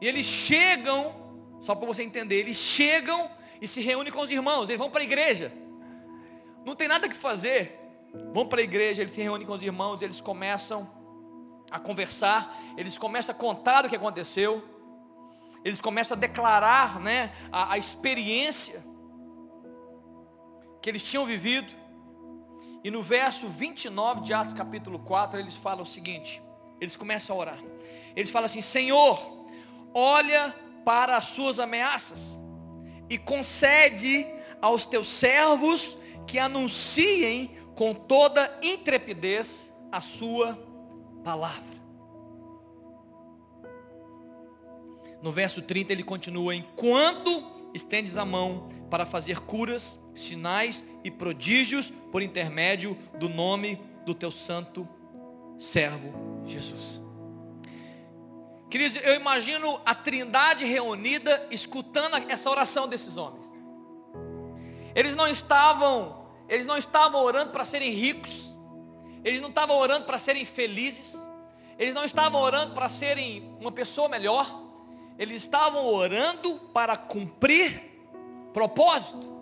E 0.00 0.06
eles 0.06 0.26
chegam, 0.26 1.14
só 1.60 1.74
para 1.74 1.86
você 1.86 2.02
entender, 2.02 2.36
eles 2.36 2.56
chegam 2.56 3.30
e 3.60 3.66
se 3.66 3.80
reúnem 3.80 4.12
com 4.12 4.20
os 4.20 4.30
irmãos, 4.30 4.68
eles 4.68 4.78
vão 4.78 4.90
para 4.90 5.00
a 5.00 5.04
igreja. 5.04 5.52
Não 6.64 6.74
tem 6.74 6.88
nada 6.88 7.08
que 7.08 7.16
fazer. 7.16 7.78
Vão 8.32 8.46
para 8.46 8.60
a 8.60 8.64
igreja, 8.64 9.02
eles 9.02 9.14
se 9.14 9.20
reúnem 9.20 9.46
com 9.46 9.52
os 9.52 9.62
irmãos, 9.62 10.00
eles 10.00 10.20
começam 10.20 10.90
a 11.70 11.78
conversar, 11.78 12.58
eles 12.76 12.96
começam 12.96 13.34
a 13.34 13.38
contar 13.38 13.84
o 13.84 13.88
que 13.88 13.96
aconteceu, 13.96 14.62
eles 15.66 15.80
começam 15.80 16.16
a 16.16 16.20
declarar 16.20 17.00
né, 17.00 17.32
a, 17.50 17.72
a 17.72 17.76
experiência 17.76 18.86
que 20.80 20.88
eles 20.88 21.02
tinham 21.02 21.26
vivido. 21.26 21.66
E 22.84 22.90
no 22.90 23.02
verso 23.02 23.48
29 23.48 24.20
de 24.20 24.32
Atos 24.32 24.54
capítulo 24.54 25.00
4, 25.00 25.40
eles 25.40 25.56
falam 25.56 25.82
o 25.82 25.86
seguinte: 25.86 26.40
eles 26.80 26.94
começam 26.94 27.34
a 27.34 27.38
orar. 27.40 27.58
Eles 28.14 28.30
falam 28.30 28.46
assim: 28.46 28.60
Senhor, 28.60 29.20
olha 29.92 30.54
para 30.84 31.16
as 31.16 31.24
suas 31.24 31.58
ameaças 31.58 32.20
e 33.10 33.18
concede 33.18 34.24
aos 34.62 34.86
teus 34.86 35.08
servos 35.08 35.98
que 36.28 36.38
anunciem 36.38 37.58
com 37.74 37.92
toda 37.92 38.56
intrepidez 38.62 39.72
a 39.90 40.00
sua 40.00 40.56
palavra. 41.24 41.75
No 45.26 45.32
verso 45.32 45.60
30 45.60 45.92
ele 45.92 46.04
continua: 46.04 46.54
Enquanto 46.54 47.50
estendes 47.74 48.16
a 48.16 48.24
mão 48.24 48.68
para 48.88 49.04
fazer 49.04 49.40
curas, 49.40 49.98
sinais 50.14 50.84
e 51.02 51.10
prodígios 51.10 51.92
por 52.12 52.22
intermédio 52.22 52.96
do 53.18 53.28
nome 53.28 53.80
do 54.04 54.14
teu 54.14 54.30
santo 54.30 54.88
servo 55.58 56.44
Jesus. 56.46 57.02
Queridos, 58.70 59.02
eu 59.02 59.16
imagino 59.16 59.80
a 59.84 59.96
trindade 59.96 60.64
reunida 60.64 61.44
escutando 61.50 62.18
essa 62.30 62.48
oração 62.48 62.86
desses 62.86 63.16
homens. 63.16 63.52
Eles 64.94 65.16
não 65.16 65.26
estavam, 65.26 66.28
eles 66.48 66.66
não 66.66 66.78
estavam 66.78 67.20
orando 67.20 67.50
para 67.50 67.64
serem 67.64 67.90
ricos. 67.90 68.56
Eles 69.24 69.42
não 69.42 69.48
estavam 69.48 69.76
orando 69.76 70.06
para 70.06 70.20
serem 70.20 70.44
felizes. 70.44 71.18
Eles 71.76 71.94
não 71.94 72.04
estavam 72.04 72.40
orando 72.40 72.74
para 72.74 72.88
serem 72.88 73.56
uma 73.58 73.72
pessoa 73.72 74.08
melhor. 74.08 74.65
Eles 75.18 75.42
estavam 75.42 75.86
orando 75.86 76.56
para 76.74 76.96
cumprir 76.96 77.82
propósito. 78.52 79.34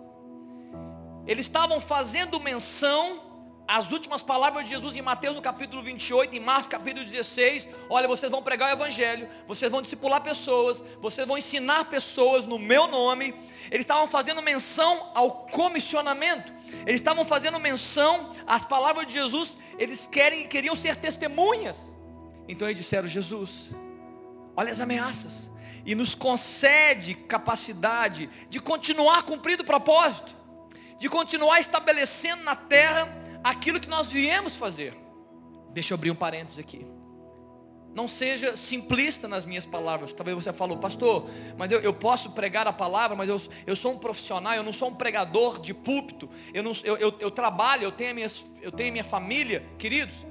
Eles 1.27 1.45
estavam 1.45 1.81
fazendo 1.81 2.39
menção 2.39 3.21
às 3.67 3.91
últimas 3.91 4.21
palavras 4.21 4.63
de 4.63 4.69
Jesus 4.69 4.95
em 4.95 5.01
Mateus 5.01 5.35
no 5.35 5.41
capítulo 5.41 5.81
28, 5.81 6.35
em 6.35 6.39
Marcos 6.39 6.67
capítulo 6.69 7.03
16. 7.03 7.67
Olha, 7.89 8.07
vocês 8.07 8.31
vão 8.31 8.41
pregar 8.41 8.69
o 8.69 8.73
evangelho, 8.73 9.27
vocês 9.47 9.69
vão 9.69 9.81
discipular 9.81 10.21
pessoas, 10.21 10.81
vocês 11.01 11.27
vão 11.27 11.37
ensinar 11.37 11.85
pessoas 11.85 12.45
no 12.45 12.57
meu 12.59 12.87
nome. 12.87 13.33
Eles 13.71 13.81
estavam 13.81 14.07
fazendo 14.07 14.41
menção 14.41 15.11
ao 15.13 15.47
comissionamento. 15.47 16.53
Eles 16.85 17.01
estavam 17.01 17.25
fazendo 17.25 17.59
menção 17.59 18.33
às 18.47 18.63
palavras 18.63 19.07
de 19.07 19.13
Jesus. 19.13 19.57
Eles 19.77 20.07
querem, 20.07 20.47
queriam 20.47 20.75
ser 20.75 20.95
testemunhas. 20.95 21.75
Então 22.47 22.67
eles 22.67 22.79
disseram: 22.79 23.07
Jesus, 23.07 23.69
olha 24.55 24.71
as 24.71 24.79
ameaças 24.79 25.49
e 25.85 25.93
nos 25.93 26.15
concede 26.15 27.13
capacidade 27.13 28.29
de 28.49 28.59
continuar 28.59 29.23
cumprindo 29.23 29.63
o 29.63 29.65
propósito, 29.65 30.35
de 30.99 31.07
continuar 31.07 31.59
estabelecendo 31.59 32.43
na 32.43 32.55
terra 32.55 33.07
aquilo 33.43 33.79
que 33.79 33.87
nós 33.87 34.11
viemos 34.11 34.55
fazer. 34.55 34.97
Deixa 35.69 35.93
eu 35.93 35.95
abrir 35.95 36.09
um 36.09 36.15
parênteses 36.15 36.57
aqui. 36.57 36.85
Não 37.93 38.09
seja 38.09 38.57
simplista 38.57 39.25
nas 39.25 39.45
minhas 39.45 39.65
palavras. 39.65 40.11
Talvez 40.11 40.35
você 40.35 40.51
falou, 40.51 40.77
pastor, 40.77 41.29
mas 41.57 41.71
eu, 41.71 41.79
eu 41.79 41.93
posso 41.93 42.31
pregar 42.31 42.67
a 42.67 42.73
palavra, 42.73 43.15
mas 43.15 43.29
eu, 43.29 43.41
eu 43.65 43.75
sou 43.75 43.93
um 43.93 43.97
profissional, 43.97 44.53
eu 44.53 44.63
não 44.63 44.73
sou 44.73 44.89
um 44.89 44.95
pregador 44.95 45.59
de 45.61 45.73
púlpito. 45.73 46.29
Eu, 46.53 46.61
não, 46.61 46.73
eu, 46.83 46.97
eu, 46.97 47.15
eu 47.19 47.31
trabalho, 47.31 47.83
eu 47.83 47.91
tenho, 47.91 48.11
a 48.11 48.13
minha, 48.13 48.27
eu 48.61 48.71
tenho 48.71 48.91
minha 48.91 49.03
família. 49.03 49.65
Queridos, 49.77 50.25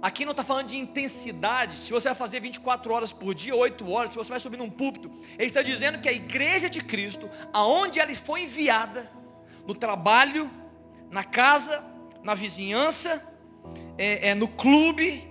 Aqui 0.00 0.24
não 0.24 0.32
está 0.32 0.44
falando 0.44 0.68
de 0.68 0.76
intensidade, 0.76 1.76
se 1.76 1.90
você 1.90 2.08
vai 2.08 2.14
fazer 2.14 2.40
24 2.40 2.92
horas 2.92 3.12
por 3.12 3.34
dia, 3.34 3.56
8 3.56 3.90
horas, 3.90 4.10
se 4.10 4.16
você 4.16 4.28
vai 4.28 4.40
subir 4.40 4.58
num 4.58 4.70
púlpito. 4.70 5.10
Ele 5.38 5.46
está 5.46 5.62
dizendo 5.62 5.98
que 5.98 6.08
a 6.08 6.12
igreja 6.12 6.68
de 6.68 6.82
Cristo, 6.82 7.30
aonde 7.52 7.98
ela 7.98 8.14
foi 8.14 8.42
enviada, 8.42 9.10
no 9.66 9.74
trabalho, 9.74 10.50
na 11.10 11.24
casa, 11.24 11.82
na 12.22 12.34
vizinhança, 12.34 13.22
é, 13.96 14.28
é 14.28 14.34
no 14.34 14.48
clube, 14.48 15.28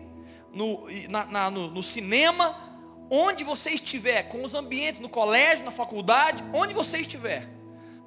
no, 0.52 0.86
na, 1.10 1.26
na, 1.26 1.52
no, 1.52 1.70
no 1.70 1.84
cinema, 1.84 2.66
onde 3.10 3.44
você 3.44 3.72
estiver, 3.72 4.24
com 4.24 4.44
os 4.44 4.54
ambientes, 4.54 5.00
no 5.00 5.10
colégio, 5.10 5.64
na 5.64 5.72
faculdade, 5.72 6.44
onde 6.54 6.74
você 6.74 7.00
estiver, 7.00 7.48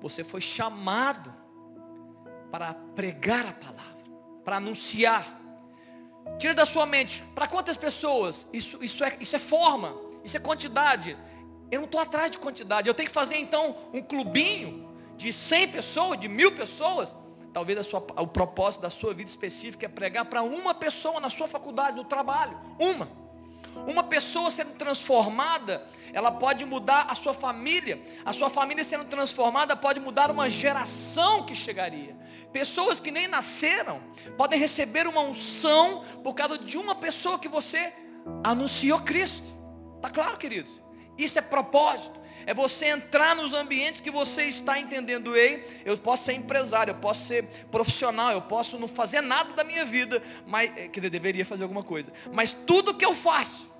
você 0.01 0.25
foi 0.25 0.41
chamado 0.41 1.33
para 2.51 2.75
pregar 2.75 3.47
a 3.47 3.53
palavra, 3.53 4.05
para 4.45 4.57
anunciar 4.57 5.38
Tira 6.39 6.55
da 6.55 6.67
sua 6.67 6.87
mente, 6.87 7.23
para 7.35 7.47
quantas 7.47 7.77
pessoas? 7.77 8.47
Isso, 8.53 8.79
isso, 8.83 9.03
é, 9.05 9.17
isso 9.21 9.37
é 9.37 9.39
forma, 9.39 9.95
isso 10.25 10.37
é 10.37 10.41
quantidade. 10.41 11.17
Eu 11.71 11.81
não 11.81 11.85
estou 11.87 12.01
atrás 12.01 12.31
de 12.31 12.39
quantidade. 12.39 12.89
Eu 12.89 12.95
tenho 12.95 13.09
que 13.09 13.15
fazer 13.15 13.37
então 13.37 13.77
um 13.93 14.03
clubinho 14.03 14.89
de 15.17 15.33
100 15.33 15.69
pessoas, 15.69 16.21
de 16.21 16.29
mil 16.29 16.53
pessoas. 16.53 17.15
Talvez 17.53 17.87
sua, 17.87 18.05
o 18.17 18.27
propósito 18.27 18.83
da 18.83 18.91
sua 18.91 19.13
vida 19.13 19.29
específica 19.29 19.87
é 19.87 19.89
pregar 19.89 20.25
para 20.27 20.43
uma 20.43 20.75
pessoa 20.75 21.21
na 21.21 21.29
sua 21.29 21.49
faculdade, 21.49 21.97
no 21.97 22.05
trabalho. 22.05 22.59
Uma. 22.79 23.09
Uma 23.87 24.03
pessoa 24.03 24.51
sendo 24.51 24.73
transformada, 24.73 25.87
ela 26.13 26.31
pode 26.31 26.65
mudar 26.65 27.07
a 27.09 27.15
sua 27.15 27.35
família. 27.35 28.03
A 28.25 28.33
sua 28.33 28.51
família 28.51 28.85
sendo 28.85 29.05
transformada 29.05 29.77
pode 29.77 30.01
mudar 30.01 30.31
uma 30.31 30.49
geração 30.49 31.45
que 31.45 31.55
chegaria. 31.55 32.17
Pessoas 32.53 32.99
que 32.99 33.11
nem 33.11 33.29
nasceram 33.29 34.01
podem 34.37 34.59
receber 34.59 35.07
uma 35.07 35.21
unção 35.21 36.05
por 36.23 36.35
causa 36.35 36.57
de 36.59 36.79
uma 36.79 36.95
pessoa 36.95 37.39
que 37.39 37.49
você 37.49 37.93
anunciou 38.43 39.01
Cristo. 39.01 39.47
Tá 40.01 40.09
claro, 40.09 40.37
queridos? 40.37 40.81
Isso 41.17 41.39
é 41.39 41.43
propósito. 41.43 42.19
É 42.47 42.55
você 42.55 42.87
entrar 42.87 43.37
nos 43.37 43.53
ambientes 43.53 44.01
que 44.01 44.11
você 44.11 44.45
está 44.45 44.81
entendendo, 44.81 45.37
ei, 45.37 45.83
eu 45.85 45.99
posso 45.99 46.25
ser 46.25 46.33
empresário, 46.33 46.93
eu 46.93 46.95
posso 46.95 47.27
ser 47.27 47.45
profissional, 47.71 48.33
eu 48.33 48.41
posso 48.41 48.79
não 48.79 48.89
fazer 48.89 49.21
nada 49.21 49.53
da 49.53 49.63
minha 49.63 49.85
vida, 49.85 50.23
mas 50.47 50.71
eh, 50.75 50.89
que 50.89 50.99
deveria 50.99 51.45
fazer 51.45 51.65
alguma 51.65 51.83
coisa. 51.83 52.11
Mas 52.33 52.55
tudo 52.55 52.95
que 52.95 53.05
eu 53.05 53.15
faço 53.15 53.71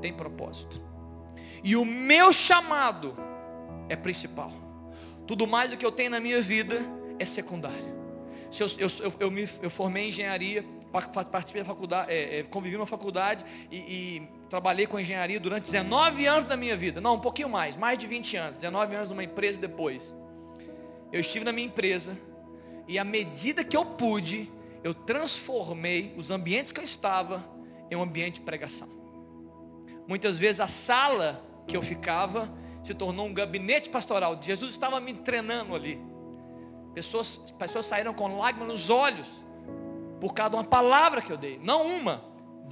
tem 0.00 0.12
propósito. 0.12 0.80
E 1.64 1.74
o 1.74 1.84
meu 1.84 2.32
chamado 2.32 3.16
é 3.88 3.96
principal. 3.96 4.52
Tudo 5.26 5.46
mais 5.46 5.70
do 5.70 5.76
que 5.76 5.84
eu 5.84 5.90
tenho 5.90 6.10
na 6.10 6.20
minha 6.20 6.40
vida 6.40 6.80
é 7.20 7.24
secundário. 7.24 8.00
Se 8.50 8.62
eu, 8.62 8.68
eu, 8.78 9.14
eu, 9.20 9.30
me, 9.30 9.48
eu 9.62 9.70
formei 9.70 10.06
em 10.06 10.08
engenharia, 10.08 10.64
participei 10.90 11.62
da 11.62 11.68
faculdade, 11.68 12.10
é, 12.10 12.40
é, 12.40 12.42
convivi 12.42 12.76
numa 12.76 12.86
faculdade 12.86 13.44
e, 13.70 13.76
e, 13.76 14.28
trabalhei 14.48 14.86
com 14.86 14.98
engenharia 14.98 15.38
durante 15.38 15.70
19 15.70 16.26
anos 16.26 16.48
da 16.48 16.56
minha 16.56 16.76
vida. 16.76 17.00
Não, 17.00 17.14
um 17.14 17.20
pouquinho 17.20 17.48
mais, 17.48 17.76
mais 17.76 17.96
de 17.96 18.06
20 18.08 18.36
anos. 18.36 18.56
19 18.56 18.96
anos 18.96 19.10
numa 19.10 19.22
empresa 19.22 19.60
depois. 19.60 20.12
Eu 21.12 21.20
estive 21.20 21.44
na 21.44 21.52
minha 21.52 21.66
empresa 21.66 22.18
e 22.88 22.98
à 22.98 23.04
medida 23.04 23.62
que 23.62 23.76
eu 23.76 23.84
pude, 23.84 24.50
eu 24.82 24.92
transformei 24.94 26.12
os 26.16 26.30
ambientes 26.30 26.72
que 26.72 26.80
eu 26.80 26.84
estava 26.84 27.44
em 27.90 27.94
um 27.94 28.02
ambiente 28.02 28.36
de 28.36 28.40
pregação. 28.40 28.88
Muitas 30.08 30.38
vezes 30.38 30.58
a 30.58 30.66
sala 30.66 31.44
que 31.68 31.76
eu 31.76 31.82
ficava 31.82 32.52
se 32.82 32.94
tornou 32.94 33.26
um 33.26 33.34
gabinete 33.34 33.88
pastoral. 33.88 34.40
Jesus 34.42 34.72
estava 34.72 34.98
me 34.98 35.14
treinando 35.14 35.74
ali. 35.74 36.00
Pessoas, 36.94 37.38
pessoas 37.58 37.86
saíram 37.86 38.12
com 38.12 38.38
lágrimas 38.38 38.68
nos 38.68 38.90
olhos 38.90 39.28
por 40.20 40.34
causa 40.34 40.50
de 40.50 40.56
uma 40.56 40.64
palavra 40.64 41.22
que 41.22 41.32
eu 41.32 41.36
dei. 41.36 41.58
Não 41.62 41.82
uma, 41.82 42.22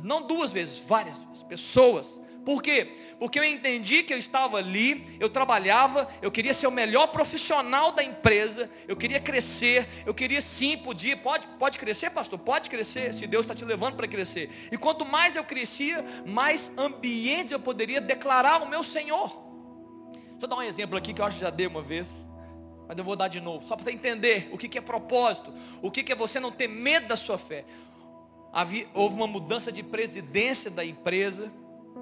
não 0.03 0.27
duas 0.27 0.53
vezes, 0.53 0.79
várias 0.79 1.19
vezes. 1.25 1.43
Pessoas. 1.43 2.21
Por 2.45 2.63
quê? 2.63 2.97
Porque 3.19 3.39
eu 3.39 3.45
entendi 3.45 4.03
que 4.03 4.13
eu 4.13 4.17
estava 4.17 4.57
ali, 4.57 5.19
eu 5.21 5.29
trabalhava, 5.29 6.09
eu 6.23 6.31
queria 6.31 6.55
ser 6.55 6.67
o 6.67 6.71
melhor 6.71 7.09
profissional 7.09 7.93
da 7.93 8.03
empresa, 8.03 8.71
eu 8.87 8.97
queria 8.97 9.21
crescer, 9.21 9.87
eu 10.07 10.15
queria 10.15 10.41
sim, 10.41 10.79
podia, 10.79 11.15
pode, 11.15 11.47
pode 11.59 11.79
crescer, 11.79 12.09
pastor, 12.09 12.39
pode 12.39 12.71
crescer, 12.71 13.13
se 13.13 13.27
Deus 13.27 13.45
está 13.45 13.55
te 13.55 13.67
levando 13.67 13.97
para 13.97 14.09
crescer. 14.09 14.51
E 14.73 14.79
quanto 14.79 15.05
mais 15.05 15.37
eu 15.37 15.45
crescia, 15.45 16.03
mais 16.25 16.73
ambientes 16.77 17.53
eu 17.53 17.61
poderia 17.61 18.01
declarar 18.01 18.63
o 18.63 18.69
meu 18.69 18.83
Senhor. 18.83 19.29
Deixa 20.13 20.47
eu 20.47 20.49
dar 20.49 20.57
um 20.57 20.63
exemplo 20.63 20.97
aqui 20.97 21.13
que 21.13 21.21
eu 21.21 21.27
acho 21.27 21.37
que 21.37 21.45
já 21.45 21.51
dei 21.51 21.67
uma 21.67 21.83
vez 21.83 22.28
mas 22.89 22.97
eu 22.97 23.05
vou 23.05 23.15
dar 23.15 23.29
de 23.29 23.41
novo, 23.41 23.67
só 23.69 23.77
para 23.77 23.85
você 23.85 23.93
entender 23.93 24.49
o 24.51 24.57
que, 24.57 24.67
que 24.67 24.79
é 24.79 24.81
propósito, 24.81 25.53
o 25.83 25.91
que, 25.91 26.03
que 26.03 26.11
é 26.11 26.17
você 26.17 26.41
não 26.41 26.51
ter 26.51 26.67
medo 26.67 27.07
da 27.07 27.17
sua 27.17 27.37
fé. 27.37 27.67
Havia, 28.51 28.89
houve 28.95 29.15
uma 29.15 29.27
mudança 29.27 29.71
de 29.71 29.83
presidência 29.83 30.71
da 30.71 30.83
empresa, 30.83 31.53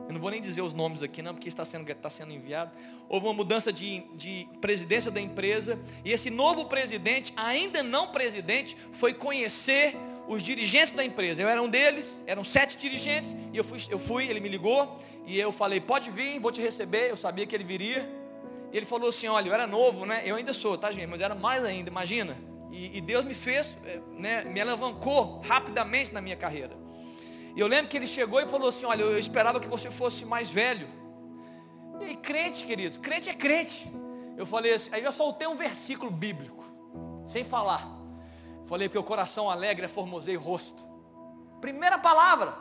eu 0.07 0.12
não 0.12 0.20
vou 0.20 0.30
nem 0.30 0.41
dizer 0.41 0.62
os 0.62 0.72
nomes 0.72 1.03
aqui 1.03 1.20
não, 1.20 1.34
porque 1.34 1.49
está 1.49 1.64
sendo, 1.64 1.91
está 1.91 2.09
sendo 2.09 2.32
enviado. 2.32 2.70
Houve 3.09 3.26
uma 3.26 3.34
mudança 3.34 3.72
de, 3.72 4.05
de 4.14 4.49
presidência 4.61 5.11
da 5.11 5.20
empresa, 5.20 5.78
e 6.05 6.12
esse 6.12 6.30
novo 6.30 6.66
presidente, 6.66 7.32
ainda 7.37 7.82
não 7.82 8.09
presidente, 8.09 8.76
foi 8.93 9.12
conhecer 9.12 9.97
os 10.28 10.43
dirigentes 10.43 10.93
da 10.93 11.05
empresa. 11.05 11.43
Eu 11.43 11.49
era 11.49 11.61
um 11.61 11.68
deles, 11.68 12.22
eram 12.26 12.45
sete 12.45 12.76
dirigentes, 12.76 13.34
e 13.53 13.57
eu 13.57 13.64
fui, 13.64 13.78
eu 13.91 13.99
fui, 13.99 14.28
ele 14.28 14.39
me 14.39 14.49
ligou, 14.49 15.01
e 15.26 15.39
eu 15.39 15.51
falei, 15.51 15.80
pode 15.80 16.11
vir, 16.11 16.39
vou 16.39 16.53
te 16.53 16.61
receber, 16.61 17.11
eu 17.11 17.16
sabia 17.16 17.45
que 17.45 17.55
ele 17.55 17.64
viria. 17.64 18.09
Ele 18.73 18.87
falou 18.87 19.09
assim, 19.09 19.29
olha, 19.29 19.49
eu 19.49 19.55
era 19.55 19.67
novo, 19.67 20.05
né? 20.05 20.23
Eu 20.25 20.37
ainda 20.37 20.53
sou, 20.53 20.77
tá 20.77 20.93
gente? 20.93 21.07
Mas 21.07 21.21
era 21.21 21.35
mais 21.35 21.64
ainda, 21.64 21.89
imagina. 21.89 22.37
E, 22.71 22.99
e 22.99 23.01
Deus 23.01 23.25
me 23.25 23.35
fez, 23.35 23.77
é, 23.85 24.01
né? 24.12 24.45
Me 24.45 24.61
alavancou 24.61 25.41
rapidamente 25.41 26.12
na 26.12 26.21
minha 26.21 26.37
carreira. 26.37 26.77
E 27.55 27.61
eu 27.61 27.67
lembro 27.67 27.89
que 27.89 27.97
ele 27.97 28.07
chegou 28.07 28.41
e 28.41 28.47
falou 28.47 28.69
assim, 28.69 28.85
olha, 28.85 29.03
eu 29.03 29.19
esperava 29.19 29.59
que 29.59 29.69
você 29.69 29.91
fosse 29.91 30.25
mais 30.25 30.51
velho. 30.51 30.87
E 32.01 32.14
crente, 32.17 32.64
queridos, 32.64 32.99
crente 32.99 33.31
é 33.31 33.35
crente. 33.35 33.91
Eu 34.37 34.45
falei 34.45 34.75
assim, 34.75 34.91
aí 34.93 35.03
eu 35.03 35.12
soltei 35.12 35.49
um 35.49 35.57
versículo 35.57 36.11
bíblico, 36.11 36.62
sem 37.27 37.43
falar. 37.43 37.89
Falei 38.67 38.89
que 38.89 38.99
o 38.99 39.03
coração 39.03 39.49
alegre 39.49 39.87
é 39.87 39.89
formoseio 39.89 40.41
rosto. 40.41 40.85
Primeira 41.61 41.99
palavra. 41.99 42.55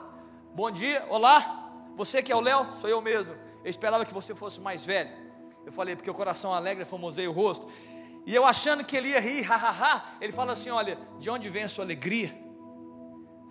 Bom 0.53 0.71
dia, 0.71 1.05
olá. 1.09 1.73
Você 1.97 2.23
que 2.23 2.31
é 2.31 2.35
o 2.35 2.39
Léo, 2.39 2.67
sou 2.79 2.89
eu 2.89 3.01
mesmo. 3.01 3.33
Eu 3.63 3.69
esperava 3.69 4.05
que 4.05 4.13
você 4.13 4.33
fosse 4.33 4.61
mais 4.61 4.85
velho. 4.85 5.24
Eu 5.65 5.71
falei, 5.71 5.95
porque 5.95 6.09
o 6.09 6.13
coração 6.13 6.53
alegre 6.53 6.85
formoseia 6.85 7.29
o 7.29 7.33
rosto. 7.33 7.67
E 8.25 8.33
eu 8.33 8.45
achando 8.45 8.83
que 8.83 8.95
ele 8.95 9.09
ia 9.09 9.19
rir, 9.19 9.41
hahaha, 9.41 10.15
ele 10.19 10.31
fala 10.31 10.53
assim, 10.53 10.69
olha, 10.69 10.97
de 11.19 11.29
onde 11.29 11.49
vem 11.49 11.63
a 11.63 11.69
sua 11.69 11.83
alegria? 11.83 12.35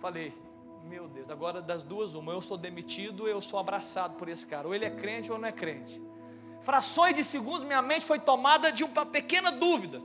Falei, 0.01 0.33
meu 0.83 1.07
Deus, 1.07 1.29
agora 1.29 1.61
das 1.61 1.83
duas 1.83 2.13
uma, 2.13 2.31
eu 2.31 2.41
sou 2.41 2.57
demitido, 2.57 3.27
eu 3.27 3.41
sou 3.41 3.57
abraçado 3.57 4.15
por 4.15 4.29
esse 4.29 4.45
cara. 4.45 4.67
Ou 4.67 4.75
ele 4.75 4.85
é 4.85 4.89
crente 4.89 5.31
ou 5.31 5.37
não 5.37 5.47
é 5.47 5.51
crente. 5.51 6.01
Frações 6.61 7.15
de 7.15 7.23
segundos, 7.23 7.63
minha 7.63 7.81
mente 7.81 8.05
foi 8.05 8.19
tomada 8.19 8.71
de 8.71 8.83
uma 8.83 9.05
pequena 9.05 9.51
dúvida. 9.51 10.01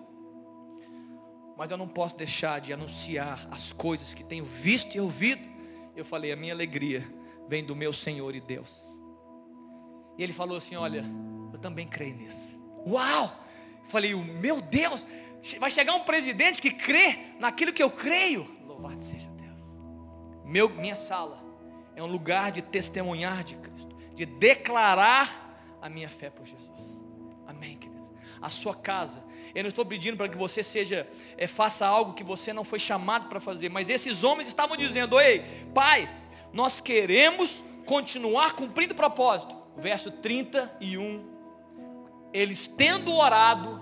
Mas 1.57 1.71
eu 1.71 1.77
não 1.77 1.89
posso 1.89 2.17
deixar 2.17 2.61
de 2.61 2.73
anunciar 2.73 3.47
as 3.51 3.73
coisas 3.73 4.15
que 4.15 4.25
tenho 4.25 4.45
visto 4.45 4.95
e 4.95 5.01
ouvido. 5.01 5.43
Eu 5.95 6.05
falei, 6.05 6.33
a 6.33 6.37
minha 6.37 6.55
alegria 6.55 7.07
vem 7.49 7.65
do 7.65 7.77
meu 7.77 7.93
Senhor 7.93 8.35
e 8.35 8.41
Deus. 8.41 8.90
E 10.21 10.23
ele 10.23 10.35
falou 10.35 10.59
assim, 10.59 10.77
olha, 10.77 11.03
eu 11.51 11.59
também 11.59 11.87
creio 11.87 12.15
nisso. 12.15 12.53
Uau! 12.87 13.35
Falei, 13.89 14.15
meu 14.15 14.61
Deus, 14.61 15.07
vai 15.59 15.71
chegar 15.71 15.95
um 15.95 16.01
presidente 16.01 16.61
que 16.61 16.71
crê 16.71 17.37
naquilo 17.39 17.73
que 17.73 17.83
eu 17.83 17.91
creio. 17.91 18.47
Louvado 18.67 19.03
seja 19.03 19.31
Deus. 19.31 19.57
Meu, 20.45 20.69
minha 20.69 20.95
sala 20.95 21.43
é 21.97 22.03
um 22.03 22.07
lugar 22.07 22.53
de 22.53 22.61
testemunhar 22.61 23.43
de 23.43 23.55
Cristo, 23.57 23.97
de 24.15 24.27
declarar 24.27 25.79
a 25.81 25.89
minha 25.89 26.09
fé 26.11 26.29
por 26.29 26.47
Jesus. 26.47 27.01
Amém, 27.47 27.79
queridos. 27.79 28.11
A 28.43 28.51
sua 28.51 28.75
casa. 28.75 29.25
Eu 29.55 29.63
não 29.63 29.71
estou 29.71 29.87
pedindo 29.87 30.19
para 30.19 30.29
que 30.29 30.37
você 30.37 30.63
seja, 30.63 31.09
é, 31.39 31.47
faça 31.47 31.87
algo 31.87 32.13
que 32.13 32.23
você 32.23 32.53
não 32.53 32.63
foi 32.63 32.79
chamado 32.79 33.27
para 33.31 33.41
fazer, 33.41 33.71
mas 33.71 33.89
esses 33.89 34.23
homens 34.23 34.49
estavam 34.49 34.77
dizendo: 34.77 35.19
Ei, 35.19 35.65
pai, 35.75 36.15
nós 36.53 36.79
queremos 36.79 37.65
continuar 37.87 38.53
cumprindo 38.53 38.93
o 38.93 38.97
propósito. 38.97 39.60
Verso 39.77 40.11
31 40.11 41.41
eles 42.33 42.69
tendo 42.69 43.13
orado, 43.15 43.81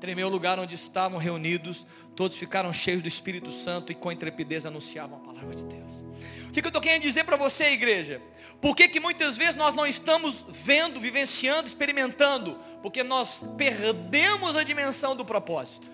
tremeu 0.00 0.28
o 0.28 0.30
lugar 0.30 0.58
onde 0.58 0.74
estavam 0.74 1.18
reunidos, 1.18 1.86
todos 2.14 2.36
ficaram 2.36 2.72
cheios 2.72 3.02
do 3.02 3.08
Espírito 3.08 3.50
Santo 3.50 3.90
e 3.90 3.94
com 3.94 4.12
intrepidez 4.12 4.64
anunciavam 4.64 5.18
a 5.18 5.20
palavra 5.20 5.54
de 5.54 5.64
Deus. 5.64 6.04
O 6.48 6.52
que, 6.52 6.60
eu 6.60 6.68
estou 6.68 6.80
querendo 6.80 7.02
dizer 7.02 7.24
para 7.24 7.36
você, 7.36 7.72
igreja? 7.72 8.22
Por 8.60 8.76
que, 8.76 8.88
que 8.88 9.00
muitas 9.00 9.36
vezes 9.36 9.56
nós 9.56 9.74
não 9.74 9.86
estamos 9.86 10.46
vendo, 10.48 11.00
vivenciando, 11.00 11.66
experimentando? 11.66 12.56
Porque 12.80 13.02
nós 13.02 13.44
perdemos 13.56 14.54
a 14.54 14.62
dimensão 14.62 15.16
do 15.16 15.24
propósito. 15.24 15.90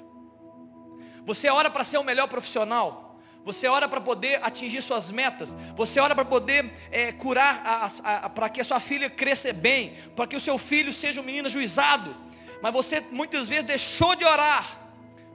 Você 1.24 1.48
ora 1.48 1.70
para 1.70 1.84
ser 1.84 1.98
o 1.98 2.04
melhor 2.04 2.28
profissional, 2.28 3.09
você 3.44 3.66
ora 3.66 3.88
para 3.88 4.00
poder 4.00 4.38
atingir 4.42 4.82
suas 4.82 5.10
metas. 5.10 5.56
Você 5.76 5.98
ora 5.98 6.14
para 6.14 6.24
poder 6.24 6.72
é, 6.90 7.10
curar, 7.12 7.90
para 8.34 8.48
que 8.48 8.60
a 8.60 8.64
sua 8.64 8.80
filha 8.80 9.08
cresça 9.08 9.52
bem, 9.52 9.94
para 10.14 10.26
que 10.26 10.36
o 10.36 10.40
seu 10.40 10.58
filho 10.58 10.92
seja 10.92 11.20
um 11.20 11.24
menino 11.24 11.48
juizado. 11.48 12.14
Mas 12.62 12.72
você 12.72 13.02
muitas 13.10 13.48
vezes 13.48 13.64
deixou 13.64 14.14
de 14.14 14.24
orar 14.24 14.78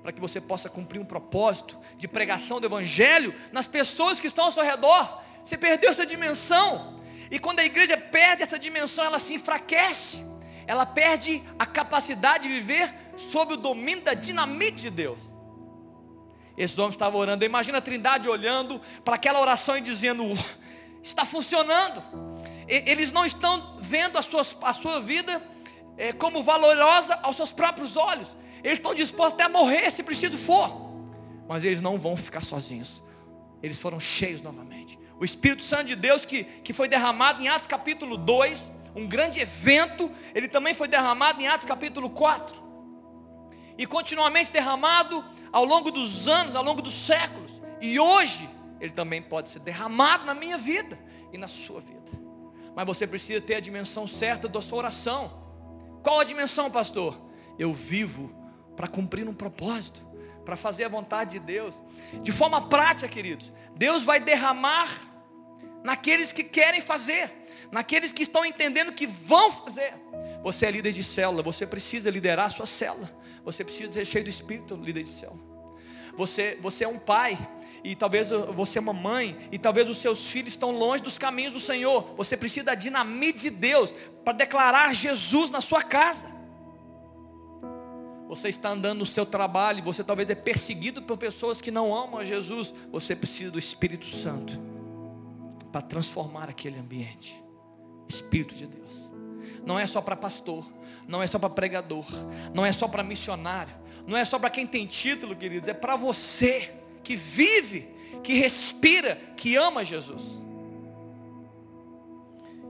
para 0.03 0.11
que 0.11 0.21
você 0.21 0.39
possa 0.39 0.69
cumprir 0.69 0.99
um 0.99 1.05
propósito 1.05 1.79
de 1.97 2.07
pregação 2.07 2.61
do 2.61 2.67
Evangelho 2.67 3.33
nas 3.51 3.67
pessoas 3.67 4.19
que 4.19 4.27
estão 4.27 4.45
ao 4.45 4.51
seu 4.51 4.63
redor. 4.63 5.21
Você 5.43 5.57
perdeu 5.57 5.89
essa 5.89 6.05
dimensão. 6.05 7.01
E 7.31 7.39
quando 7.39 7.59
a 7.59 7.65
igreja 7.65 7.97
perde 7.97 8.43
essa 8.43 8.59
dimensão, 8.59 9.03
ela 9.03 9.17
se 9.17 9.33
enfraquece. 9.33 10.23
Ela 10.67 10.85
perde 10.85 11.43
a 11.57 11.65
capacidade 11.65 12.47
de 12.47 12.53
viver 12.53 12.93
sob 13.17 13.55
o 13.55 13.57
domínio 13.57 14.03
da 14.03 14.13
dinamite 14.13 14.83
de 14.83 14.89
Deus. 14.91 15.34
Esses 16.57 16.77
homens 16.77 16.95
estavam 16.95 17.19
orando. 17.19 17.43
Imagina 17.43 17.79
a 17.79 17.81
trindade 17.81 18.29
olhando 18.29 18.81
para 19.03 19.15
aquela 19.15 19.39
oração 19.39 19.77
e 19.77 19.81
dizendo: 19.81 20.23
está 21.03 21.25
funcionando. 21.25 22.03
Eles 22.67 23.11
não 23.11 23.25
estão 23.25 23.77
vendo 23.81 24.17
a 24.17 24.21
sua, 24.21 24.41
a 24.63 24.73
sua 24.73 24.99
vida 24.99 25.41
é, 25.97 26.11
como 26.11 26.41
valorosa 26.41 27.13
aos 27.21 27.35
seus 27.35 27.51
próprios 27.51 27.95
olhos. 27.95 28.35
Eles 28.63 28.79
estão 28.79 28.95
dispostos 28.95 29.33
até 29.33 29.43
a 29.43 29.49
morrer 29.49 29.91
se 29.91 30.01
preciso 30.01 30.37
for. 30.37 30.85
Mas 31.47 31.63
eles 31.63 31.81
não 31.81 31.97
vão 31.97 32.15
ficar 32.15 32.43
sozinhos. 32.43 33.03
Eles 33.61 33.77
foram 33.77 33.99
cheios 33.99 34.41
novamente. 34.41 34.97
O 35.19 35.23
Espírito 35.23 35.61
Santo 35.61 35.85
de 35.85 35.95
Deus 35.95 36.25
que, 36.25 36.43
que 36.43 36.73
foi 36.73 36.87
derramado 36.87 37.41
em 37.41 37.47
Atos 37.47 37.67
capítulo 37.67 38.17
2, 38.17 38.71
um 38.95 39.07
grande 39.07 39.39
evento, 39.39 40.11
ele 40.33 40.47
também 40.47 40.73
foi 40.73 40.87
derramado 40.87 41.41
em 41.41 41.47
Atos 41.47 41.67
capítulo 41.67 42.09
4. 42.09 42.64
E 43.77 43.85
continuamente 43.85 44.51
derramado 44.51 45.23
ao 45.51 45.65
longo 45.65 45.91
dos 45.91 46.27
anos, 46.27 46.55
ao 46.55 46.63
longo 46.63 46.81
dos 46.81 46.93
séculos. 46.93 47.61
E 47.81 47.99
hoje, 47.99 48.49
ele 48.79 48.91
também 48.91 49.21
pode 49.21 49.49
ser 49.49 49.59
derramado 49.59 50.25
na 50.25 50.33
minha 50.33 50.57
vida 50.57 50.99
e 51.31 51.37
na 51.37 51.47
sua 51.47 51.81
vida. 51.81 52.11
Mas 52.75 52.85
você 52.85 53.07
precisa 53.07 53.39
ter 53.39 53.55
a 53.55 53.59
dimensão 53.59 54.05
certa 54.05 54.47
da 54.47 54.61
sua 54.61 54.79
oração. 54.79 55.45
Qual 56.03 56.19
a 56.19 56.23
dimensão, 56.23 56.69
pastor? 56.69 57.19
Eu 57.57 57.73
vivo 57.73 58.33
para 58.75 58.87
cumprir 58.87 59.27
um 59.27 59.33
propósito, 59.33 60.05
para 60.43 60.55
fazer 60.55 60.83
a 60.83 60.89
vontade 60.89 61.31
de 61.31 61.39
Deus. 61.39 61.75
De 62.21 62.31
forma 62.31 62.67
prática, 62.67 63.07
queridos, 63.07 63.51
Deus 63.75 64.03
vai 64.03 64.19
derramar 64.19 64.89
naqueles 65.83 66.31
que 66.31 66.43
querem 66.43 66.81
fazer, 66.81 67.31
naqueles 67.71 68.11
que 68.11 68.23
estão 68.23 68.45
entendendo 68.45 68.91
que 68.91 69.07
vão 69.07 69.51
fazer. 69.51 69.93
Você 70.43 70.65
é 70.65 70.71
líder 70.71 70.91
de 70.91 71.03
célula, 71.03 71.41
você 71.41 71.65
precisa 71.65 72.09
liderar 72.11 72.47
a 72.47 72.49
sua 72.49 72.65
célula. 72.65 73.09
Você 73.45 73.63
precisa 73.63 73.91
ser 73.91 74.05
cheio 74.05 74.23
do 74.23 74.29
Espírito, 74.29 74.75
líder 74.75 75.03
de 75.03 75.09
célula. 75.09 75.39
Você, 76.17 76.57
você 76.61 76.83
é 76.83 76.87
um 76.87 76.97
pai, 76.97 77.37
e 77.83 77.95
talvez 77.95 78.29
você 78.29 78.79
é 78.79 78.81
uma 78.81 78.93
mãe, 78.93 79.37
e 79.51 79.59
talvez 79.59 79.87
os 79.87 79.97
seus 79.97 80.29
filhos 80.29 80.53
estão 80.53 80.71
longe 80.71 81.03
dos 81.03 81.17
caminhos 81.17 81.53
do 81.53 81.59
Senhor. 81.59 82.15
Você 82.17 82.35
precisa 82.35 82.65
da 82.65 82.75
dinamite 82.75 83.39
de 83.39 83.49
Deus 83.51 83.93
para 84.23 84.33
declarar 84.33 84.93
Jesus 84.95 85.51
na 85.51 85.61
sua 85.61 85.83
casa. 85.83 86.33
Você 88.27 88.49
está 88.49 88.69
andando 88.69 88.99
no 88.99 89.05
seu 89.05 89.25
trabalho, 89.25 89.83
você 89.83 90.03
talvez 90.03 90.27
é 90.29 90.35
perseguido 90.35 91.03
por 91.03 91.15
pessoas 91.15 91.61
que 91.61 91.69
não 91.69 91.95
amam 91.95 92.19
a 92.19 92.25
Jesus. 92.25 92.73
Você 92.91 93.15
precisa 93.15 93.51
do 93.51 93.59
Espírito 93.59 94.07
Santo 94.07 94.59
para 95.71 95.81
transformar 95.81 96.49
aquele 96.49 96.79
ambiente. 96.79 97.39
Espírito 98.07 98.55
de 98.55 98.65
Deus. 98.65 99.09
Não 99.63 99.77
é 99.77 99.85
só 99.85 100.01
para 100.01 100.15
pastor, 100.15 100.65
não 101.07 101.21
é 101.21 101.27
só 101.27 101.37
para 101.37 101.49
pregador, 101.49 102.05
não 102.53 102.65
é 102.65 102.71
só 102.71 102.87
para 102.87 103.03
missionário, 103.03 103.73
não 104.07 104.17
é 104.17 104.25
só 104.25 104.39
para 104.39 104.49
quem 104.49 104.65
tem 104.65 104.85
título, 104.85 105.35
queridos, 105.35 105.67
é 105.67 105.73
para 105.73 105.95
você 105.95 106.73
que 107.03 107.15
vive, 107.15 107.87
que 108.23 108.33
respira, 108.33 109.15
que 109.37 109.55
ama 109.55 109.85
Jesus. 109.85 110.43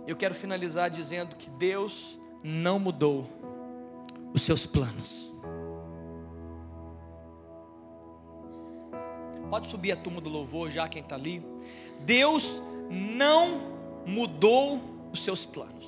Eu 0.08 0.16
quero 0.16 0.36
finalizar 0.36 0.90
dizendo 0.90 1.36
que 1.36 1.50
Deus 1.50 2.18
não 2.44 2.78
mudou 2.78 3.30
os 4.34 4.42
seus 4.42 4.66
planos. 4.66 5.34
Pode 9.50 9.68
subir 9.68 9.92
a 9.92 9.96
turma 9.96 10.20
do 10.20 10.30
louvor 10.30 10.70
já, 10.70 10.88
quem 10.88 11.02
está 11.02 11.16
ali. 11.16 11.44
Deus 12.02 12.62
não 12.90 13.62
mudou 14.06 14.82
os 15.12 15.24
seus 15.24 15.46
planos. 15.46 15.86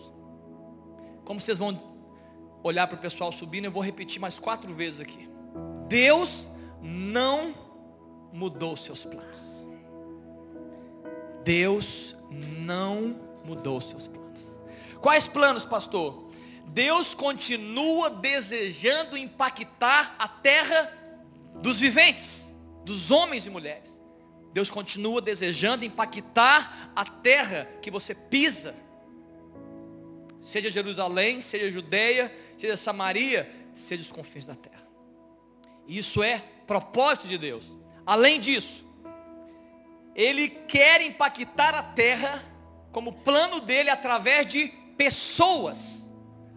Como 1.26 1.40
vocês 1.40 1.58
vão 1.58 1.97
olhar 2.68 2.88
para 2.88 2.98
o 2.98 3.00
pessoal 3.00 3.32
subindo, 3.32 3.66
eu 3.66 3.72
vou 3.72 3.82
repetir 3.82 4.20
mais 4.20 4.40
quatro 4.40 4.74
vezes 4.74 5.00
aqui. 5.00 5.30
Deus 5.88 6.50
não 6.82 7.54
mudou 8.32 8.76
seus 8.78 9.06
planos. 9.06 9.66
Deus 11.44 12.16
não 12.30 13.20
mudou 13.44 13.80
seus 13.80 14.08
planos. 14.08 14.58
Quais 15.02 15.28
planos, 15.28 15.66
pastor? 15.66 16.30
Deus 16.68 17.14
continua 17.14 18.10
desejando 18.10 19.18
impactar 19.18 20.16
a 20.20 20.28
terra 20.28 20.94
dos 21.56 21.80
viventes, 21.80 22.48
dos 22.84 23.10
homens 23.10 23.46
e 23.46 23.50
mulheres. 23.50 23.98
Deus 24.54 24.70
continua 24.70 25.22
desejando 25.22 25.86
impactar 25.86 26.92
a 26.96 27.06
terra 27.06 27.70
que 27.82 27.92
você 27.92 28.14
pisa. 28.14 28.76
Seja 30.48 30.72
Jerusalém, 30.72 31.42
seja 31.42 31.70
Judeia, 31.70 32.34
seja 32.58 32.78
Samaria, 32.78 33.54
seja 33.76 34.04
os 34.04 34.10
confins 34.10 34.46
da 34.46 34.56
terra. 34.56 34.88
Isso 35.86 36.24
é 36.24 36.42
propósito 36.66 37.28
de 37.28 37.38
Deus. 37.38 37.76
Além 38.06 38.40
disso, 38.40 38.88
Ele 40.16 40.48
quer 40.48 41.02
impactar 41.02 41.76
a 41.76 41.84
terra 41.84 42.42
como 42.94 43.12
plano 43.12 43.60
dele 43.60 43.90
através 43.90 44.48
de 44.48 44.70
pessoas, 44.96 46.10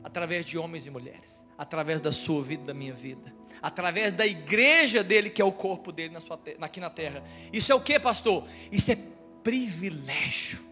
através 0.04 0.46
de 0.46 0.56
homens 0.56 0.86
e 0.86 0.90
mulheres, 0.90 1.44
através 1.58 2.00
da 2.00 2.12
sua 2.12 2.44
vida, 2.44 2.66
da 2.66 2.72
minha 2.72 2.94
vida, 2.94 3.34
através 3.60 4.12
da 4.12 4.24
igreja 4.24 5.02
dele, 5.02 5.30
que 5.30 5.42
é 5.42 5.44
o 5.44 5.50
corpo 5.50 5.90
dele 5.90 6.14
na 6.14 6.20
sua, 6.20 6.40
aqui 6.60 6.78
na 6.78 6.90
terra. 6.90 7.24
Isso 7.52 7.72
é 7.72 7.74
o 7.74 7.80
que, 7.80 7.98
pastor? 7.98 8.46
Isso 8.70 8.92
é 8.92 8.98
privilégio, 9.42 10.64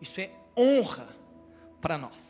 isso 0.00 0.18
é 0.18 0.30
honra 0.56 1.20
para 1.80 1.96
nós, 1.96 2.29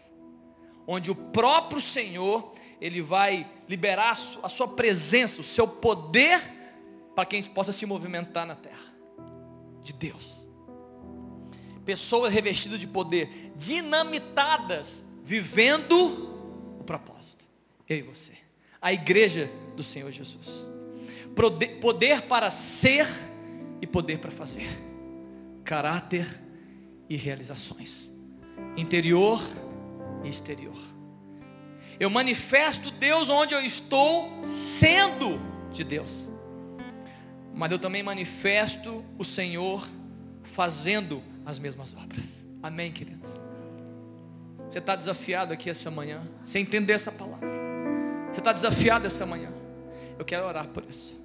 onde 0.93 1.11
o 1.11 1.15
próprio 1.15 1.81
Senhor, 1.81 2.55
Ele 2.81 3.01
vai 3.01 3.49
liberar 3.69 4.19
a 4.43 4.49
sua 4.49 4.67
presença, 4.67 5.41
o 5.41 5.45
seu 5.45 5.67
poder, 5.67 6.41
para 7.15 7.25
quem 7.25 7.43
possa 7.45 7.73
se 7.73 7.87
movimentar 7.87 8.47
na 8.47 8.57
terra, 8.57 8.93
de 9.83 9.93
Deus 9.93 10.41
pessoas 11.91 12.33
revestidas 12.33 12.79
de 12.79 12.87
poder, 12.87 13.53
dinamitadas, 13.57 15.03
vivendo 15.25 16.79
o 16.79 16.85
propósito. 16.85 17.45
Eu 17.89 17.97
e 17.97 18.03
você. 18.03 18.33
A 18.81 18.93
igreja 18.93 19.51
do 19.75 19.83
Senhor 19.83 20.09
Jesus. 20.13 20.67
Poder 21.81 22.23
para 22.23 22.49
ser 22.51 23.09
e 23.83 23.89
poder 23.89 24.19
para 24.19 24.31
fazer. 24.31 24.69
Caráter 25.65 26.27
e 27.09 27.17
realizações. 27.17 28.13
Interior 28.77 29.41
e 30.25 30.29
exterior. 30.29 30.77
Eu 31.99 32.09
manifesto 32.09 32.91
Deus 32.91 33.29
onde 33.29 33.55
eu 33.55 33.61
estou 33.61 34.31
sendo 34.79 35.39
de 35.73 35.85
Deus. 35.85 36.29
Mas 37.55 37.71
eu 37.71 37.79
também 37.79 38.03
manifesto 38.03 39.05
o 39.19 39.25
Senhor 39.25 39.87
fazendo 40.43 41.23
as 41.45 41.59
mesmas 41.59 41.95
obras. 41.95 42.47
Amém, 42.63 42.91
queridos? 42.91 43.31
Você 44.69 44.79
está 44.79 44.95
desafiado 44.97 45.53
aqui 45.53 45.69
essa 45.69 45.91
manhã, 45.91 46.27
sem 46.45 46.63
entender 46.63 46.93
essa 46.93 47.11
palavra. 47.11 47.49
Você 48.33 48.41
está 48.41 48.53
desafiado 48.53 49.07
essa 49.07 49.27
manhã. 49.27 49.53
Eu 50.19 50.25
quero 50.25 50.47
orar 50.47 50.69
por 50.69 50.85
isso. 50.89 51.21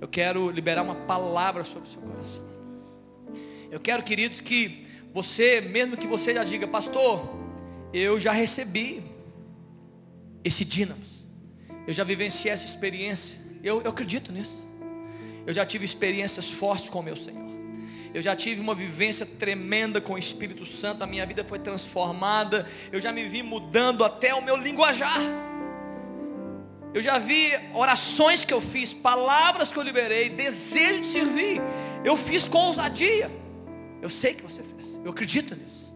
Eu 0.00 0.06
quero 0.06 0.50
liberar 0.50 0.82
uma 0.82 0.94
palavra 0.94 1.64
sobre 1.64 1.88
o 1.88 1.90
seu 1.90 2.02
coração. 2.02 2.44
Eu 3.70 3.80
quero, 3.80 4.02
queridos, 4.02 4.40
que 4.40 4.86
você, 5.12 5.60
mesmo 5.60 5.96
que 5.96 6.06
você 6.06 6.34
já 6.34 6.44
diga, 6.44 6.68
pastor, 6.68 7.45
eu 7.98 8.20
já 8.20 8.32
recebi 8.32 9.02
esse 10.44 10.64
dínamos. 10.64 11.24
Eu 11.86 11.94
já 11.94 12.04
vivenciei 12.04 12.52
essa 12.52 12.66
experiência. 12.66 13.38
Eu, 13.62 13.80
eu 13.82 13.90
acredito 13.90 14.30
nisso. 14.30 14.64
Eu 15.46 15.54
já 15.54 15.64
tive 15.64 15.84
experiências 15.84 16.50
fortes 16.50 16.88
com 16.88 16.98
o 16.98 17.02
meu 17.02 17.16
Senhor. 17.16 17.46
Eu 18.12 18.20
já 18.22 18.36
tive 18.36 18.60
uma 18.60 18.74
vivência 18.74 19.24
tremenda 19.24 20.00
com 20.00 20.14
o 20.14 20.18
Espírito 20.18 20.64
Santo, 20.64 21.02
a 21.02 21.06
minha 21.06 21.24
vida 21.26 21.44
foi 21.44 21.58
transformada. 21.58 22.68
Eu 22.90 23.00
já 23.00 23.12
me 23.12 23.28
vi 23.28 23.42
mudando 23.42 24.04
até 24.04 24.34
o 24.34 24.42
meu 24.42 24.56
linguajar. 24.56 25.20
Eu 26.92 27.02
já 27.02 27.18
vi 27.18 27.52
orações 27.74 28.44
que 28.44 28.54
eu 28.54 28.60
fiz, 28.60 28.92
palavras 28.92 29.70
que 29.72 29.78
eu 29.78 29.82
liberei, 29.82 30.30
desejo 30.30 31.00
de 31.00 31.06
servir. 31.06 31.60
Eu 32.04 32.16
fiz 32.16 32.48
com 32.48 32.58
ousadia. 32.58 33.30
Eu 34.00 34.08
sei 34.10 34.34
que 34.34 34.42
você 34.42 34.62
fez. 34.62 34.98
Eu 35.04 35.10
acredito 35.10 35.54
nisso. 35.54 35.94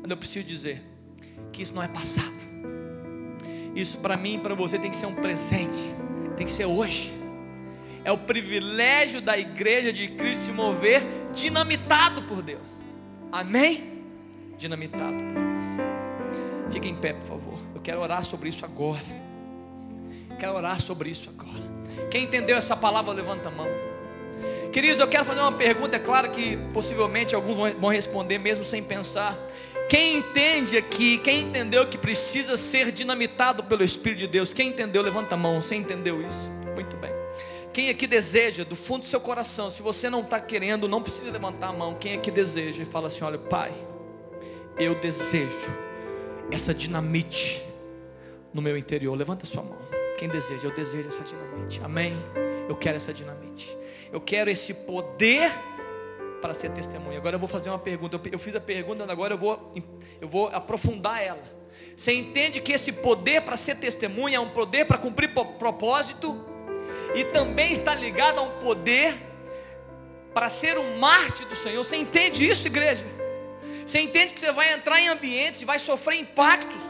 Mas 0.00 0.10
eu 0.10 0.16
preciso 0.16 0.44
dizer 0.44 0.91
que 1.52 1.62
isso 1.62 1.74
não 1.74 1.82
é 1.82 1.88
passado. 1.88 2.32
Isso 3.74 3.98
para 3.98 4.16
mim 4.16 4.34
e 4.34 4.38
para 4.38 4.54
você 4.54 4.78
tem 4.78 4.90
que 4.90 4.96
ser 4.96 5.06
um 5.06 5.14
presente. 5.14 5.94
Tem 6.36 6.46
que 6.46 6.52
ser 6.52 6.66
hoje. 6.66 7.12
É 8.04 8.10
o 8.10 8.18
privilégio 8.18 9.20
da 9.20 9.38
igreja 9.38 9.92
de 9.92 10.08
Cristo 10.08 10.46
se 10.46 10.52
mover 10.52 11.02
dinamitado 11.34 12.22
por 12.24 12.42
Deus. 12.42 12.68
Amém? 13.30 14.02
Dinamitado 14.58 15.16
por 15.16 15.32
Deus. 15.32 16.72
Fique 16.72 16.88
em 16.88 16.96
pé, 16.96 17.12
por 17.12 17.26
favor. 17.26 17.58
Eu 17.74 17.80
quero 17.80 18.00
orar 18.00 18.24
sobre 18.24 18.48
isso 18.48 18.64
agora. 18.64 19.02
quero 20.38 20.54
orar 20.54 20.80
sobre 20.80 21.10
isso 21.10 21.30
agora. 21.30 21.62
Quem 22.10 22.24
entendeu 22.24 22.56
essa 22.56 22.76
palavra, 22.76 23.12
levanta 23.12 23.48
a 23.48 23.52
mão. 23.52 23.91
Queridos, 24.72 25.00
eu 25.00 25.08
quero 25.08 25.24
fazer 25.24 25.40
uma 25.40 25.52
pergunta. 25.52 25.96
É 25.96 25.98
claro 25.98 26.30
que 26.30 26.56
possivelmente 26.72 27.34
alguns 27.34 27.74
vão 27.74 27.90
responder 27.90 28.38
mesmo 28.38 28.64
sem 28.64 28.82
pensar. 28.82 29.38
Quem 29.88 30.16
entende 30.16 30.76
aqui, 30.76 31.18
quem 31.18 31.42
entendeu 31.42 31.86
que 31.86 31.98
precisa 31.98 32.56
ser 32.56 32.90
dinamitado 32.90 33.62
pelo 33.64 33.84
Espírito 33.84 34.20
de 34.20 34.26
Deus? 34.26 34.54
Quem 34.54 34.68
entendeu, 34.68 35.02
levanta 35.02 35.34
a 35.34 35.38
mão. 35.38 35.60
Você 35.60 35.74
entendeu 35.74 36.26
isso? 36.26 36.48
Muito 36.74 36.96
bem. 36.96 37.12
Quem 37.72 37.88
aqui 37.88 38.06
deseja, 38.06 38.64
do 38.64 38.76
fundo 38.76 39.00
do 39.00 39.06
seu 39.06 39.20
coração, 39.20 39.70
se 39.70 39.82
você 39.82 40.10
não 40.10 40.20
está 40.20 40.38
querendo, 40.38 40.88
não 40.88 41.02
precisa 41.02 41.30
levantar 41.30 41.68
a 41.68 41.72
mão. 41.72 41.94
Quem 41.94 42.14
aqui 42.14 42.30
deseja 42.30 42.82
e 42.82 42.86
fala 42.86 43.08
assim: 43.08 43.24
olha, 43.24 43.38
Pai, 43.38 43.72
eu 44.78 44.94
desejo 44.94 45.70
essa 46.50 46.74
dinamite 46.74 47.62
no 48.52 48.60
meu 48.60 48.76
interior. 48.76 49.14
Levanta 49.14 49.44
a 49.44 49.46
sua 49.46 49.62
mão. 49.62 49.78
Quem 50.18 50.28
deseja, 50.28 50.68
eu 50.68 50.74
desejo 50.74 51.08
essa 51.08 51.22
dinamite. 51.22 51.80
Amém. 51.82 52.16
Eu 52.68 52.76
quero 52.76 52.96
essa 52.96 53.12
dinamite. 53.12 53.76
Eu 54.12 54.20
quero 54.20 54.50
esse 54.50 54.74
poder 54.74 55.50
para 56.40 56.54
ser 56.54 56.70
testemunha. 56.70 57.18
Agora 57.18 57.36
eu 57.36 57.40
vou 57.40 57.48
fazer 57.48 57.70
uma 57.70 57.78
pergunta. 57.78 58.20
Eu 58.30 58.38
fiz 58.38 58.54
a 58.54 58.60
pergunta, 58.60 59.10
agora 59.10 59.34
eu 59.34 59.38
vou, 59.38 59.74
eu 60.20 60.28
vou 60.28 60.48
aprofundar 60.48 61.22
ela. 61.22 61.42
Você 61.96 62.12
entende 62.12 62.60
que 62.60 62.72
esse 62.72 62.92
poder 62.92 63.42
para 63.42 63.56
ser 63.56 63.76
testemunha 63.76 64.36
é 64.36 64.40
um 64.40 64.50
poder 64.50 64.84
para 64.84 64.98
cumprir 64.98 65.32
propósito? 65.32 66.52
e 67.14 67.24
também 67.24 67.72
está 67.72 67.94
ligado 67.94 68.38
a 68.38 68.42
um 68.42 68.50
poder 68.60 69.14
para 70.32 70.48
ser 70.48 70.78
um 70.78 70.98
mártir 70.98 71.46
do 71.46 71.54
Senhor. 71.54 71.84
Você 71.84 71.96
entende 71.96 72.46
isso, 72.48 72.66
igreja? 72.66 73.04
Você 73.86 74.00
entende 74.00 74.32
que 74.32 74.40
você 74.40 74.52
vai 74.52 74.72
entrar 74.72 75.00
em 75.00 75.08
ambientes 75.08 75.60
e 75.60 75.64
vai 75.64 75.78
sofrer 75.78 76.18
impactos 76.18 76.82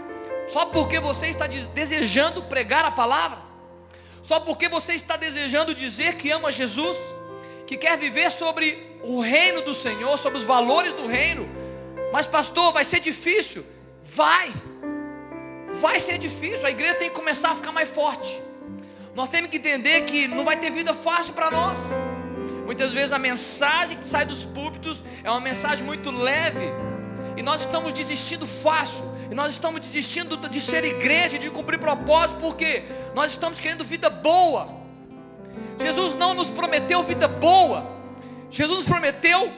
só 0.49 0.67
porque 0.67 1.01
você 1.01 1.29
está 1.29 1.47
desejando 1.47 2.43
pregar 2.43 2.85
a 2.85 2.91
palavra? 2.91 3.39
Só 4.33 4.41
porque 4.41 4.67
você 4.67 4.95
está 4.95 5.15
desejando 5.15 5.75
dizer 5.75 6.15
que 6.15 6.31
ama 6.31 6.51
Jesus? 6.51 6.97
Que 7.67 7.77
quer 7.77 7.99
viver 7.99 8.31
sobre 8.31 8.97
o 9.03 9.21
reino 9.21 9.61
do 9.61 9.75
Senhor, 9.75 10.17
sobre 10.17 10.39
os 10.39 10.45
valores 10.45 10.95
do 10.95 11.07
reino? 11.07 11.47
Mas 12.11 12.27
pastor, 12.27 12.73
vai 12.73 12.83
ser 12.83 13.01
difícil. 13.01 13.63
Vai. 14.03 14.51
Vai 15.83 16.01
ser 16.01 16.17
difícil. 16.17 16.67
A 16.67 16.71
igreja 16.71 16.95
tem 16.95 17.11
que 17.11 17.15
começar 17.15 17.51
a 17.51 17.55
ficar 17.55 17.73
mais 17.73 17.91
forte. 17.91 18.41
Nós 19.15 19.29
temos 19.29 19.51
que 19.51 19.59
entender 19.59 20.01
que 20.07 20.27
não 20.27 20.47
vai 20.47 20.57
ter 20.57 20.71
vida 20.71 20.95
fácil 20.95 21.35
para 21.35 21.51
nós. 21.51 21.79
Muitas 22.65 22.91
vezes 22.91 23.13
a 23.13 23.19
mensagem 23.19 23.99
que 23.99 24.09
sai 24.09 24.25
dos 24.25 24.47
púlpitos 24.47 25.05
é 25.23 25.31
uma 25.31 25.41
mensagem 25.41 25.85
muito 25.85 26.11
leve. 26.11 26.71
E 27.37 27.43
nós 27.43 27.61
estamos 27.61 27.93
desistindo 27.93 28.47
fácil. 28.47 29.05
E 29.33 29.35
nós 29.35 29.53
estamos 29.53 29.81
desistindo 29.81 30.37
de 30.37 30.61
ser 30.61 30.85
igreja, 30.85 31.39
de 31.39 31.49
cumprir 31.49 31.79
propósito, 31.79 32.39
porque 32.39 32.83
nós 33.15 33.31
estamos 33.31 33.59
querendo 33.59 33.83
vida 33.83 34.11
boa. 34.11 34.69
Jesus 35.81 36.15
não 36.15 36.35
nos 36.35 36.51
prometeu 36.51 37.03
vida 37.03 37.27
boa. 37.27 37.97
Jesus 38.51 38.81
nos 38.81 38.87
prometeu 38.87 39.51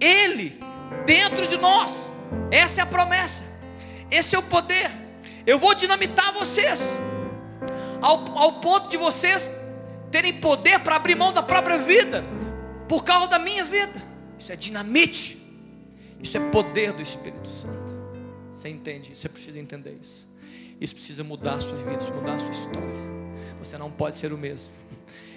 Ele 0.00 0.58
dentro 1.04 1.46
de 1.46 1.58
nós. 1.58 1.94
Essa 2.50 2.80
é 2.80 2.82
a 2.82 2.86
promessa. 2.86 3.44
Esse 4.10 4.34
é 4.34 4.38
o 4.38 4.42
poder. 4.42 4.90
Eu 5.46 5.58
vou 5.58 5.74
dinamitar 5.74 6.32
vocês. 6.32 6.80
Ao, 8.00 8.38
ao 8.38 8.52
ponto 8.54 8.88
de 8.88 8.96
vocês 8.96 9.50
terem 10.10 10.32
poder 10.32 10.80
para 10.80 10.96
abrir 10.96 11.14
mão 11.14 11.30
da 11.30 11.42
própria 11.42 11.76
vida. 11.76 12.24
Por 12.88 13.04
causa 13.04 13.28
da 13.28 13.38
minha 13.38 13.66
vida. 13.66 14.02
Isso 14.38 14.50
é 14.50 14.56
dinamite. 14.56 15.36
Isso 16.22 16.38
é 16.38 16.40
poder 16.40 16.94
do 16.94 17.02
Espírito 17.02 17.50
Santo. 17.50 17.89
Você 18.60 18.68
entende? 18.68 19.16
Você 19.16 19.26
precisa 19.26 19.58
entender 19.58 19.96
isso. 20.02 20.28
Isso 20.78 20.94
precisa 20.94 21.24
mudar 21.24 21.54
a 21.54 21.60
sua 21.60 21.78
vida, 21.78 22.04
mudar 22.14 22.34
a 22.34 22.38
sua 22.38 22.50
história. 22.50 23.10
Você 23.58 23.78
não 23.78 23.90
pode 23.90 24.18
ser 24.18 24.34
o 24.34 24.36
mesmo. 24.36 24.68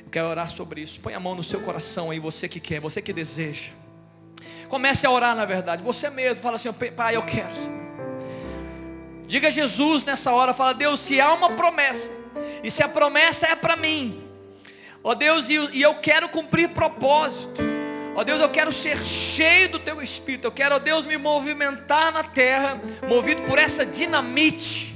Eu 0.03 0.09
quero 0.11 0.28
orar 0.28 0.49
sobre 0.49 0.82
isso. 0.82 0.99
Põe 0.99 1.13
a 1.13 1.21
mão 1.21 1.34
no 1.34 1.41
seu 1.41 1.61
coração 1.61 2.11
aí, 2.11 2.19
você 2.19 2.49
que 2.49 2.59
quer, 2.59 2.82
você 2.82 3.01
que 3.01 3.13
deseja. 3.13 3.71
Comece 4.67 5.07
a 5.07 5.09
orar 5.09 5.38
na 5.38 5.45
verdade. 5.45 5.82
Você 5.84 6.09
mesmo 6.09 6.41
fala 6.41 6.57
assim, 6.57 6.69
pai, 6.74 7.15
eu 7.15 7.24
quero. 7.24 7.53
Diga 9.26 9.47
a 9.47 9.51
Jesus 9.51 10.03
nessa 10.03 10.34
hora, 10.34 10.53
fala, 10.53 10.74
Deus, 10.74 10.99
se 10.99 11.21
há 11.21 11.34
uma 11.34 11.51
promessa, 11.51 12.11
e 12.61 12.69
se 12.69 12.84
a 12.84 12.89
promessa 12.89 13.47
é 13.47 13.55
para 13.55 13.78
mim, 13.78 14.21
ó 15.01 15.15
Deus, 15.15 15.47
e 15.47 15.82
eu 15.82 15.95
quero 15.95 16.28
cumprir 16.28 16.71
propósito. 16.71 17.63
Ó 18.16 18.24
Deus, 18.24 18.39
eu 18.39 18.49
quero 18.49 18.72
ser 18.72 19.03
cheio 19.03 19.70
do 19.70 19.80
teu 19.80 20.01
espírito. 20.01 20.45
Eu 20.45 20.51
quero, 20.51 20.76
ó 20.76 20.80
Deus, 20.80 21.05
me 21.05 21.18
movimentar 21.18 22.11
na 22.11 22.24
terra, 22.24 22.80
movido 23.07 23.41
por 23.43 23.57
essa 23.57 23.86
dinamite. 23.86 24.93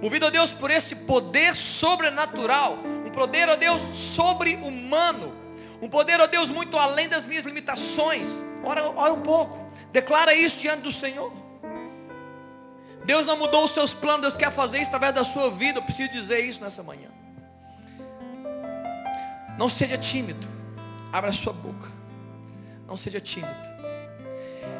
Movido, 0.00 0.26
ó 0.26 0.30
Deus, 0.30 0.52
por 0.52 0.70
esse 0.70 0.94
poder 0.94 1.54
sobrenatural. 1.54 2.78
Um 3.04 3.10
poder, 3.10 3.48
ó 3.48 3.56
Deus, 3.56 3.80
sobre-humano. 3.82 5.34
Um 5.82 5.88
poder, 5.88 6.20
ó 6.20 6.26
Deus, 6.26 6.48
muito 6.48 6.78
além 6.78 7.08
das 7.08 7.24
minhas 7.26 7.44
limitações. 7.44 8.28
Ora, 8.64 8.88
ora 8.88 9.12
um 9.12 9.20
pouco. 9.20 9.70
Declara 9.92 10.34
isso 10.34 10.58
diante 10.58 10.82
do 10.82 10.92
Senhor. 10.92 11.32
Deus 13.04 13.24
não 13.24 13.36
mudou 13.36 13.64
os 13.64 13.70
seus 13.70 13.94
planos, 13.94 14.22
Deus 14.22 14.36
quer 14.36 14.50
fazer 14.50 14.78
isso 14.78 14.88
através 14.88 15.14
da 15.14 15.24
sua 15.24 15.50
vida. 15.50 15.78
Eu 15.78 15.82
preciso 15.82 16.10
dizer 16.10 16.40
isso 16.40 16.62
nessa 16.62 16.82
manhã. 16.82 17.08
Não 19.58 19.68
seja 19.68 19.96
tímido. 19.96 20.46
Abra 21.12 21.30
a 21.30 21.32
sua 21.32 21.52
boca. 21.52 21.95
Não 22.86 22.96
seja 22.96 23.20
tímido. 23.20 23.76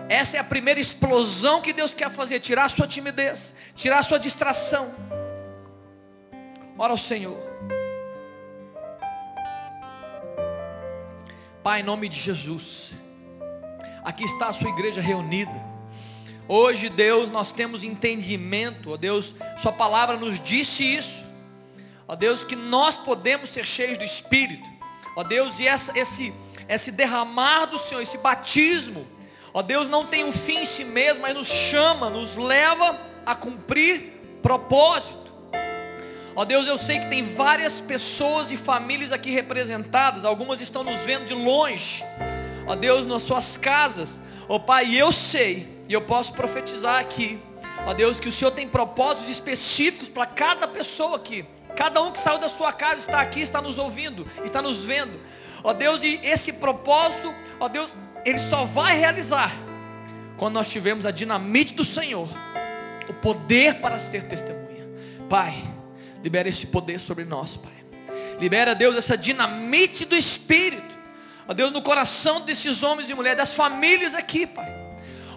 Essa 0.09 0.37
é 0.37 0.41
a 0.41 0.45
primeira 0.45 0.79
explosão 0.79 1.61
que 1.61 1.73
Deus 1.73 1.93
quer 1.93 2.11
fazer, 2.11 2.39
tirar 2.41 2.67
a 2.67 2.69
sua 2.69 2.87
timidez, 2.87 3.53
tirar 3.75 3.99
a 3.99 4.03
sua 4.03 4.19
distração. 4.19 4.95
Ora 6.79 6.93
ao 6.93 6.99
Senhor. 6.99 7.39
Pai, 11.63 11.81
em 11.81 11.83
nome 11.83 12.09
de 12.09 12.21
Jesus. 12.21 12.93
Aqui 14.05 14.25
está 14.25 14.49
a 14.49 14.53
sua 14.53 14.71
igreja 14.71 15.01
reunida. 15.01 15.51
Hoje, 16.47 16.89
Deus, 16.89 17.29
nós 17.29 17.51
temos 17.51 17.83
entendimento, 17.83 18.93
ó 18.93 18.97
Deus, 18.97 19.35
Sua 19.59 19.73
palavra 19.73 20.17
nos 20.17 20.39
disse 20.39 20.85
isso. 20.85 21.25
Ó 22.07 22.15
Deus, 22.15 22.45
que 22.45 22.55
nós 22.55 22.97
podemos 22.97 23.51
ser 23.51 23.67
cheios 23.67 23.99
do 23.99 24.05
Espírito. 24.05 24.65
Ó 25.17 25.25
Deus, 25.25 25.59
e 25.59 25.67
essa, 25.67 25.99
esse 25.99 26.33
esse 26.69 26.91
derramar 26.91 27.67
do 27.67 27.79
Senhor, 27.79 28.01
esse 28.01 28.19
batismo, 28.19 29.07
ó 29.53 29.63
Deus 29.63 29.89
não 29.89 30.07
tem 30.07 30.25
um 30.25 30.33
fim 30.33 30.59
em 30.59 30.67
si 30.67 30.85
mesmo, 30.85 31.23
mas 31.23 31.35
nos 31.35 31.49
chama, 31.49 32.11
nos 32.11 32.37
leva 32.37 32.99
a 33.25 33.35
cumprir 33.35 34.39
propósito. 34.43 35.27
Ó 36.35 36.45
Deus, 36.45 36.67
eu 36.67 36.79
sei 36.79 36.99
que 36.99 37.07
tem 37.07 37.23
várias 37.23 37.81
pessoas 37.81 38.51
e 38.51 38.57
famílias 38.57 39.11
aqui 39.11 39.31
representadas, 39.31 40.25
algumas 40.25 40.61
estão 40.61 40.85
nos 40.85 41.01
vendo 41.01 41.25
de 41.25 41.35
longe. 41.35 42.05
Ó 42.67 42.75
Deus, 42.75 43.07
nas 43.07 43.23
suas 43.23 43.57
casas. 43.57 44.21
Ó 44.49 44.59
Pai, 44.59 44.95
eu 44.95 45.11
sei, 45.13 45.77
e 45.89 45.93
eu 45.93 46.03
posso 46.03 46.33
profetizar 46.33 47.01
aqui, 47.01 47.41
ó 47.87 47.95
Deus, 47.95 48.21
que 48.21 48.29
o 48.29 48.33
Senhor 48.33 48.51
tem 48.51 48.69
propósitos 48.69 49.29
específicos 49.31 50.09
para 50.09 50.27
cada 50.27 50.69
pessoa 50.69 51.17
aqui. 51.17 51.45
Cada 51.77 52.03
um 52.03 52.11
que 52.11 52.19
saiu 52.19 52.39
da 52.39 52.49
sua 52.49 52.73
casa 52.73 53.01
está 53.01 53.21
aqui, 53.21 53.41
está 53.41 53.61
nos 53.61 53.79
ouvindo, 53.79 54.27
está 54.45 54.63
nos 54.63 54.85
vendo. 54.85 55.19
Ó 55.63 55.73
Deus, 55.73 56.03
e 56.03 56.21
esse 56.23 56.53
propósito, 56.53 57.35
ó 57.59 57.69
Deus, 57.69 57.95
ele 58.25 58.39
só 58.39 58.65
vai 58.65 58.99
realizar 58.99 59.53
quando 60.37 60.55
nós 60.55 60.69
tivermos 60.69 61.07
a 61.07 61.11
dinamite 61.11 61.75
do 61.75 61.85
Senhor, 61.85 62.29
o 63.09 63.15
poder 63.15 63.77
para 63.77 63.99
ser 63.99 64.25
testemunha. 64.25 64.87
Pai, 65.29 65.65
libera 66.23 66.49
esse 66.49 66.67
poder 66.67 67.01
sobre 67.01 67.25
nós, 67.25 67.57
Pai. 67.57 67.73
Libera, 68.39 68.75
Deus, 68.75 68.97
essa 68.97 69.17
dinamite 69.17 70.05
do 70.05 70.17
Espírito. 70.17 70.95
Ó 71.49 71.55
Deus, 71.55 71.73
no 71.73 71.81
coração 71.81 72.41
desses 72.41 72.83
homens 72.83 73.09
e 73.09 73.15
mulheres, 73.15 73.39
das 73.39 73.55
famílias 73.55 74.15
aqui, 74.15 74.47
Pai. 74.47 74.77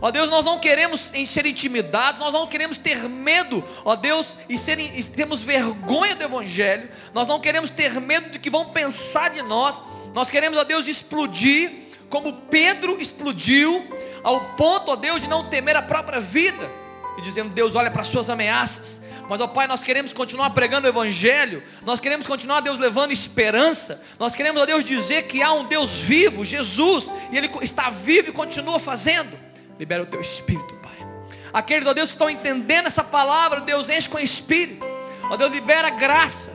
Ó 0.02 0.12
Deus, 0.12 0.30
nós 0.30 0.46
não 0.46 0.60
queremos 0.60 1.12
em 1.14 1.26
ser 1.26 1.46
intimidados, 1.46 2.20
nós 2.20 2.32
não 2.32 2.48
queremos 2.48 2.78
ter 2.78 2.98
medo, 3.10 3.64
ó 3.84 3.96
Deus, 3.96 4.38
e, 4.48 4.58
ser, 4.58 4.80
e 4.80 5.04
temos 5.04 5.42
vergonha 5.42 6.16
do 6.16 6.24
Evangelho, 6.24 6.90
nós 7.14 7.28
não 7.28 7.40
queremos 7.40 7.70
ter 7.70 8.00
medo 8.00 8.30
de 8.30 8.40
que 8.40 8.50
vão 8.50 8.70
pensar 8.70 9.30
de 9.30 9.42
nós, 9.42 9.76
nós 10.14 10.30
queremos, 10.30 10.58
ó 10.58 10.64
Deus, 10.64 10.88
explodir 10.88 11.90
como 12.10 12.34
Pedro 12.34 13.00
explodiu, 13.00 13.86
ao 14.24 14.56
ponto, 14.56 14.92
ó 14.92 14.96
Deus, 14.96 15.22
de 15.22 15.28
não 15.28 15.48
temer 15.48 15.76
a 15.76 15.82
própria 15.82 16.20
vida, 16.20 16.70
e 17.18 17.22
dizendo, 17.22 17.50
Deus, 17.50 17.76
olha 17.76 17.92
para 17.92 18.02
as 18.02 18.08
suas 18.08 18.30
ameaças. 18.30 19.00
Mas, 19.30 19.40
ó 19.40 19.48
Pai, 19.48 19.68
nós 19.68 19.84
queremos 19.84 20.12
continuar 20.12 20.50
pregando 20.50 20.88
o 20.88 20.90
Evangelho, 20.90 21.62
nós 21.84 22.00
queremos 22.00 22.26
continuar, 22.26 22.62
Deus, 22.62 22.80
levando 22.80 23.12
esperança, 23.12 24.02
nós 24.18 24.34
queremos, 24.34 24.60
ó 24.60 24.66
Deus, 24.66 24.84
dizer 24.84 25.24
que 25.24 25.44
há 25.44 25.54
um 25.54 25.66
Deus 25.66 25.92
vivo, 25.92 26.44
Jesus, 26.44 27.06
e 27.32 27.38
Ele 27.38 27.50
está 27.62 27.92
vivo 27.92 28.30
e 28.30 28.34
continua 28.34 28.80
fazendo. 28.80 29.38
Libera 29.78 30.02
o 30.02 30.08
teu 30.08 30.20
Espírito, 30.20 30.74
Pai. 30.82 30.98
Aqueles, 31.54 31.88
ó 31.88 31.94
Deus, 31.94 32.08
que 32.08 32.16
estão 32.16 32.30
entendendo 32.30 32.88
essa 32.88 33.04
palavra, 33.04 33.62
Deus, 33.62 33.88
enche 33.88 34.10
com 34.10 34.18
o 34.18 34.22
Espírito, 34.22 34.86
ó 35.30 35.38
Deus, 35.38 35.52
libera 35.52 35.92
graça, 35.92 36.52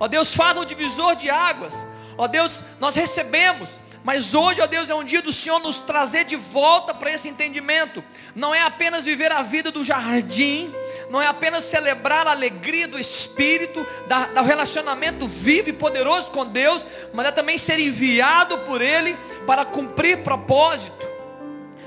ó 0.00 0.08
Deus, 0.08 0.34
faz 0.34 0.56
um 0.56 0.64
divisor 0.64 1.14
de 1.16 1.28
águas, 1.28 1.74
Ó 2.16 2.26
Deus, 2.26 2.60
nós 2.78 2.94
recebemos, 2.94 3.68
mas 4.04 4.34
hoje, 4.34 4.60
ó 4.60 4.66
Deus, 4.66 4.90
é 4.90 4.94
um 4.94 5.02
dia 5.02 5.22
do 5.22 5.32
Senhor 5.32 5.58
nos 5.60 5.80
trazer 5.80 6.24
de 6.24 6.36
volta 6.36 6.92
para 6.92 7.10
esse 7.10 7.26
entendimento. 7.26 8.04
Não 8.34 8.54
é 8.54 8.60
apenas 8.60 9.04
viver 9.04 9.32
a 9.32 9.42
vida 9.42 9.70
do 9.70 9.82
jardim, 9.82 10.72
não 11.08 11.22
é 11.22 11.26
apenas 11.26 11.64
celebrar 11.64 12.26
a 12.26 12.32
alegria 12.32 12.86
do 12.86 12.98
Espírito, 12.98 13.86
da, 14.06 14.26
do 14.26 14.42
relacionamento 14.42 15.26
vivo 15.26 15.70
e 15.70 15.72
poderoso 15.72 16.30
com 16.30 16.44
Deus, 16.44 16.86
mas 17.12 17.26
é 17.26 17.32
também 17.32 17.56
ser 17.56 17.78
enviado 17.78 18.58
por 18.58 18.82
Ele 18.82 19.16
para 19.46 19.64
cumprir 19.64 20.18
propósito. 20.18 21.08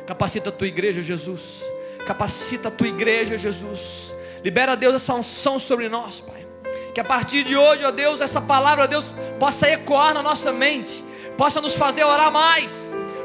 Capacita 0.08 0.50
a 0.50 0.52
tua 0.52 0.68
igreja, 0.68 1.02
Jesus. 1.02 1.64
Capacita 2.06 2.70
a 2.70 2.72
tua 2.72 2.88
igreja, 2.88 3.38
Jesus. 3.38 4.14
Libera, 4.44 4.76
Deus, 4.76 4.96
essa 4.96 5.14
unção 5.14 5.60
sobre 5.60 5.90
nós, 5.90 6.22
Pai. 6.22 6.37
Que 6.94 7.00
a 7.00 7.04
partir 7.04 7.44
de 7.44 7.56
hoje, 7.56 7.84
ó 7.86 7.92
Deus, 7.92 8.22
essa 8.22 8.42
palavra, 8.42 8.86
ó 8.86 8.88
Deus, 8.88 9.14
possa 9.40 9.70
ecoar 9.70 10.14
na 10.14 10.24
nossa 10.24 10.52
mente, 10.52 11.04
possa 11.38 11.62
nos 11.62 11.76
fazer 11.76 12.04
orar 12.04 12.32
mais, 12.32 12.72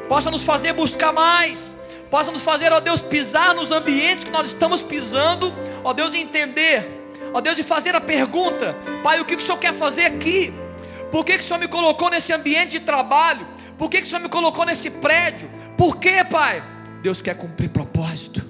possa 0.09 0.31
nos 0.31 0.43
fazer 0.43 0.73
buscar 0.73 1.13
mais, 1.13 1.75
possa 2.11 2.31
nos 2.31 2.43
fazer, 2.43 2.73
ó 2.73 2.81
Deus, 2.81 3.01
pisar 3.01 3.55
nos 3.55 3.73
ambientes 3.73 4.25
que 4.25 4.31
nós 4.31 4.49
estamos 4.49 4.83
pisando, 4.83 5.53
ó 5.83 5.93
Deus, 5.93 6.13
entender, 6.15 6.87
ó 7.33 7.41
Deus, 7.41 7.59
e 7.59 7.63
fazer 7.63 7.95
a 7.95 8.01
pergunta, 8.01 8.77
Pai, 9.03 9.21
o 9.21 9.25
que, 9.25 9.37
que 9.37 9.43
o 9.43 9.45
Senhor 9.45 9.59
quer 9.59 9.73
fazer 9.73 10.05
aqui? 10.05 10.53
Por 11.11 11.25
que, 11.25 11.39
que 11.39 11.45
o 11.45 11.47
Senhor 11.47 11.59
me 11.59 11.69
colocou 11.69 12.11
nesse 12.11 12.33
ambiente 12.33 12.73
de 12.73 12.81
trabalho? 12.81 13.47
Por 13.79 13.89
que, 13.89 13.99
que 13.99 14.07
o 14.07 14.07
Senhor 14.07 14.21
me 14.21 14.29
colocou 14.29 14.65
nesse 14.65 14.91
prédio? 14.91 15.51
Por 15.77 15.97
que, 15.97 16.23
Pai? 16.25 16.63
Deus 17.03 17.21
quer 17.21 17.35
cumprir 17.35 17.69
propósito. 17.69 18.45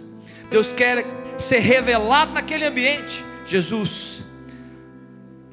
Deus 0.51 0.73
quer 0.73 1.07
ser 1.39 1.61
revelado 1.61 2.33
naquele 2.33 2.65
ambiente. 2.67 3.25
Jesus, 3.47 4.12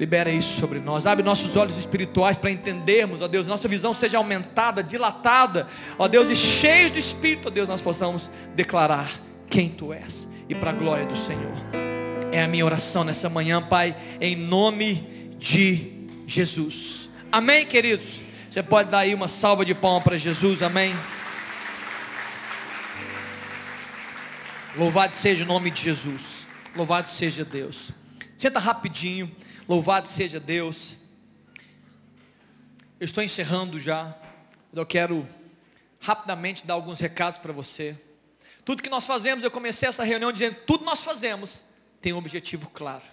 Libera 0.00 0.30
isso 0.32 0.58
sobre 0.58 0.78
nós. 0.78 1.06
Abre 1.06 1.22
nossos 1.22 1.56
olhos 1.56 1.76
espirituais 1.76 2.38
para 2.38 2.50
entendermos, 2.50 3.20
ó 3.20 3.28
Deus, 3.28 3.46
nossa 3.46 3.68
visão 3.68 3.92
seja 3.92 4.16
aumentada, 4.16 4.82
dilatada, 4.82 5.68
ó 5.98 6.08
Deus, 6.08 6.30
e 6.30 6.34
cheios 6.34 6.90
do 6.90 6.98
Espírito, 6.98 7.48
ó 7.48 7.50
Deus, 7.50 7.68
nós 7.68 7.82
possamos 7.82 8.30
declarar 8.54 9.10
quem 9.50 9.68
Tu 9.68 9.92
és 9.92 10.26
e 10.48 10.54
para 10.54 10.70
a 10.70 10.72
glória 10.72 11.04
do 11.04 11.14
Senhor. 11.14 11.52
É 12.32 12.42
a 12.42 12.48
minha 12.48 12.64
oração 12.64 13.04
nessa 13.04 13.28
manhã, 13.28 13.60
Pai, 13.60 13.94
em 14.18 14.34
nome 14.34 15.34
de 15.38 16.08
Jesus. 16.26 17.10
Amém, 17.30 17.66
queridos? 17.66 18.22
Você 18.50 18.62
pode 18.62 18.90
dar 18.90 19.00
aí 19.00 19.14
uma 19.14 19.28
salva 19.28 19.66
de 19.66 19.74
palmas 19.74 20.02
para 20.02 20.16
Jesus, 20.16 20.62
amém? 20.62 20.94
Louvado 24.78 25.14
seja 25.14 25.44
o 25.44 25.46
nome 25.46 25.70
de 25.70 25.82
Jesus. 25.82 26.46
Louvado 26.74 27.10
seja 27.10 27.44
Deus. 27.44 27.90
Senta 28.38 28.58
rapidinho. 28.58 29.30
Louvado 29.68 30.08
seja 30.08 30.40
Deus. 30.40 30.96
Eu 32.98 33.04
estou 33.04 33.22
encerrando 33.22 33.78
já. 33.78 34.16
Eu 34.72 34.86
quero 34.86 35.28
rapidamente 35.98 36.66
dar 36.66 36.74
alguns 36.74 36.98
recados 36.98 37.40
para 37.40 37.52
você. 37.52 37.96
Tudo 38.64 38.82
que 38.82 38.90
nós 38.90 39.06
fazemos, 39.06 39.44
eu 39.44 39.50
comecei 39.50 39.88
essa 39.88 40.04
reunião 40.04 40.32
dizendo, 40.32 40.56
tudo 40.66 40.84
nós 40.84 41.02
fazemos 41.02 41.64
tem 42.00 42.12
um 42.12 42.18
objetivo 42.18 42.68
claro: 42.70 43.04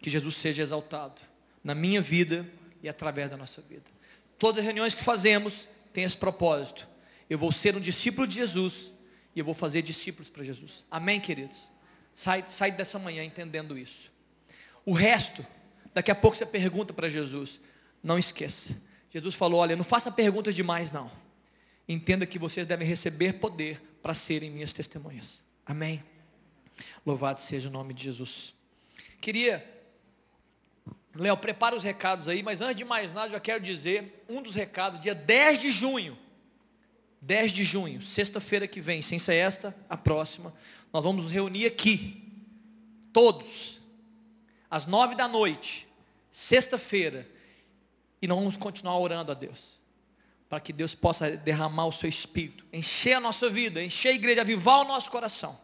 que 0.00 0.10
Jesus 0.10 0.36
seja 0.36 0.62
exaltado 0.62 1.20
na 1.62 1.74
minha 1.74 2.00
vida 2.00 2.46
e 2.82 2.88
através 2.88 3.30
da 3.30 3.36
nossa 3.36 3.60
vida. 3.62 3.84
Todas 4.38 4.60
as 4.60 4.64
reuniões 4.64 4.94
que 4.94 5.02
fazemos 5.02 5.68
têm 5.92 6.04
esse 6.04 6.16
propósito. 6.16 6.86
Eu 7.28 7.38
vou 7.38 7.52
ser 7.52 7.76
um 7.76 7.80
discípulo 7.80 8.26
de 8.26 8.36
Jesus 8.36 8.92
e 9.34 9.38
eu 9.38 9.44
vou 9.44 9.54
fazer 9.54 9.82
discípulos 9.82 10.30
para 10.30 10.44
Jesus. 10.44 10.84
Amém, 10.90 11.20
queridos? 11.20 11.58
Sai, 12.14 12.44
sai 12.48 12.70
dessa 12.70 12.98
manhã 12.98 13.22
entendendo 13.24 13.76
isso. 13.76 14.10
O 14.88 14.94
resto, 14.94 15.44
daqui 15.92 16.10
a 16.10 16.14
pouco 16.14 16.34
você 16.34 16.46
pergunta 16.46 16.94
para 16.94 17.10
Jesus. 17.10 17.60
Não 18.02 18.18
esqueça. 18.18 18.74
Jesus 19.10 19.34
falou: 19.34 19.60
olha, 19.60 19.76
não 19.76 19.84
faça 19.84 20.10
perguntas 20.10 20.54
demais, 20.54 20.90
não. 20.90 21.10
Entenda 21.86 22.24
que 22.24 22.38
vocês 22.38 22.66
devem 22.66 22.88
receber 22.88 23.34
poder 23.34 23.82
para 24.02 24.14
serem 24.14 24.50
minhas 24.50 24.72
testemunhas. 24.72 25.42
Amém. 25.66 26.02
Louvado 27.04 27.38
seja 27.38 27.68
o 27.68 27.70
nome 27.70 27.92
de 27.92 28.04
Jesus. 28.04 28.54
Queria 29.20 29.62
Léo, 31.14 31.36
prepara 31.36 31.76
os 31.76 31.82
recados 31.82 32.26
aí, 32.26 32.42
mas 32.42 32.62
antes 32.62 32.76
de 32.76 32.84
mais 32.86 33.12
nada, 33.12 33.28
já 33.28 33.40
quero 33.40 33.62
dizer 33.62 34.24
um 34.26 34.40
dos 34.40 34.54
recados, 34.54 35.00
dia 35.00 35.14
10 35.14 35.60
de 35.60 35.70
junho. 35.70 36.16
10 37.20 37.52
de 37.52 37.62
junho, 37.62 38.00
sexta-feira 38.00 38.66
que 38.66 38.80
vem, 38.80 39.02
sem 39.02 39.18
ser 39.18 39.34
esta, 39.34 39.76
a 39.86 39.98
próxima, 39.98 40.54
nós 40.90 41.04
vamos 41.04 41.24
nos 41.24 41.32
reunir 41.32 41.66
aqui, 41.66 42.22
todos, 43.12 43.77
às 44.70 44.86
nove 44.86 45.14
da 45.14 45.26
noite, 45.26 45.88
sexta-feira, 46.32 47.28
e 48.20 48.26
nós 48.26 48.38
vamos 48.38 48.56
continuar 48.56 48.98
orando 48.98 49.32
a 49.32 49.34
Deus, 49.34 49.80
para 50.48 50.60
que 50.60 50.72
Deus 50.72 50.94
possa 50.94 51.30
derramar 51.30 51.86
o 51.86 51.92
seu 51.92 52.08
espírito, 52.08 52.64
encher 52.72 53.14
a 53.14 53.20
nossa 53.20 53.48
vida, 53.48 53.82
encher 53.82 54.10
a 54.10 54.14
igreja, 54.14 54.40
avivar 54.40 54.80
o 54.80 54.84
nosso 54.84 55.10
coração. 55.10 55.58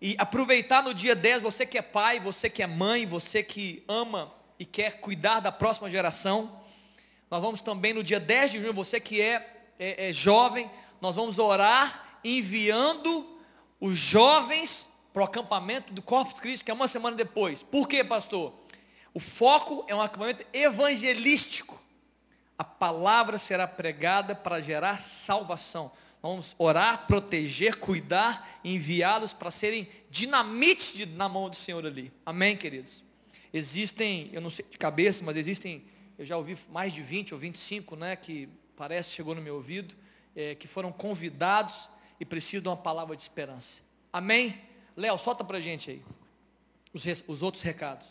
E 0.00 0.14
aproveitar 0.18 0.82
no 0.82 0.92
dia 0.92 1.14
10, 1.14 1.42
você 1.42 1.64
que 1.64 1.78
é 1.78 1.82
pai, 1.82 2.20
você 2.20 2.50
que 2.50 2.62
é 2.62 2.66
mãe, 2.66 3.06
você 3.06 3.42
que 3.42 3.82
ama 3.88 4.32
e 4.58 4.64
quer 4.64 5.00
cuidar 5.00 5.40
da 5.40 5.50
próxima 5.50 5.88
geração. 5.88 6.60
Nós 7.30 7.40
vamos 7.40 7.62
também 7.62 7.94
no 7.94 8.04
dia 8.04 8.20
10 8.20 8.52
de 8.52 8.60
junho, 8.60 8.74
você 8.74 9.00
que 9.00 9.20
é, 9.20 9.64
é, 9.78 10.10
é 10.10 10.12
jovem, 10.12 10.70
nós 11.00 11.16
vamos 11.16 11.38
orar 11.38 12.18
enviando 12.22 13.38
os 13.80 13.96
jovens 13.96 14.88
para 15.16 15.22
o 15.22 15.24
acampamento 15.24 15.94
do 15.94 16.02
Corpus 16.02 16.38
Christi, 16.38 16.62
que 16.62 16.70
é 16.70 16.74
uma 16.74 16.86
semana 16.86 17.16
depois. 17.16 17.62
Por 17.62 17.88
quê, 17.88 18.04
pastor? 18.04 18.52
O 19.14 19.18
foco 19.18 19.82
é 19.88 19.94
um 19.94 20.02
acampamento 20.02 20.44
evangelístico. 20.52 21.82
A 22.58 22.62
palavra 22.62 23.38
será 23.38 23.66
pregada 23.66 24.34
para 24.34 24.60
gerar 24.60 25.00
salvação. 25.00 25.90
Vamos 26.20 26.54
orar, 26.58 27.06
proteger, 27.06 27.76
cuidar, 27.76 28.60
enviá-los 28.62 29.32
para 29.32 29.50
serem 29.50 29.88
dinamites 30.10 30.92
de, 30.92 31.06
na 31.06 31.30
mão 31.30 31.48
do 31.48 31.56
Senhor 31.56 31.86
ali. 31.86 32.12
Amém, 32.26 32.54
queridos? 32.54 33.02
Existem, 33.54 34.28
eu 34.34 34.42
não 34.42 34.50
sei 34.50 34.66
de 34.70 34.76
cabeça, 34.76 35.24
mas 35.24 35.38
existem, 35.38 35.82
eu 36.18 36.26
já 36.26 36.36
ouvi 36.36 36.58
mais 36.68 36.92
de 36.92 37.00
20 37.00 37.32
ou 37.32 37.40
25, 37.40 37.96
né, 37.96 38.16
que 38.16 38.50
parece 38.76 39.12
chegou 39.12 39.34
no 39.34 39.40
meu 39.40 39.54
ouvido, 39.54 39.94
é, 40.36 40.54
que 40.54 40.68
foram 40.68 40.92
convidados 40.92 41.88
e 42.20 42.24
precisam 42.26 42.60
de 42.60 42.68
uma 42.68 42.76
palavra 42.76 43.16
de 43.16 43.22
esperança. 43.22 43.80
Amém? 44.12 44.75
Léo, 44.96 45.18
solta 45.18 45.44
para 45.44 45.60
gente 45.60 45.90
aí 45.90 46.02
os, 46.96 47.04
os 47.28 47.42
outros 47.42 47.62
recados. 47.62 48.06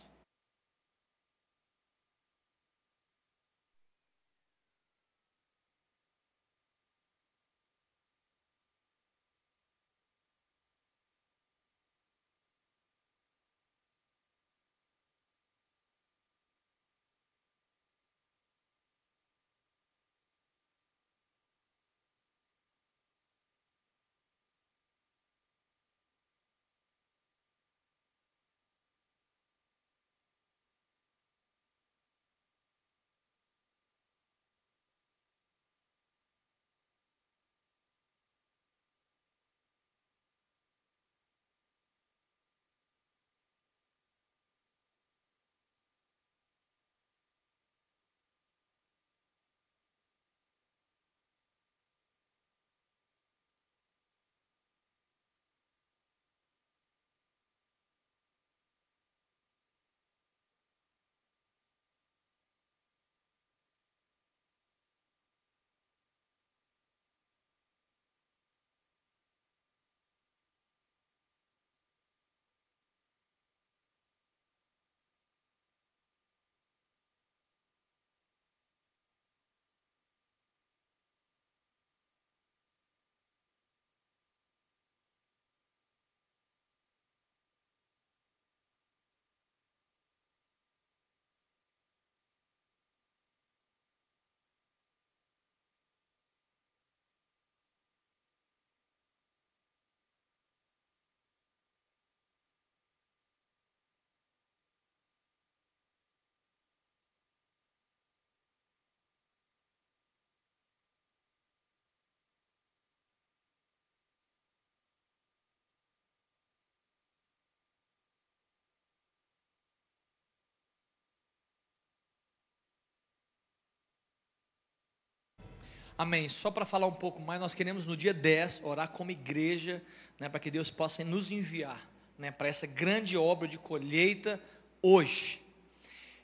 Amém. 125.97 126.27
Só 126.27 126.51
para 126.51 126.65
falar 126.65 126.87
um 126.87 126.93
pouco 126.93 127.21
mais, 127.21 127.39
nós 127.39 127.53
queremos 127.53 127.85
no 127.85 127.95
dia 127.95 128.13
10 128.13 128.61
orar 128.65 128.89
como 128.89 129.11
igreja, 129.11 129.81
né, 130.19 130.27
para 130.27 130.41
que 130.41 130.51
Deus 130.51 130.69
possa 130.69 131.05
nos 131.05 131.31
enviar 131.31 131.89
né, 132.17 132.31
para 132.31 132.49
essa 132.49 132.67
grande 132.67 133.15
obra 133.15 133.47
de 133.47 133.57
colheita 133.57 134.37
hoje. 134.81 135.41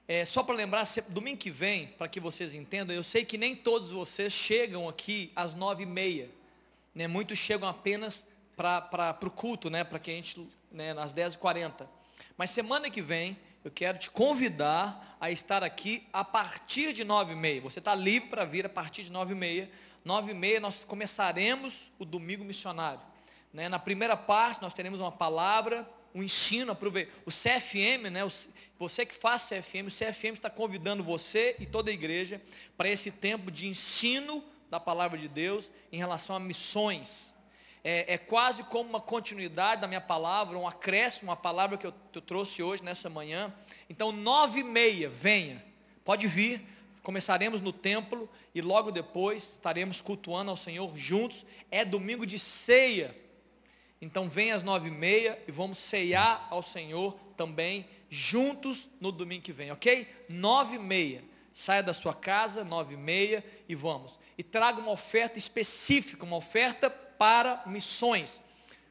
É, 0.09 0.26
só 0.26 0.43
para 0.43 0.55
lembrar, 0.55 0.86
domingo 1.07 1.38
que 1.38 1.49
vem, 1.49 1.88
para 1.88 2.09
que 2.09 2.19
vocês 2.19 2.53
entendam, 2.53 2.93
eu 2.93 3.03
sei 3.03 3.24
que 3.24 3.38
nem 3.38 3.55
todos 3.55 3.91
vocês 3.91 4.34
chegam 4.34 4.89
aqui 4.89 5.32
às 5.34 5.55
nove 5.55 5.84
e 5.84 5.86
meia. 5.86 6.30
Né, 6.93 7.07
muitos 7.07 7.38
chegam 7.38 7.69
apenas 7.69 8.26
para 8.57 9.17
o 9.22 9.32
culto, 9.32 9.69
né, 9.69 9.86
para 9.86 9.99
que 9.99 10.11
a 10.11 10.13
gente, 10.13 10.45
né, 10.69 10.93
e 11.34 11.38
quarenta. 11.38 11.89
Mas 12.36 12.49
semana 12.49 12.89
que 12.89 13.01
vem, 13.01 13.38
eu 13.64 13.70
quero 13.70 13.97
te 13.97 14.09
convidar 14.09 15.18
a 15.20 15.30
estar 15.30 15.64
aqui 15.64 16.07
a 16.12 16.24
partir 16.24 16.93
de 16.93 17.03
nove 17.03 17.34
e 17.34 17.36
meia. 17.36 17.62
Você 17.62 17.80
está 17.80 17.93
livre 17.93 18.30
para 18.30 18.43
vir 18.43 18.66
a 18.66 18.70
partir 18.70 19.03
de 19.03 19.12
nove 19.12 19.34
e 19.34 19.36
meia. 19.36 19.70
Nove 20.03 20.32
e 20.32 20.34
meia 20.34 20.59
nós 20.59 20.84
começaremos 20.84 21.91
o 21.99 22.05
domingo 22.05 22.43
missionário. 22.43 23.01
Né? 23.53 23.70
Na 23.70 23.78
primeira 23.78 24.18
parte 24.18 24.62
nós 24.62 24.74
teremos 24.74 24.99
uma 24.99 25.12
palavra, 25.12 25.88
um 26.14 26.24
ensino, 26.24 26.76
o 27.26 27.32
CFM, 27.32 28.09
né? 28.12 28.22
você 28.80 29.05
que 29.05 29.14
faz 29.14 29.43
CFM, 29.43 29.88
o 29.88 29.91
CFM 29.91 30.34
está 30.34 30.49
convidando 30.49 31.03
você 31.03 31.55
e 31.59 31.68
toda 31.68 31.91
a 31.91 31.93
igreja 31.93 32.41
para 32.76 32.89
esse 32.89 33.12
tempo 33.12 33.51
de 33.51 33.68
ensino 33.68 34.43
da 34.72 34.80
palavra 34.80 35.20
de 35.20 35.28
Deus 35.28 35.70
em 35.91 35.97
relação 35.97 36.36
a 36.36 36.39
missões 36.39 37.30
é, 37.84 38.13
é, 38.13 38.17
quase 38.17 38.63
como 38.63 38.89
uma 38.89 39.01
continuidade 39.01 39.82
da 39.82 39.88
minha 39.88 40.01
palavra, 40.01 40.57
um 40.57 40.67
acréscimo, 40.67 41.29
uma 41.29 41.36
palavra 41.36 41.77
que 41.77 41.88
eu, 41.88 41.93
que 42.11 42.17
eu 42.17 42.21
trouxe 42.21 42.61
hoje, 42.61 42.84
nessa 42.84 43.09
manhã. 43.09 43.53
Então, 43.89 44.11
nove 44.11 44.59
e 44.59 44.63
meia, 44.63 45.09
venha, 45.09 45.63
pode 46.05 46.27
vir, 46.27 46.61
começaremos 47.01 47.61
no 47.61 47.73
templo 47.73 48.29
e 48.53 48.61
logo 48.61 48.91
depois 48.91 49.51
estaremos 49.53 50.01
cultuando 50.01 50.51
ao 50.51 50.57
Senhor 50.57 50.95
juntos. 50.95 51.45
É 51.69 51.84
domingo 51.84 52.25
de 52.25 52.38
ceia. 52.38 53.15
Então 54.01 54.27
vem 54.27 54.51
às 54.51 54.63
nove 54.63 54.88
e 54.88 54.91
meia 54.91 55.41
e 55.47 55.51
vamos 55.51 55.77
ceiar 55.77 56.47
ao 56.49 56.63
Senhor 56.63 57.17
também 57.38 57.86
juntos 58.09 58.89
no 58.99 59.11
domingo 59.11 59.43
que 59.43 59.53
vem, 59.53 59.71
ok? 59.71 60.07
Nove 60.27 60.75
e 60.75 60.79
meia. 60.79 61.23
Saia 61.53 61.84
da 61.84 61.93
sua 61.93 62.13
casa, 62.13 62.63
nove 62.63 62.95
e 62.95 62.97
meia 62.97 63.43
e 63.69 63.75
vamos. 63.75 64.19
E 64.38 64.43
traga 64.43 64.79
uma 64.79 64.91
oferta 64.91 65.38
específica, 65.38 66.25
uma 66.25 66.38
oferta 66.38 66.89
para 67.22 67.61
missões. 67.67 68.41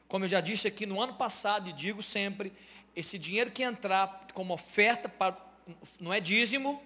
Como 0.07 0.23
eu 0.23 0.29
já 0.29 0.39
disse 0.39 0.65
aqui 0.65 0.85
no 0.85 1.01
ano 1.01 1.15
passado 1.15 1.67
e 1.67 1.73
digo 1.73 2.01
sempre, 2.01 2.53
esse 2.95 3.19
dinheiro 3.19 3.51
que 3.51 3.61
entrar 3.61 4.25
como 4.33 4.53
oferta 4.53 5.09
para, 5.09 5.35
não 5.99 6.13
é 6.13 6.21
dízimo, 6.21 6.81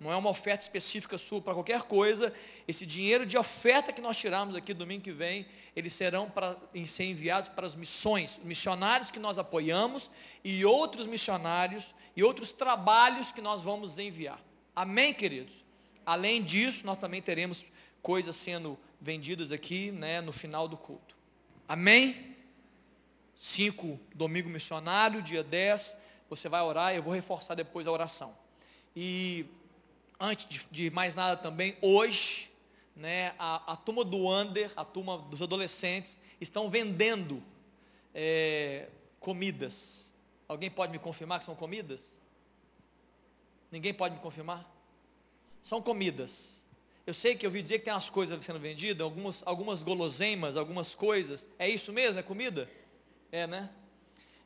não 0.00 0.10
é 0.10 0.16
uma 0.16 0.30
oferta 0.30 0.62
específica 0.62 1.18
sua 1.18 1.42
para 1.42 1.52
qualquer 1.52 1.82
coisa. 1.82 2.32
Esse 2.66 2.86
dinheiro 2.86 3.26
de 3.26 3.36
oferta 3.36 3.92
que 3.92 4.00
nós 4.00 4.16
tiramos 4.16 4.56
aqui 4.56 4.72
domingo 4.72 5.02
que 5.02 5.12
vem, 5.12 5.46
eles 5.76 5.92
serão 5.92 6.30
para 6.30 6.56
ser 6.86 7.04
enviados 7.04 7.50
para 7.50 7.66
as 7.66 7.74
missões, 7.74 8.40
missionários 8.42 9.10
que 9.10 9.18
nós 9.18 9.38
apoiamos 9.38 10.10
e 10.42 10.64
outros 10.64 11.06
missionários 11.06 11.94
e 12.16 12.24
outros 12.24 12.52
trabalhos 12.52 13.30
que 13.30 13.42
nós 13.42 13.62
vamos 13.62 13.98
enviar. 13.98 14.40
Amém, 14.74 15.12
queridos? 15.12 15.62
Além 16.06 16.42
disso, 16.42 16.86
nós 16.86 16.96
também 16.96 17.20
teremos 17.20 17.66
coisas 18.00 18.34
sendo 18.34 18.78
vendidas 19.00 19.50
aqui, 19.50 19.90
né, 19.90 20.20
no 20.20 20.32
final 20.32 20.68
do 20.68 20.76
culto. 20.76 21.16
Amém? 21.66 22.36
Cinco, 23.34 23.98
domingo 24.14 24.48
missionário, 24.48 25.22
dia 25.22 25.42
10, 25.42 25.96
você 26.28 26.48
vai 26.48 26.60
orar, 26.60 26.94
eu 26.94 27.02
vou 27.02 27.14
reforçar 27.14 27.54
depois 27.54 27.86
a 27.86 27.92
oração. 27.92 28.36
E 28.94 29.46
antes 30.18 30.46
de, 30.46 30.66
de 30.70 30.90
mais 30.90 31.14
nada 31.14 31.36
também, 31.36 31.76
hoje, 31.80 32.50
né, 32.94 33.34
a, 33.38 33.72
a, 33.72 33.76
turma 33.76 34.04
do 34.04 34.28
Under, 34.28 34.70
a 34.76 34.84
turma 34.84 35.18
dos 35.18 35.40
adolescentes, 35.40 36.18
estão 36.40 36.68
vendendo 36.68 37.42
é, 38.14 38.88
comidas. 39.18 40.12
Alguém 40.46 40.70
pode 40.70 40.92
me 40.92 40.98
confirmar 40.98 41.38
que 41.38 41.46
são 41.46 41.54
comidas? 41.54 42.14
Ninguém 43.70 43.94
pode 43.94 44.16
me 44.16 44.20
confirmar? 44.20 44.68
São 45.62 45.80
comidas. 45.80 46.59
Eu 47.10 47.14
sei 47.14 47.34
que 47.34 47.44
eu 47.44 47.50
ouvi 47.50 47.60
dizer 47.60 47.80
que 47.80 47.86
tem 47.86 47.92
umas 47.92 48.08
coisas 48.08 48.46
sendo 48.46 48.60
vendidas, 48.60 49.02
algumas, 49.04 49.42
algumas 49.44 49.82
guloseimas, 49.82 50.56
algumas 50.56 50.94
coisas. 50.94 51.44
É 51.58 51.68
isso 51.68 51.92
mesmo? 51.92 52.20
É 52.20 52.22
comida? 52.22 52.70
É, 53.32 53.48
né? 53.48 53.68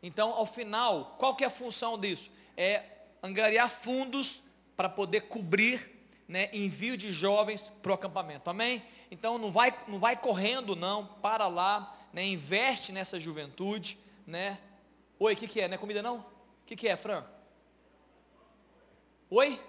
Então, 0.02 0.32
ao 0.32 0.46
final, 0.46 1.14
qual 1.18 1.36
que 1.36 1.44
é 1.44 1.46
a 1.46 1.50
função 1.50 1.98
disso? 1.98 2.30
É 2.56 2.82
angariar 3.22 3.68
fundos 3.68 4.42
para 4.74 4.88
poder 4.88 5.28
cobrir 5.28 6.08
né, 6.26 6.48
envio 6.54 6.96
de 6.96 7.12
jovens 7.12 7.70
para 7.82 7.92
o 7.92 7.94
acampamento. 7.94 8.48
Amém? 8.48 8.82
Então 9.10 9.36
não 9.36 9.52
vai, 9.52 9.78
não 9.86 9.98
vai 9.98 10.16
correndo 10.16 10.74
não, 10.74 11.04
para 11.04 11.48
lá, 11.48 11.94
né, 12.14 12.24
investe 12.24 12.92
nessa 12.92 13.20
juventude, 13.20 13.98
né? 14.26 14.58
Oi, 15.18 15.34
o 15.34 15.36
que, 15.36 15.46
que 15.46 15.60
é? 15.60 15.68
Não 15.68 15.74
é 15.74 15.78
comida 15.78 16.02
não? 16.02 16.16
O 16.16 16.24
que, 16.64 16.76
que 16.76 16.88
é, 16.88 16.96
Fran? 16.96 17.26
Oi? 19.28 19.60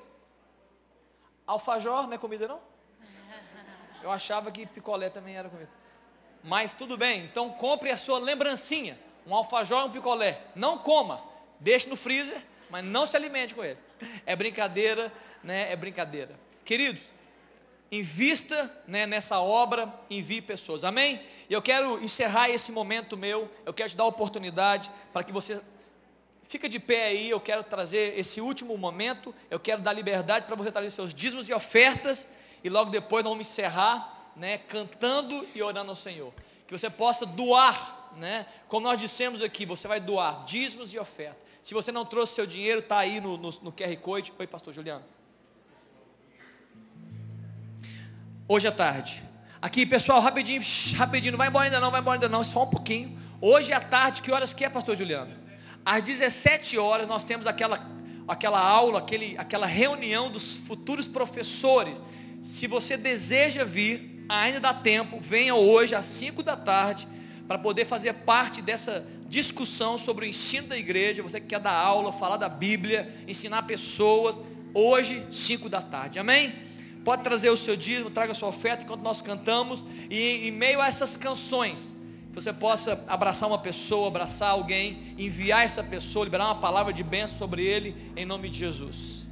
Alfajor 1.45 2.07
não 2.07 2.13
é 2.13 2.17
comida 2.17 2.47
não? 2.47 2.74
Eu 4.05 4.11
achava 4.11 4.51
que 4.51 4.67
picolé 4.67 5.09
também 5.09 5.35
era 5.35 5.49
comida. 5.49 5.71
Mas 6.43 6.75
tudo 6.75 6.95
bem, 6.95 7.25
então 7.25 7.49
compre 7.49 7.89
a 7.89 7.97
sua 7.97 8.19
lembrancinha. 8.19 8.99
Um 9.25 9.33
alfajor 9.33 9.81
e 9.81 9.87
um 9.87 9.91
picolé. 9.91 10.41
Não 10.55 10.77
coma. 10.77 11.23
Deixe 11.59 11.89
no 11.89 11.95
freezer, 11.95 12.39
mas 12.69 12.85
não 12.85 13.07
se 13.07 13.15
alimente 13.15 13.55
com 13.55 13.63
ele. 13.63 13.79
É 14.23 14.35
brincadeira, 14.35 15.11
né? 15.43 15.71
É 15.71 15.75
brincadeira. 15.75 16.39
Queridos, 16.63 17.01
invista 17.91 18.71
né, 18.87 19.07
nessa 19.07 19.39
obra, 19.39 19.91
envie 20.07 20.39
pessoas. 20.39 20.83
Amém? 20.83 21.19
E 21.49 21.53
eu 21.53 21.61
quero 21.63 21.99
encerrar 22.03 22.47
esse 22.51 22.71
momento 22.71 23.17
meu. 23.17 23.49
Eu 23.65 23.73
quero 23.73 23.89
te 23.89 23.97
dar 23.97 24.03
a 24.03 24.07
oportunidade 24.07 24.91
para 25.11 25.23
que 25.23 25.33
você 25.33 25.59
fica 26.47 26.69
de 26.69 26.79
pé 26.79 27.07
aí. 27.07 27.27
Eu 27.27 27.39
quero 27.39 27.63
trazer 27.63 28.19
esse 28.19 28.39
último 28.39 28.77
momento. 28.77 29.33
Eu 29.49 29.59
quero 29.59 29.81
dar 29.81 29.93
liberdade 29.93 30.45
para 30.45 30.55
você 30.55 30.71
trazer 30.71 30.91
seus 30.91 31.11
dízimos 31.11 31.49
e 31.49 31.53
ofertas. 31.55 32.27
E 32.65 32.69
logo 32.69 32.89
depois 32.89 33.23
nós 33.23 33.31
vamos 33.31 33.47
encerrar, 33.47 34.31
né, 34.35 34.57
cantando 34.57 35.47
e 35.53 35.61
orando 35.61 35.91
ao 35.91 35.95
Senhor. 35.95 36.33
Que 36.67 36.75
você 36.75 36.89
possa 36.89 37.23
doar, 37.23 38.09
né? 38.17 38.47
Como 38.67 38.87
nós 38.87 38.97
dissemos 38.97 39.43
aqui, 39.43 39.67
você 39.67 39.87
vai 39.87 39.99
doar 39.99 40.45
dízimos 40.45 40.91
e 40.91 40.97
ofertas. 40.97 41.37
Se 41.61 41.75
você 41.75 41.91
não 41.91 42.03
trouxe 42.03 42.33
seu 42.33 42.47
dinheiro, 42.47 42.79
está 42.79 42.97
aí 42.97 43.21
no, 43.21 43.37
no, 43.37 43.51
no 43.61 43.71
QR 43.71 43.95
Code. 43.97 44.33
Oi, 44.39 44.47
pastor 44.47 44.73
Juliano. 44.73 45.03
Hoje 48.47 48.67
à 48.67 48.71
tarde. 48.71 49.21
Aqui, 49.61 49.85
pessoal, 49.85 50.19
rapidinho, 50.19 50.63
rapidinho, 50.95 51.33
não 51.33 51.37
vai 51.37 51.49
embora 51.49 51.65
ainda 51.65 51.79
não, 51.79 51.91
vai 51.91 52.01
embora 52.01 52.15
ainda 52.15 52.29
não, 52.29 52.43
só 52.43 52.63
um 52.63 52.67
pouquinho. 52.67 53.15
Hoje 53.39 53.73
à 53.73 53.79
tarde, 53.79 54.23
que 54.23 54.31
horas 54.31 54.53
que 54.53 54.65
é, 54.65 54.69
pastor 54.69 54.95
Juliano? 54.95 55.35
Às 55.85 56.01
17 56.01 56.79
horas 56.79 57.07
nós 57.07 57.23
temos 57.23 57.45
aquela, 57.45 57.79
aquela 58.27 58.59
aula, 58.59 58.97
aquele, 58.97 59.37
aquela 59.37 59.67
reunião 59.67 60.31
dos 60.31 60.55
futuros 60.55 61.07
professores. 61.07 62.01
Se 62.45 62.67
você 62.67 62.95
deseja 62.95 63.65
vir, 63.65 64.23
ainda 64.29 64.59
dá 64.59 64.73
tempo, 64.73 65.19
venha 65.19 65.55
hoje 65.55 65.95
às 65.95 66.05
5 66.05 66.43
da 66.43 66.55
tarde 66.55 67.07
para 67.47 67.57
poder 67.57 67.85
fazer 67.85 68.13
parte 68.13 68.61
dessa 68.61 69.05
discussão 69.27 69.97
sobre 69.97 70.25
o 70.25 70.29
ensino 70.29 70.67
da 70.67 70.77
igreja, 70.77 71.23
você 71.23 71.41
que 71.41 71.47
quer 71.47 71.59
dar 71.59 71.73
aula, 71.73 72.13
falar 72.13 72.37
da 72.37 72.47
Bíblia, 72.47 73.13
ensinar 73.27 73.63
pessoas, 73.63 74.39
hoje, 74.73 75.25
5 75.31 75.67
da 75.67 75.81
tarde, 75.81 76.19
amém? 76.19 76.53
Pode 77.03 77.23
trazer 77.23 77.49
o 77.49 77.57
seu 77.57 77.75
dízimo, 77.75 78.09
traga 78.09 78.31
a 78.31 78.35
sua 78.35 78.49
oferta 78.49 78.83
enquanto 78.83 79.01
nós 79.01 79.21
cantamos, 79.21 79.83
e 80.09 80.47
em 80.47 80.51
meio 80.51 80.79
a 80.79 80.87
essas 80.87 81.17
canções, 81.17 81.93
você 82.31 82.53
possa 82.53 83.03
abraçar 83.07 83.49
uma 83.49 83.59
pessoa, 83.59 84.07
abraçar 84.07 84.51
alguém, 84.51 85.15
enviar 85.17 85.65
essa 85.65 85.83
pessoa, 85.83 86.25
liberar 86.25 86.45
uma 86.45 86.55
palavra 86.55 86.93
de 86.93 87.03
bênção 87.03 87.37
sobre 87.37 87.63
ele, 87.65 87.95
em 88.15 88.25
nome 88.25 88.49
de 88.49 88.59
Jesus. 88.59 89.24